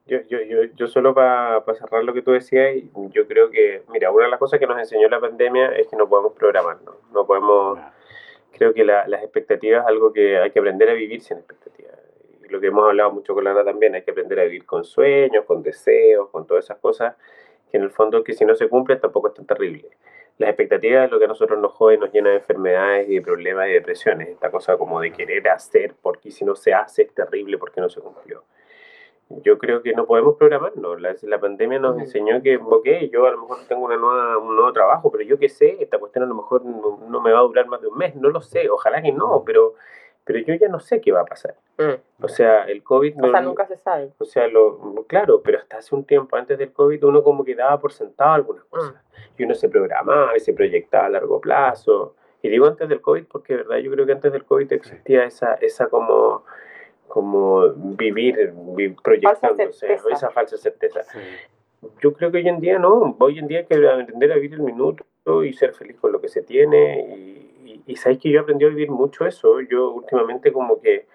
[0.06, 2.74] Yo, yo, yo, yo solo para cerrar lo que tú decías,
[3.11, 5.97] yo creo que, mira, una de las cosas que nos enseñó la pandemia es que
[5.97, 7.78] no podemos programarnos, no podemos,
[8.52, 11.98] creo que la, las expectativas es algo que hay que aprender a vivir sin expectativas.
[12.44, 14.85] Y lo que hemos hablado mucho con Lara también, hay que aprender a vivir con
[14.85, 17.16] sueños, con deseos, con todas esas cosas,
[17.70, 19.89] que en el fondo que si no se cumplen tampoco es tan terrible
[20.39, 23.23] las expectativas es lo que a nosotros nos jode, nos llena de enfermedades y de
[23.23, 24.28] problemas y depresiones.
[24.28, 27.89] Esta cosa como de querer hacer, porque si no se hace es terrible porque no
[27.89, 28.43] se cumplió.
[29.28, 31.01] Yo creo que no podemos programarnos.
[31.01, 34.55] La, la pandemia nos enseñó que, ok, yo a lo mejor tengo una nueva, un
[34.55, 37.39] nuevo trabajo, pero yo qué sé, esta cuestión a lo mejor no, no me va
[37.39, 39.74] a durar más de un mes, no lo sé, ojalá que no, pero
[40.24, 41.55] pero yo ya no sé qué va a pasar.
[41.78, 42.24] Mm.
[42.24, 43.22] O sea, el COVID...
[43.22, 44.10] O sea, nunca se sabe.
[44.18, 47.55] O sea, lo, claro, pero hasta hace un tiempo antes del COVID uno como que
[47.55, 48.94] daba por sentado algunas cosas.
[48.94, 49.40] Mm.
[49.42, 52.16] Y uno se programaba y se proyectaba a largo plazo.
[52.42, 55.55] Y digo antes del COVID porque, verdad, yo creo que antes del COVID existía esa,
[55.55, 56.44] esa como
[57.14, 58.52] como vivir,
[59.05, 61.02] proyectándose, esa falsa certeza.
[62.02, 64.55] Yo creo que hoy en día no, hoy en día hay que aprender a vivir
[64.55, 65.05] el minuto
[65.44, 68.68] y ser feliz con lo que se tiene y, y, sabéis que yo aprendí a
[68.68, 69.60] vivir mucho eso.
[69.60, 71.06] Yo últimamente como que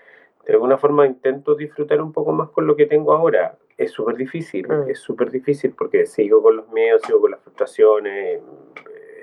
[0.45, 3.57] de alguna forma intento disfrutar un poco más con lo que tengo ahora.
[3.77, 4.89] Es súper difícil, mm.
[4.89, 8.41] es súper difícil porque sigo con los miedos, sigo con las frustraciones,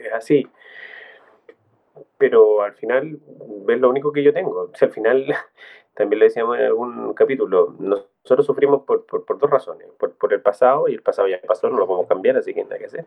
[0.05, 0.47] es así.
[2.19, 3.19] Pero al final
[3.69, 4.71] es lo único que yo tengo.
[4.73, 5.27] O sea, al final,
[5.95, 9.89] también lo decíamos en algún capítulo, nosotros sufrimos por, por, por dos razones.
[9.99, 12.63] Por, por, el pasado, y el pasado ya pasó, no lo podemos cambiar, así que
[12.65, 13.07] nada que hacer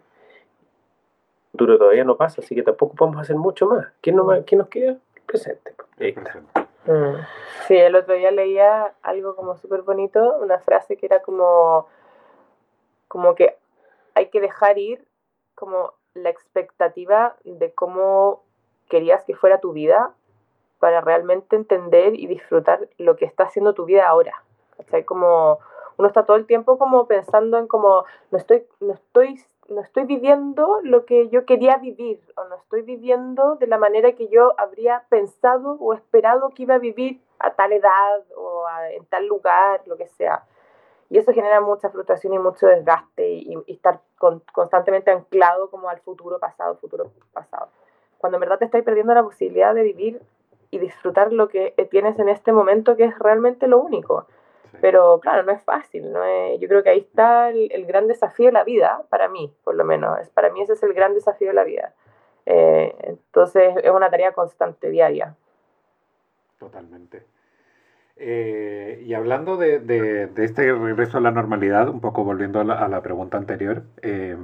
[1.60, 3.88] futuro todavía no pasa, así que tampoco podemos hacer mucho más.
[4.02, 4.92] ¿Qué nos, qué nos queda?
[5.16, 5.74] El presente.
[6.86, 7.16] Mm.
[7.68, 11.88] Sí, el otro día leía algo como súper bonito, una frase que era como,
[13.10, 13.58] como que
[14.16, 15.06] hay que dejar ir
[15.54, 18.44] como la expectativa de cómo
[18.88, 20.14] querías que fuera tu vida
[20.80, 24.44] para realmente entender y disfrutar lo que está haciendo tu vida ahora.
[24.78, 25.04] ¿Cachai?
[25.04, 25.60] Como
[25.98, 30.04] uno está todo el tiempo como pensando en como no estoy, no estoy no estoy
[30.06, 34.54] viviendo lo que yo quería vivir o no estoy viviendo de la manera que yo
[34.58, 39.82] habría pensado o esperado que iba a vivir a tal edad o en tal lugar,
[39.86, 40.44] lo que sea.
[41.10, 44.02] Y eso genera mucha frustración y mucho desgaste y, estar
[44.52, 47.70] constantemente anclado como al futuro pasado, futuro pasado.
[48.18, 50.22] Cuando en verdad te estás perdiendo la posibilidad de vivir
[50.72, 54.28] y disfrutar lo que tienes en este momento, que es realmente lo único.
[54.82, 56.22] Pero claro, no es fácil, ¿no?
[56.58, 59.84] yo creo que ahí está el, gran desafío de la vida, para mí, por lo
[59.84, 60.30] menos.
[60.30, 61.94] Para mí ese es el gran desafío de la vida.
[62.46, 65.36] Eh, entonces es una tarea constante, diaria.
[66.58, 67.24] Totalmente.
[68.16, 72.74] Eh, y hablando de, de, este regreso a la normalidad, un poco volviendo a la,
[72.74, 74.36] a la pregunta anterior, eh,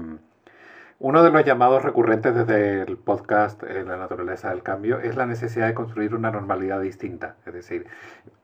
[1.00, 5.26] uno de los llamados recurrentes desde el podcast eh, La naturaleza del cambio es la
[5.26, 7.36] necesidad de construir una normalidad distinta.
[7.46, 7.86] Es decir,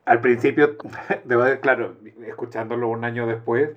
[0.04, 0.76] al principio,
[1.24, 1.96] debo de, claro,
[2.26, 3.70] escuchándolo un año después,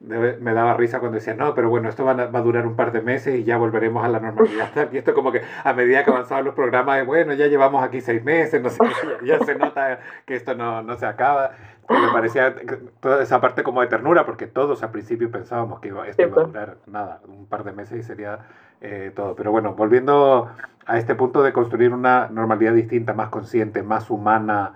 [0.00, 3.02] me daba risa cuando decía, no, pero bueno, esto va a, durar un par de
[3.02, 4.70] meses y ya volveremos a la normalidad.
[4.92, 8.24] Y esto como que a medida que avanzaban los programas, bueno, ya llevamos aquí seis
[8.24, 8.84] meses, sé,
[9.24, 11.52] ya, se nota que esto no, no se acaba.
[11.98, 12.54] Me parecía
[13.00, 16.42] toda esa parte como de ternura, porque todos al principio pensábamos que iba, esto iba
[16.42, 18.40] a durar nada, un par de meses y sería
[18.80, 19.34] eh, todo.
[19.34, 20.48] Pero bueno, volviendo
[20.86, 24.74] a este punto de construir una normalidad distinta, más consciente, más humana,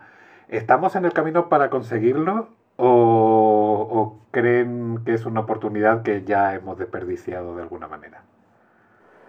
[0.49, 2.49] ¿estamos en el camino para conseguirlo?
[2.77, 8.23] o, creen que es una oportunidad que ya hemos desperdiciado de alguna manera?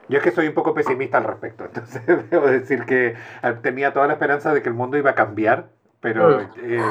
[0.07, 3.93] Yo es que soy un poco pesimista al respecto, entonces debo decir que eh, tenía
[3.93, 6.49] toda la esperanza de que el mundo iba a cambiar, pero mm.
[6.63, 6.81] eh,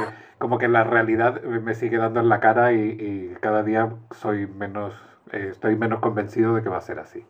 [0.45, 4.93] como que la realidad me sigue dando en la cara y, cada día soy menos,
[5.33, 7.25] eh, estoy menos convencido de que va a ser así.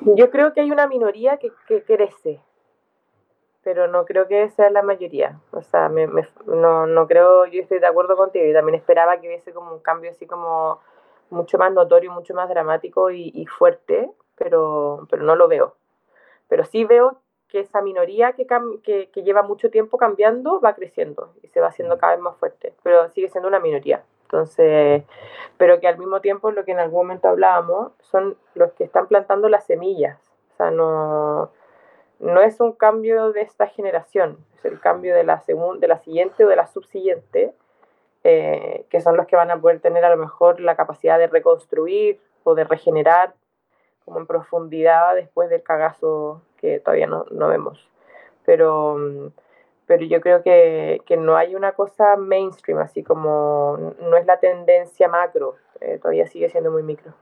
[0.00, 2.40] Yo creo que hay una minoría que, que crece,
[3.62, 5.38] pero no creo que sea la mayoría.
[5.50, 6.06] O sea, me,
[6.46, 9.80] no, no creo, yo estoy de acuerdo contigo y también esperaba que hubiese como un
[9.80, 10.80] cambio así como
[11.28, 15.74] mucho más notorio, mucho más dramático y, fuerte, pero, pero no lo veo.
[16.48, 17.20] Pero sí veo
[17.54, 18.48] que esa minoría que,
[18.82, 22.36] que, que, lleva mucho tiempo cambiando va creciendo y se va haciendo cada vez más
[22.36, 24.02] fuerte, pero sigue siendo una minoría.
[24.24, 25.04] Entonces,
[25.56, 29.06] pero que al mismo tiempo lo que en algún momento hablábamos son los que están
[29.06, 30.18] plantando las semillas.
[30.52, 31.52] O sea, no,
[32.18, 36.44] no es un cambio de esta generación, es el cambio de la, de la siguiente
[36.44, 37.54] o de la subsiguiente,
[38.24, 41.28] eh, que son los que van a poder tener a lo mejor la capacidad de
[41.28, 43.34] reconstruir o de regenerar
[44.04, 47.88] como en profundidad después del cagazo que todavía no, vemos.
[48.44, 49.32] Pero,
[49.86, 55.08] pero yo creo que, no hay una cosa mainstream, así como no es la tendencia
[55.08, 57.14] macro, eh, todavía sigue siendo muy micro.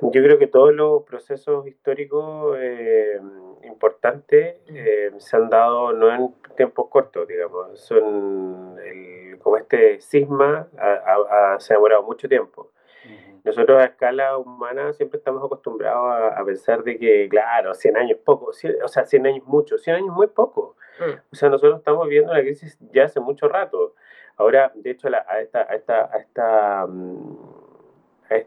[0.00, 3.20] Yo creo que todos los procesos históricos eh,
[3.62, 10.68] importantes eh, se han dado no en tiempos cortos, digamos, son el, como este cisma
[11.58, 12.70] se ha demorado mucho tiempo.
[13.44, 18.46] Nosotros a escala humana siempre estamos acostumbrados a, pensar de que, claro, 100 años poco,
[18.46, 20.76] o sea, 100 años mucho, 100 años muy poco.
[20.98, 21.12] Mm.
[21.30, 23.94] O sea, nosotros estamos viendo la crisis ya hace mucho rato.
[24.36, 27.63] Ahora, de hecho, a esta, a esta, a esta mm,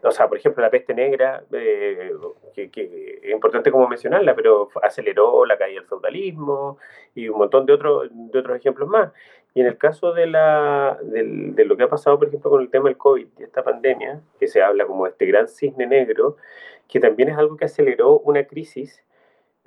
[0.02, 2.12] o sea, por ejemplo, la peste negra, eh,
[2.54, 6.78] que, es importante como mencionarla, pero aceleró la caída del feudalismo
[7.14, 9.12] y un montón de, otros de otros ejemplos más.
[9.54, 12.70] Y en el caso de, la, de, lo que ha pasado, por ejemplo, con el
[12.70, 16.36] tema del COVID y esta pandemia, que se habla como este gran cisne negro,
[16.88, 19.02] que también es algo que aceleró una crisis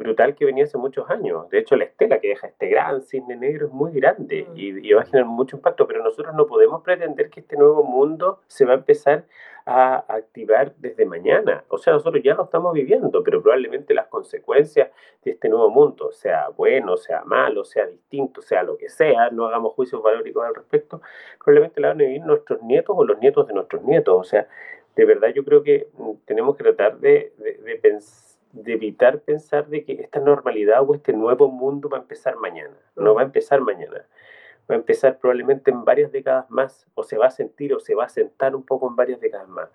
[0.01, 1.49] brutal que venía hace muchos años.
[1.49, 4.57] De hecho, la estela que deja este gran cisne negro es muy grande mm.
[4.57, 7.83] y, y, va a generar mucho impacto, pero nosotros no podemos pretender que este nuevo
[7.83, 9.25] mundo se va a empezar
[9.65, 11.63] a activar desde mañana.
[11.69, 14.89] O sea, nosotros ya lo estamos viviendo, pero probablemente las consecuencias
[15.23, 19.45] de este nuevo mundo, sea bueno, sea malo, sea distinto, sea lo que sea, no
[19.45, 21.01] hagamos juicios valóricos al respecto,
[21.43, 24.15] probablemente la van a vivir nuestros nietos o los nietos de nuestros nietos.
[24.19, 24.47] O sea,
[24.95, 27.77] de verdad yo creo que mm, tenemos que tratar de, de, de
[28.65, 32.75] evitar pensar de que esta normalidad o este nuevo mundo va a empezar mañana.
[32.95, 34.05] No va a empezar mañana
[34.71, 37.93] va a empezar probablemente en varias décadas más, o se va a sentir o se
[37.93, 39.69] va a sentar un poco en varias décadas más.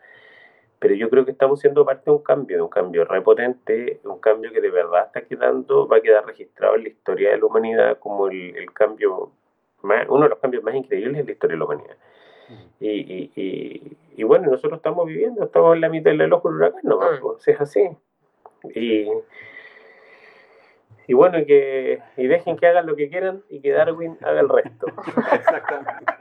[0.78, 4.18] Pero yo creo que estamos siendo parte de un cambio, de un cambio repotente, un
[4.18, 7.46] cambio que de verdad está quedando, va a quedar registrado en la historia de la
[7.46, 9.32] humanidad como el, cambio,
[9.82, 11.96] más, uno de los cambios más increíbles en la historia de la humanidad.
[12.78, 16.58] Y, y, y, y, bueno, nosotros estamos viviendo, estamos en la mitad del ojo del
[16.58, 17.88] huracán, no, pues, es así.
[18.74, 19.08] Y,
[21.06, 24.40] y bueno, y, que, y dejen que hagan lo que quieran y que Darwin haga
[24.40, 24.86] el resto.
[25.32, 26.12] Exactamente.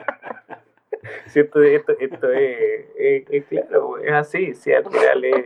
[1.34, 5.46] esto, esto, es, claro, es así, si al final es,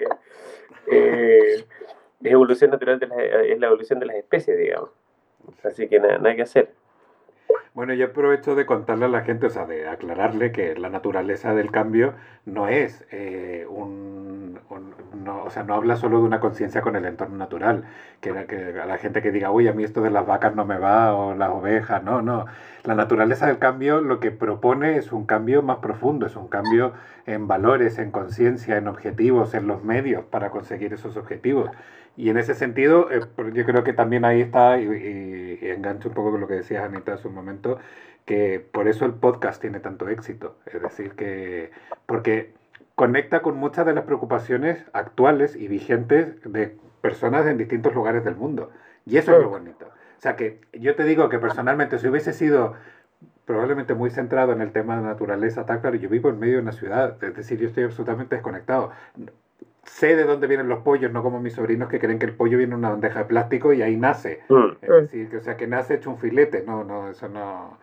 [0.87, 1.65] es
[2.21, 4.89] evolución natural, de es la evolución de las especies, digamos.
[5.63, 6.73] Así que nada, nada que hacer.
[7.73, 11.53] Bueno, yo aprovecho de contarle a la gente, o sea, de aclararle que la naturaleza
[11.53, 12.13] del cambio
[12.45, 14.48] no es eh, un,
[15.23, 17.85] no, o sea, no habla solo de una conciencia con el entorno natural,
[18.21, 20.65] que, que a la gente que diga, uy, a mí esto de las vacas no
[20.65, 22.45] me va, o las ovejas, no, no.
[22.83, 26.93] La naturaleza del cambio lo que propone es un cambio más profundo, es un cambio
[27.25, 31.69] en valores, en conciencia, en objetivos, en los medios para conseguir esos objetivos.
[32.17, 33.21] Y en ese sentido, eh,
[33.53, 37.13] yo creo que también ahí está, y, engancho un poco con lo que decías Anita
[37.13, 37.79] hace un momento,
[38.25, 40.57] que por eso el podcast tiene tanto éxito.
[40.65, 41.71] Es decir, que
[42.05, 42.53] porque
[42.99, 48.35] conecta con muchas de las preocupaciones actuales y vigentes de personas en distintos lugares del
[48.35, 48.71] mundo.
[49.05, 49.85] Y eso es lo bonito.
[49.85, 52.73] O sea que yo te digo que personalmente si hubiese sido
[53.45, 56.63] probablemente muy centrado en el tema de naturaleza, tal, claro, yo vivo en medio de
[56.63, 58.91] una ciudad, es decir, yo estoy absolutamente desconectado
[59.85, 62.57] sé de dónde vienen los pollos, no como mis sobrinos que creen que el pollo
[62.57, 64.41] viene en una bandeja de plástico y ahí nace.
[64.49, 64.71] Mm.
[64.81, 66.63] Es decir, que, o sea, que nace hecho un filete.
[66.65, 67.77] No, no, eso no.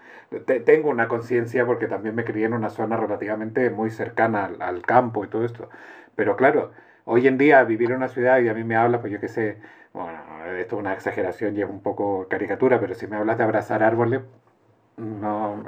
[0.65, 5.25] Tengo una conciencia porque también me crié en una zona relativamente muy cercana al, campo
[5.25, 5.69] y todo esto.
[6.15, 6.73] Pero claro,
[7.05, 9.29] hoy en día vivir en una ciudad y a mí me habla, pues yo qué
[9.29, 9.59] sé,
[9.93, 10.19] bueno,
[10.59, 13.83] esto es una exageración y es un poco caricatura, pero si me hablas de abrazar
[13.83, 14.23] árboles,
[14.97, 15.63] no,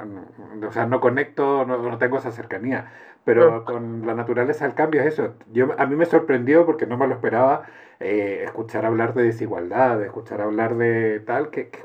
[0.67, 2.91] o sea, no conecto, no, no tengo esa cercanía
[3.23, 5.35] pero con la naturaleza del cambio es eso.
[5.51, 7.63] Yo, a mí me sorprendió porque no me lo esperaba
[7.99, 11.83] eh, escuchar hablar de desigualdad, escuchar hablar de tal, que, que,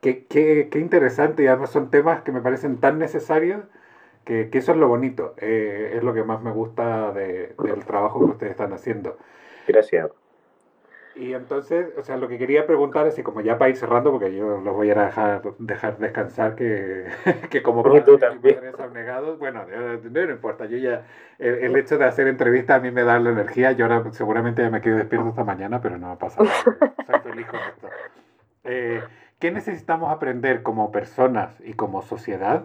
[0.00, 3.64] que, que, interesante y además son temas que me parecen tan necesarios
[4.24, 8.18] que, eso es lo bonito, eh, es lo que más me gusta de, del trabajo
[8.20, 9.16] que ustedes están haciendo.
[9.66, 10.10] Gracias.
[11.18, 14.12] Y entonces, o sea, lo que quería preguntar es, y como ya para ir cerrando,
[14.12, 17.06] porque yo los voy a dejar, dejar descansar, que,
[17.50, 18.60] que como tú también.
[18.78, 21.06] abnegados, bueno, no, importa, yo ya,
[21.40, 24.70] el, hecho de hacer entrevistas a mí me da la energía, yo ahora seguramente ya
[24.70, 27.88] me quedo despierto esta mañana, pero no pasa nada, soy feliz con esto.
[28.62, 29.02] Eh,
[29.38, 32.64] ¿Qué necesitamos aprender como personas y como sociedad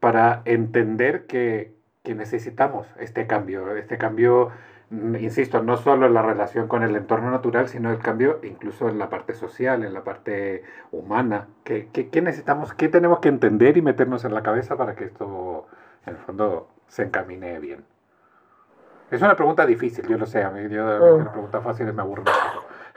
[0.00, 4.52] para entender que, que necesitamos este cambio, este cambio
[4.90, 8.88] Mm, insisto, no solo en la relación con el entorno natural, sino el cambio incluso
[8.88, 10.62] en la parte social, en la parte
[10.92, 11.48] humana.
[11.64, 15.66] ¿Qué, qué, necesitamos, qué tenemos que entender y meternos en la cabeza para que esto,
[16.06, 17.84] en el fondo, se encamine bien?
[19.10, 21.20] Es una pregunta difícil, yo lo sé, a mí yo mm.
[21.20, 22.24] una pregunta fácil me aburre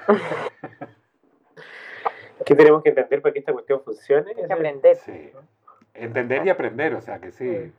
[2.45, 4.33] ¿Qué tenemos que entender para que esta cuestión funcione?
[4.33, 4.95] que aprender.
[4.97, 5.31] Sí.
[5.93, 7.73] Entender y aprender, o sea que sí.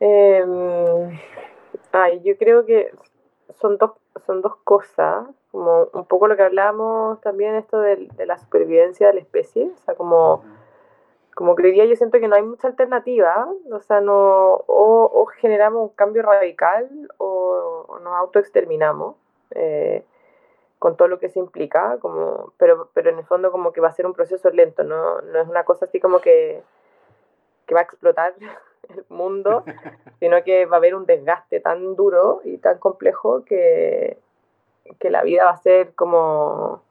[0.00, 0.44] Eh,
[1.92, 2.90] Ay, yo creo que
[3.60, 3.92] son dos,
[4.24, 9.08] son dos cosas, como un poco lo que hablábamos también, esto de, de la supervivencia
[9.08, 10.42] de la especie, o sea, como
[11.34, 15.26] como que hoy día yo siento que no hay mucha alternativa, o sea, no, o,
[15.40, 16.88] generamos un cambio radical
[17.18, 19.16] o, nos autoexterminamos,
[19.54, 20.04] eh,
[20.82, 23.86] con todo lo que se implica, como, pero, pero en el fondo como que va
[23.86, 26.60] a ser un proceso lento, no, no es una cosa así como que,
[27.66, 28.34] que va a explotar
[28.88, 29.62] el mundo,
[30.18, 34.18] sino que va a haber un desgaste tan duro y tan complejo que,
[34.98, 36.82] que la vida va a ser como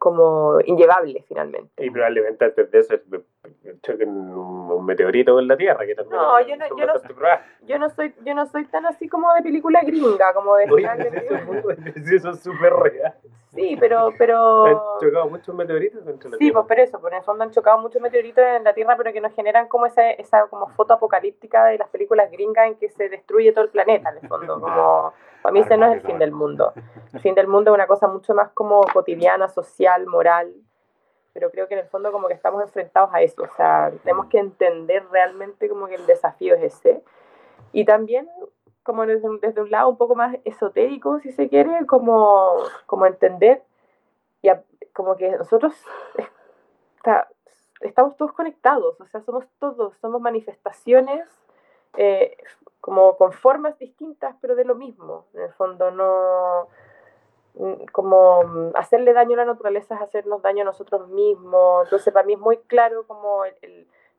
[0.00, 1.84] como inllevable finalmente.
[1.84, 2.94] Y probablemente antes de eso
[3.82, 5.84] choquen un meteorito en la Tierra.
[5.84, 6.94] Que también no, yo no, yo, no,
[7.66, 10.70] yo, no, soy, yo no soy tan así como de película gringa, como de...
[10.70, 10.88] Oye,
[12.16, 13.14] eso es súper real.
[13.54, 14.12] Sí, pero...
[14.16, 14.64] pero...
[14.64, 17.50] Han chocado muchos meteoritos entre la Sí, pues por eso, por en el fondo han
[17.50, 20.94] chocado muchos meteoritos en la Tierra, pero que nos generan como esa, esa como foto
[20.94, 24.54] apocalíptica de las películas gringas en que se destruye todo el planeta, en el fondo,
[24.60, 25.12] como...
[25.42, 26.74] Para mí ese no es el fin del mundo.
[27.14, 30.52] El fin del mundo es una cosa mucho más como cotidiana, social, moral,
[31.32, 34.26] pero creo que en el fondo como que estamos enfrentados a eso, o sea, tenemos
[34.26, 37.02] que entender realmente como que el desafío es ese.
[37.72, 38.28] Y también
[38.82, 42.54] como desde, desde un lado un poco más esotérico, si se quiere, como,
[42.86, 43.62] como entender
[44.42, 44.50] y
[44.92, 45.74] como que nosotros
[47.80, 51.26] estamos todos conectados, o sea, somos todos, somos manifestaciones
[51.96, 52.36] eh,
[52.80, 55.26] como con formas distintas, pero de lo mismo.
[55.34, 56.68] En el fondo, no
[57.92, 61.84] como hacerle daño a la naturaleza es hacernos daño a nosotros mismos.
[61.84, 63.44] Entonces, para mí es muy claro como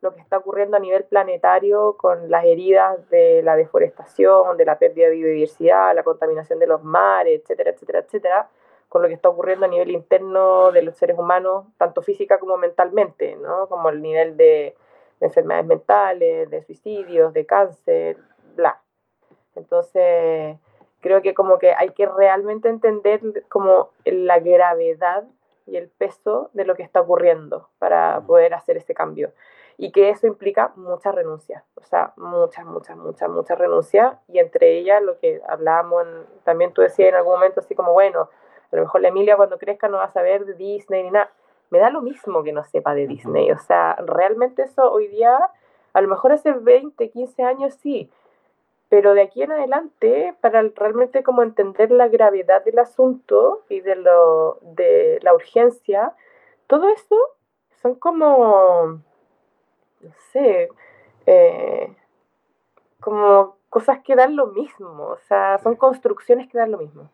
[0.01, 4.79] lo que está ocurriendo a nivel planetario con las heridas de la deforestación, de la
[4.79, 8.49] pérdida de biodiversidad, la contaminación de los mares, etcétera, etcétera, etcétera,
[8.89, 12.57] con lo que está ocurriendo a nivel interno de los seres humanos, tanto física como
[12.57, 13.67] mentalmente, ¿no?
[13.67, 14.75] Como el nivel de
[15.19, 18.17] enfermedades mentales, de suicidios, de cáncer,
[18.55, 18.81] bla.
[19.55, 20.57] Entonces,
[20.99, 25.25] creo que como que hay que realmente entender como la gravedad
[25.67, 29.31] y el peso de lo que está ocurriendo para poder hacer ese cambio.
[29.77, 34.17] Y que eso implica muchas renuncias, o sea, muchas, muchas, muchas, muchas renuncias.
[34.27, 36.05] Y entre ellas lo que hablábamos,
[36.43, 38.29] también tú decías en algún momento así como, bueno,
[38.71, 41.31] a lo mejor la Emilia cuando crezca no va a saber de Disney ni nada.
[41.69, 45.37] Me da lo mismo que no sepa de Disney, o sea, realmente eso hoy día,
[45.93, 48.11] a lo mejor hace 20, 15 años sí,
[48.91, 53.95] pero de aquí en adelante, para realmente como entender la gravedad del asunto y de,
[53.95, 56.13] lo, de la urgencia,
[56.67, 57.15] todo esto
[57.81, 58.99] son como,
[60.03, 60.69] no sé,
[61.25, 61.93] eh,
[62.99, 67.09] como cosas que dan lo mismo, o sea, son construcciones que dan lo mismo.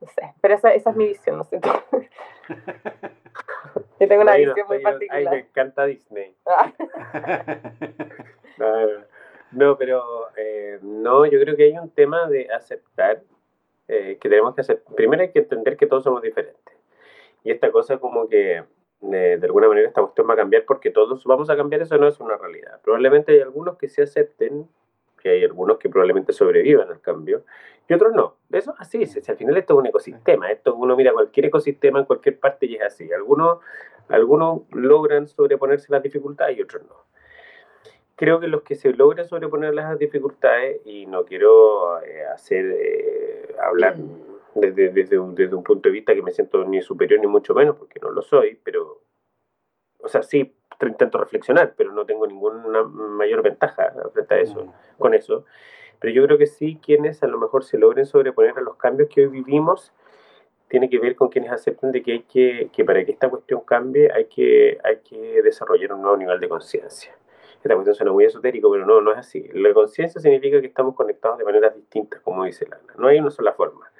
[0.00, 1.60] No sé, pero esa, esa es mi visión, no sé.
[4.00, 5.18] Yo tengo una visión muy particular.
[5.18, 6.34] Ay, me encanta Disney.
[8.60, 9.04] Ah.
[9.52, 10.02] No, pero
[10.36, 13.22] eh, no, yo creo que hay un tema de aceptar
[13.86, 14.82] eh, que tenemos que hacer.
[14.96, 16.74] Primero hay que entender que todos somos diferentes.
[17.44, 18.64] Y esta cosa como que
[19.02, 21.96] eh, de alguna manera esta cuestión va a cambiar porque todos vamos a cambiar, eso
[21.98, 22.80] no es una realidad.
[22.82, 24.68] Probablemente hay algunos que se acepten,
[25.20, 27.44] que hay algunos que probablemente sobrevivan al cambio
[27.88, 28.36] y otros no.
[28.50, 29.12] Eso así es.
[29.12, 30.50] Si al final esto es un ecosistema.
[30.50, 33.12] Esto uno mira cualquier ecosistema en cualquier parte y es así.
[33.12, 33.58] Algunos,
[34.08, 37.08] algunos logran sobreponerse a las dificultades y otros no
[38.18, 43.54] creo que los que se logran sobreponer las dificultades, y no quiero eh, hacer eh,
[43.62, 44.27] hablar mm.
[44.60, 47.54] Desde, desde, un, desde un punto de vista que me siento ni superior ni mucho
[47.54, 49.02] menos, porque no lo soy, pero,
[49.98, 50.54] o sea, sí
[50.86, 54.98] intento reflexionar, pero no tengo ninguna mayor ventaja frente a eso, mm.
[54.98, 55.44] con eso.
[55.98, 59.08] Pero yo creo que sí, quienes a lo mejor se logren sobreponer a los cambios
[59.08, 59.92] que hoy vivimos,
[60.68, 63.62] tiene que ver con quienes acepten de que hay que, que para que esta cuestión
[63.62, 67.12] cambie, hay que, hay que desarrollar un nuevo nivel de conciencia.
[67.56, 69.48] Esta cuestión suena muy esotérico, pero no, no es así.
[69.54, 72.94] La conciencia significa que estamos conectados de maneras distintas, como dice Lana.
[72.96, 73.90] No hay una sola forma.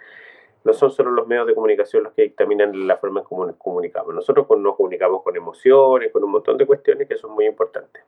[0.64, 3.56] No son solo los medios de comunicación los que dictaminan la forma en cómo nos
[3.56, 4.14] comunicamos.
[4.14, 8.02] Nosotros nos comunicamos con emociones, con un montón de cuestiones que son muy importantes.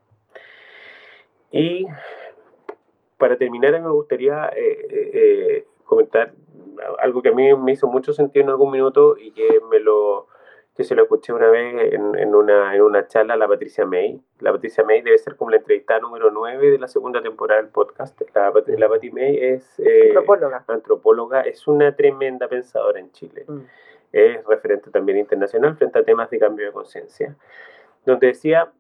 [1.52, 1.86] Y
[3.16, 6.32] para terminar, me gustaría eh, eh, eh, comentar
[6.98, 10.28] algo que a mí me hizo mucho sentido en algún minuto y que me lo
[10.76, 13.84] que se lo escuché una vez en, en, una, en una charla a la Patricia
[13.84, 14.20] May.
[14.38, 17.70] La Patricia May debe ser como la entrevistada número 9 de la segunda temporada del
[17.70, 18.20] podcast.
[18.34, 20.64] La, la Pati May es eh, antropóloga.
[20.68, 23.44] antropóloga, es una tremenda pensadora en Chile.
[23.46, 23.60] Mm.
[24.12, 27.36] Es referente también internacional frente a temas de cambio de conciencia.
[28.06, 28.72] Donde decía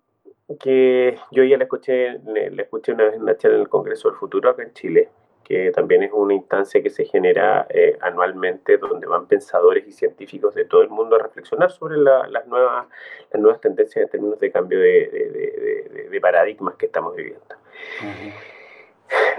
[0.58, 4.08] que yo ya la escuché, le, escuché una vez en una charla en el Congreso
[4.08, 5.10] del Futuro acá en Chile,
[5.50, 10.54] que también es una instancia que se genera eh, anualmente donde van pensadores y científicos
[10.54, 12.86] de todo el mundo a reflexionar sobre las, nuevas,
[13.32, 17.44] las nuevas tendencias en términos de cambio de, de, paradigmas que estamos viviendo.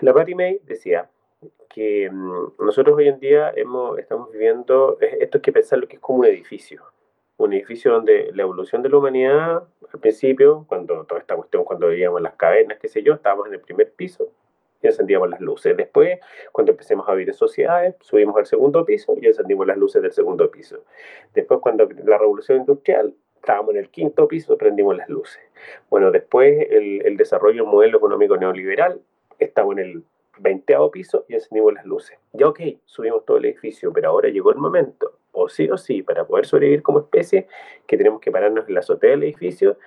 [0.01, 1.09] La Patty May decía
[1.69, 5.95] que mm, nosotros hoy en día hemos, estamos viviendo, esto es que pensar lo que
[5.95, 6.83] es como un edificio.
[7.37, 9.63] un edificio donde la evolución de la humanidad,
[9.93, 13.47] al principio, cuando toda esta cuestión, cuando vivíamos en las cavernas, qué sé yo, estábamos
[13.47, 14.29] en el primer piso
[14.81, 15.75] y encendíamos las luces.
[15.75, 16.19] Después,
[16.51, 20.11] cuando empecemos a vivir en sociedades, subimos al segundo piso y encendimos las luces del
[20.11, 20.83] segundo piso.
[21.33, 25.41] Después, cuando la revolución industrial, estábamos en el quinto piso, prendimos las luces.
[25.89, 29.01] Bueno, después el, el desarrollo del modelo económico neoliberal,
[29.39, 30.03] estamos en el
[30.39, 32.17] veinteavo piso y encendimos las luces.
[32.33, 36.01] Ya ok, subimos todo el edificio, pero ahora llegó el momento, o sí o sí,
[36.03, 37.47] para poder sobrevivir como especie,
[37.87, 39.77] que tenemos que pararnos en la azotea del edificio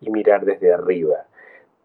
[0.00, 1.26] y mirar desde arriba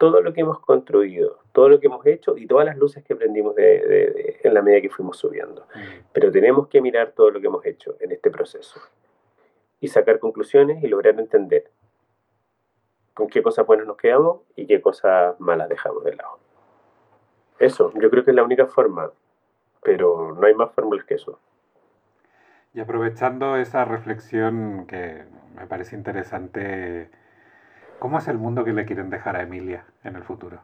[0.02, 3.16] todo lo que hemos construido, todo lo que hemos hecho y todas las luces que
[3.16, 5.68] prendimos en la medida que fuimos subiendo.
[5.76, 6.06] Mm.
[6.12, 8.82] Pero tenemos que mirar todo lo que hemos hecho en este proceso
[9.80, 11.70] y sacar conclusiones y lograr entender
[13.14, 16.40] con qué cosas buenas nos quedamos y qué cosas malas dejamos de lado.
[17.60, 19.12] Eso, yo creo que es la única forma,
[19.84, 21.38] pero no hay más fórmulas que eso.
[22.74, 25.26] Y aprovechando esa reflexión que
[25.56, 27.12] me parece interesante,
[28.02, 30.58] ¿cómo es el mundo que le quieren dejar a Emilia en el futuro?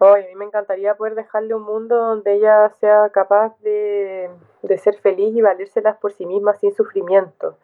[0.00, 4.28] a mí me encantaría poder dejarle un mundo donde ella sea capaz de,
[4.62, 7.56] de ser feliz y valérselas por sí misma sin sufrimiento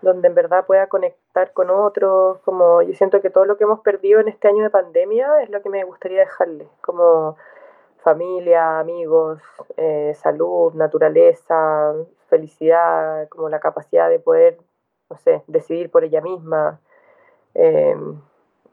[0.00, 3.80] donde en verdad pueda conectar con otros, como yo siento que todo lo que hemos
[3.80, 7.36] perdido en este año de pandemia es lo que me gustaría dejarle, como
[8.02, 9.40] familia, amigos,
[9.76, 11.94] eh, salud, naturaleza,
[12.28, 14.58] felicidad, como la capacidad de poder,
[15.10, 16.80] no sé, decidir por ella misma.
[17.54, 18.20] Em,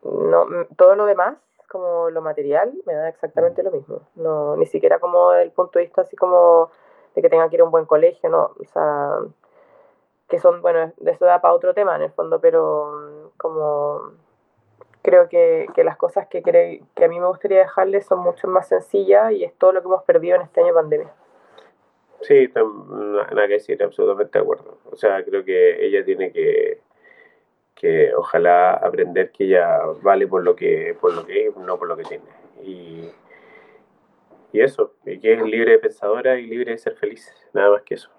[0.03, 0.45] no,
[0.77, 1.37] todo lo demás,
[1.69, 4.01] como lo material, me da exactamente lo mismo.
[4.15, 6.71] No, ni siquiera como el punto de vista así como
[7.15, 8.51] de que tenga que ir a un buen colegio, no.
[8.59, 9.19] O sea,
[10.27, 14.01] que son, bueno, de eso da para otro tema en el fondo, pero mm, como
[15.01, 19.31] creo que, las cosas que, que a mí me gustaría dejarles son mucho más sencillas
[19.31, 21.13] y es todo lo que hemos perdido en este año de pandemia.
[22.21, 24.77] Sí, nada que decir, absolutamente de acuerdo.
[24.91, 26.81] O sea, creo que ella tiene que,
[27.75, 31.87] que ojalá aprender que ella vale por lo que, por lo que es, no por
[31.87, 32.25] lo que tiene.
[32.63, 33.09] Y,
[34.53, 37.81] y eso, y que es libre de pensadora y libre de ser feliz, nada más
[37.81, 38.11] que eso.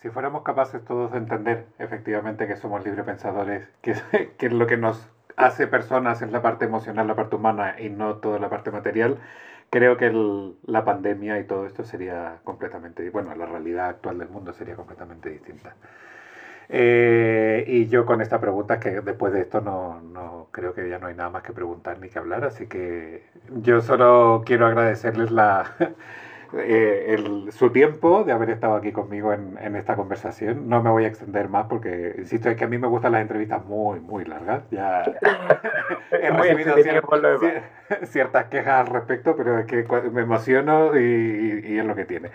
[0.00, 3.94] Si fuéramos capaces todos de entender efectivamente que somos librepensadores, que,
[4.38, 8.16] que lo que nos hace personas es la parte emocional, la parte humana y no
[8.16, 9.18] toda la parte material,
[9.70, 10.12] creo que
[10.66, 15.30] la pandemia y todo esto sería completamente, bueno, la realidad actual del mundo sería completamente
[15.30, 15.76] distinta.
[16.68, 20.98] Eh, y yo con esta pregunta, que después de esto no, no, creo que ya
[20.98, 23.24] no hay nada más que preguntar ni que hablar, así que
[23.62, 25.74] yo solo quiero agradecerles la,
[26.58, 30.68] eh, el, su tiempo de haber estado aquí conmigo en, en, esta conversación.
[30.68, 33.22] No me voy a extender más porque, insisto, es que a mí me gustan las
[33.22, 34.62] entrevistas muy, muy largas.
[34.70, 35.02] Ya
[36.10, 36.74] he recibido
[38.04, 42.30] ciertas quejas al respecto, pero es que me emociono y, y, es lo que tiene.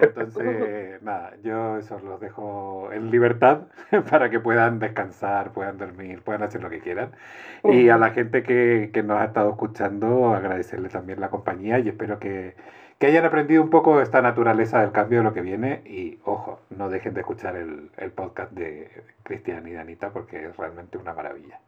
[0.00, 3.62] Entonces, nada, yo eso los dejo en libertad
[4.10, 7.10] para que puedan descansar, puedan dormir, puedan hacer lo que quieran.
[7.64, 11.88] Y a la gente que, que nos ha estado escuchando, agradecerle también la compañía y
[11.88, 12.54] espero que
[12.98, 16.60] que hayan aprendido un poco esta naturaleza del cambio de lo que viene y ojo,
[16.70, 18.90] no dejen de escuchar el, el podcast de
[19.22, 21.60] Cristian y Danita porque es realmente una maravilla.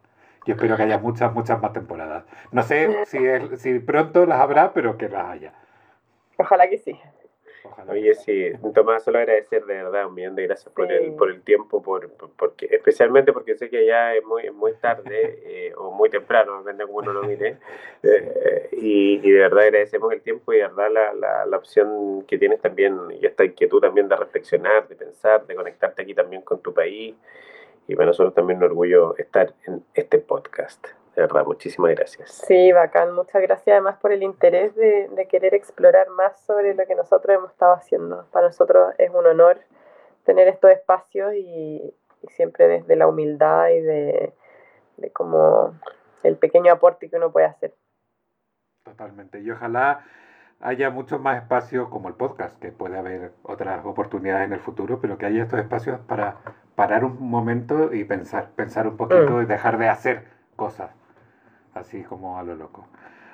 [0.45, 2.23] Yo espero que haya muchas, muchas más temporadas.
[2.53, 3.19] No sé si,
[3.57, 5.53] si pronto las habrá, pero que las haya.
[6.37, 6.97] Ojalá que sí.
[7.87, 11.41] Oye, sí, Tomás, solo agradecer de verdad un millón de gracias por, el, por el
[11.43, 16.09] tiempo, por, porque, especialmente porque sé que ya es muy, muy tarde eh, o muy
[16.09, 17.57] temprano, depende de cómo uno lo mire.
[18.01, 22.23] Eh, y, y, de verdad agradecemos el tiempo y de verdad la, la, la, opción
[22.27, 26.41] que tienes también y esta inquietud también de reflexionar, de pensar, de conectarte aquí también
[26.41, 27.15] con tu país.
[27.87, 30.87] Y para nosotros también un orgullo estar en este podcast.
[31.17, 32.29] De verdad, muchísimas gracias.
[32.45, 33.15] Sí, bacán.
[33.15, 37.35] Muchas gracias además por el interés de, de, querer explorar más sobre lo que nosotros
[37.35, 38.27] hemos estado haciendo.
[38.31, 39.57] Para nosotros es un honor
[40.25, 41.91] tener estos espacios y,
[42.21, 44.33] y siempre desde la humildad y de,
[44.97, 45.73] de como
[46.21, 47.73] el pequeño aporte que uno puede hacer.
[48.83, 49.39] Totalmente.
[49.39, 50.05] Y ojalá
[50.59, 54.99] haya muchos más espacios como el podcast, que puede haber otras oportunidades en el futuro,
[55.01, 56.37] pero que haya estos espacios para
[56.75, 59.41] parar un momento y pensar, pensar un poquito mm.
[59.41, 60.25] y dejar de hacer
[60.55, 60.91] cosas
[61.79, 62.87] así como a lo loco.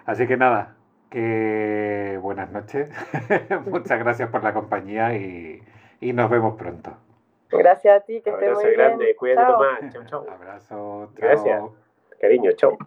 [0.06, 0.76] Así que nada,
[1.10, 2.90] que buenas noches.
[3.68, 5.62] Muchas gracias por la compañía y,
[6.02, 6.98] y, nos vemos pronto.
[7.52, 9.06] Gracias a ti, que estés muy grande.
[9.06, 9.18] bien.
[9.18, 9.94] Cuídate, Tomás.
[9.94, 10.30] Chau, chau.
[10.30, 10.76] Abrazo.
[10.76, 11.10] Chau.
[11.16, 11.64] Gracias.
[12.20, 12.78] Cariño, chau.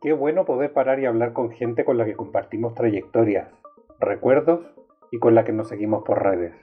[0.00, 3.48] Qué bueno poder parar y hablar con gente con la que compartimos trayectorias,
[4.00, 4.60] recuerdos
[5.10, 6.54] y con la que nos seguimos por redes.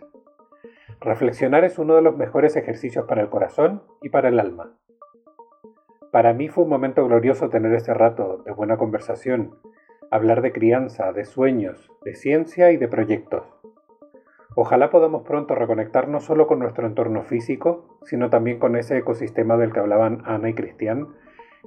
[1.04, 4.78] Reflexionar es uno de los mejores ejercicios para el corazón y para el alma.
[6.12, 9.56] Para mí fue un momento glorioso tener este rato de buena conversación
[10.12, 13.44] hablar de crianza, de sueños, de ciencia y de proyectos.
[14.56, 19.58] Ojalá podamos pronto reconectar no solo con nuestro entorno físico, sino también con ese ecosistema
[19.58, 21.08] del que hablaban Ana y Cristian,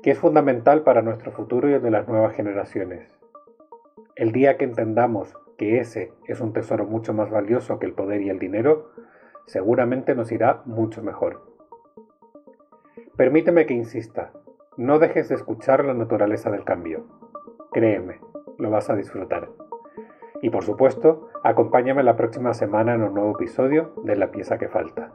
[0.03, 3.09] que es fundamental para nuestro futuro y el de las nuevas generaciones.
[4.15, 8.21] El día que entendamos que ese es un tesoro mucho más valioso que el poder
[8.21, 8.91] y el dinero,
[9.47, 11.43] seguramente nos irá mucho mejor.
[13.17, 14.33] Permíteme que insista,
[14.77, 17.05] no dejes de escuchar la naturaleza del cambio.
[17.73, 18.21] Créeme,
[18.59, 19.51] lo vas a disfrutar.
[20.43, 24.69] Y por supuesto, acompáñame la próxima semana en un nuevo episodio de La pieza que
[24.69, 25.13] falta.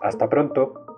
[0.00, 0.89] Hasta pronto.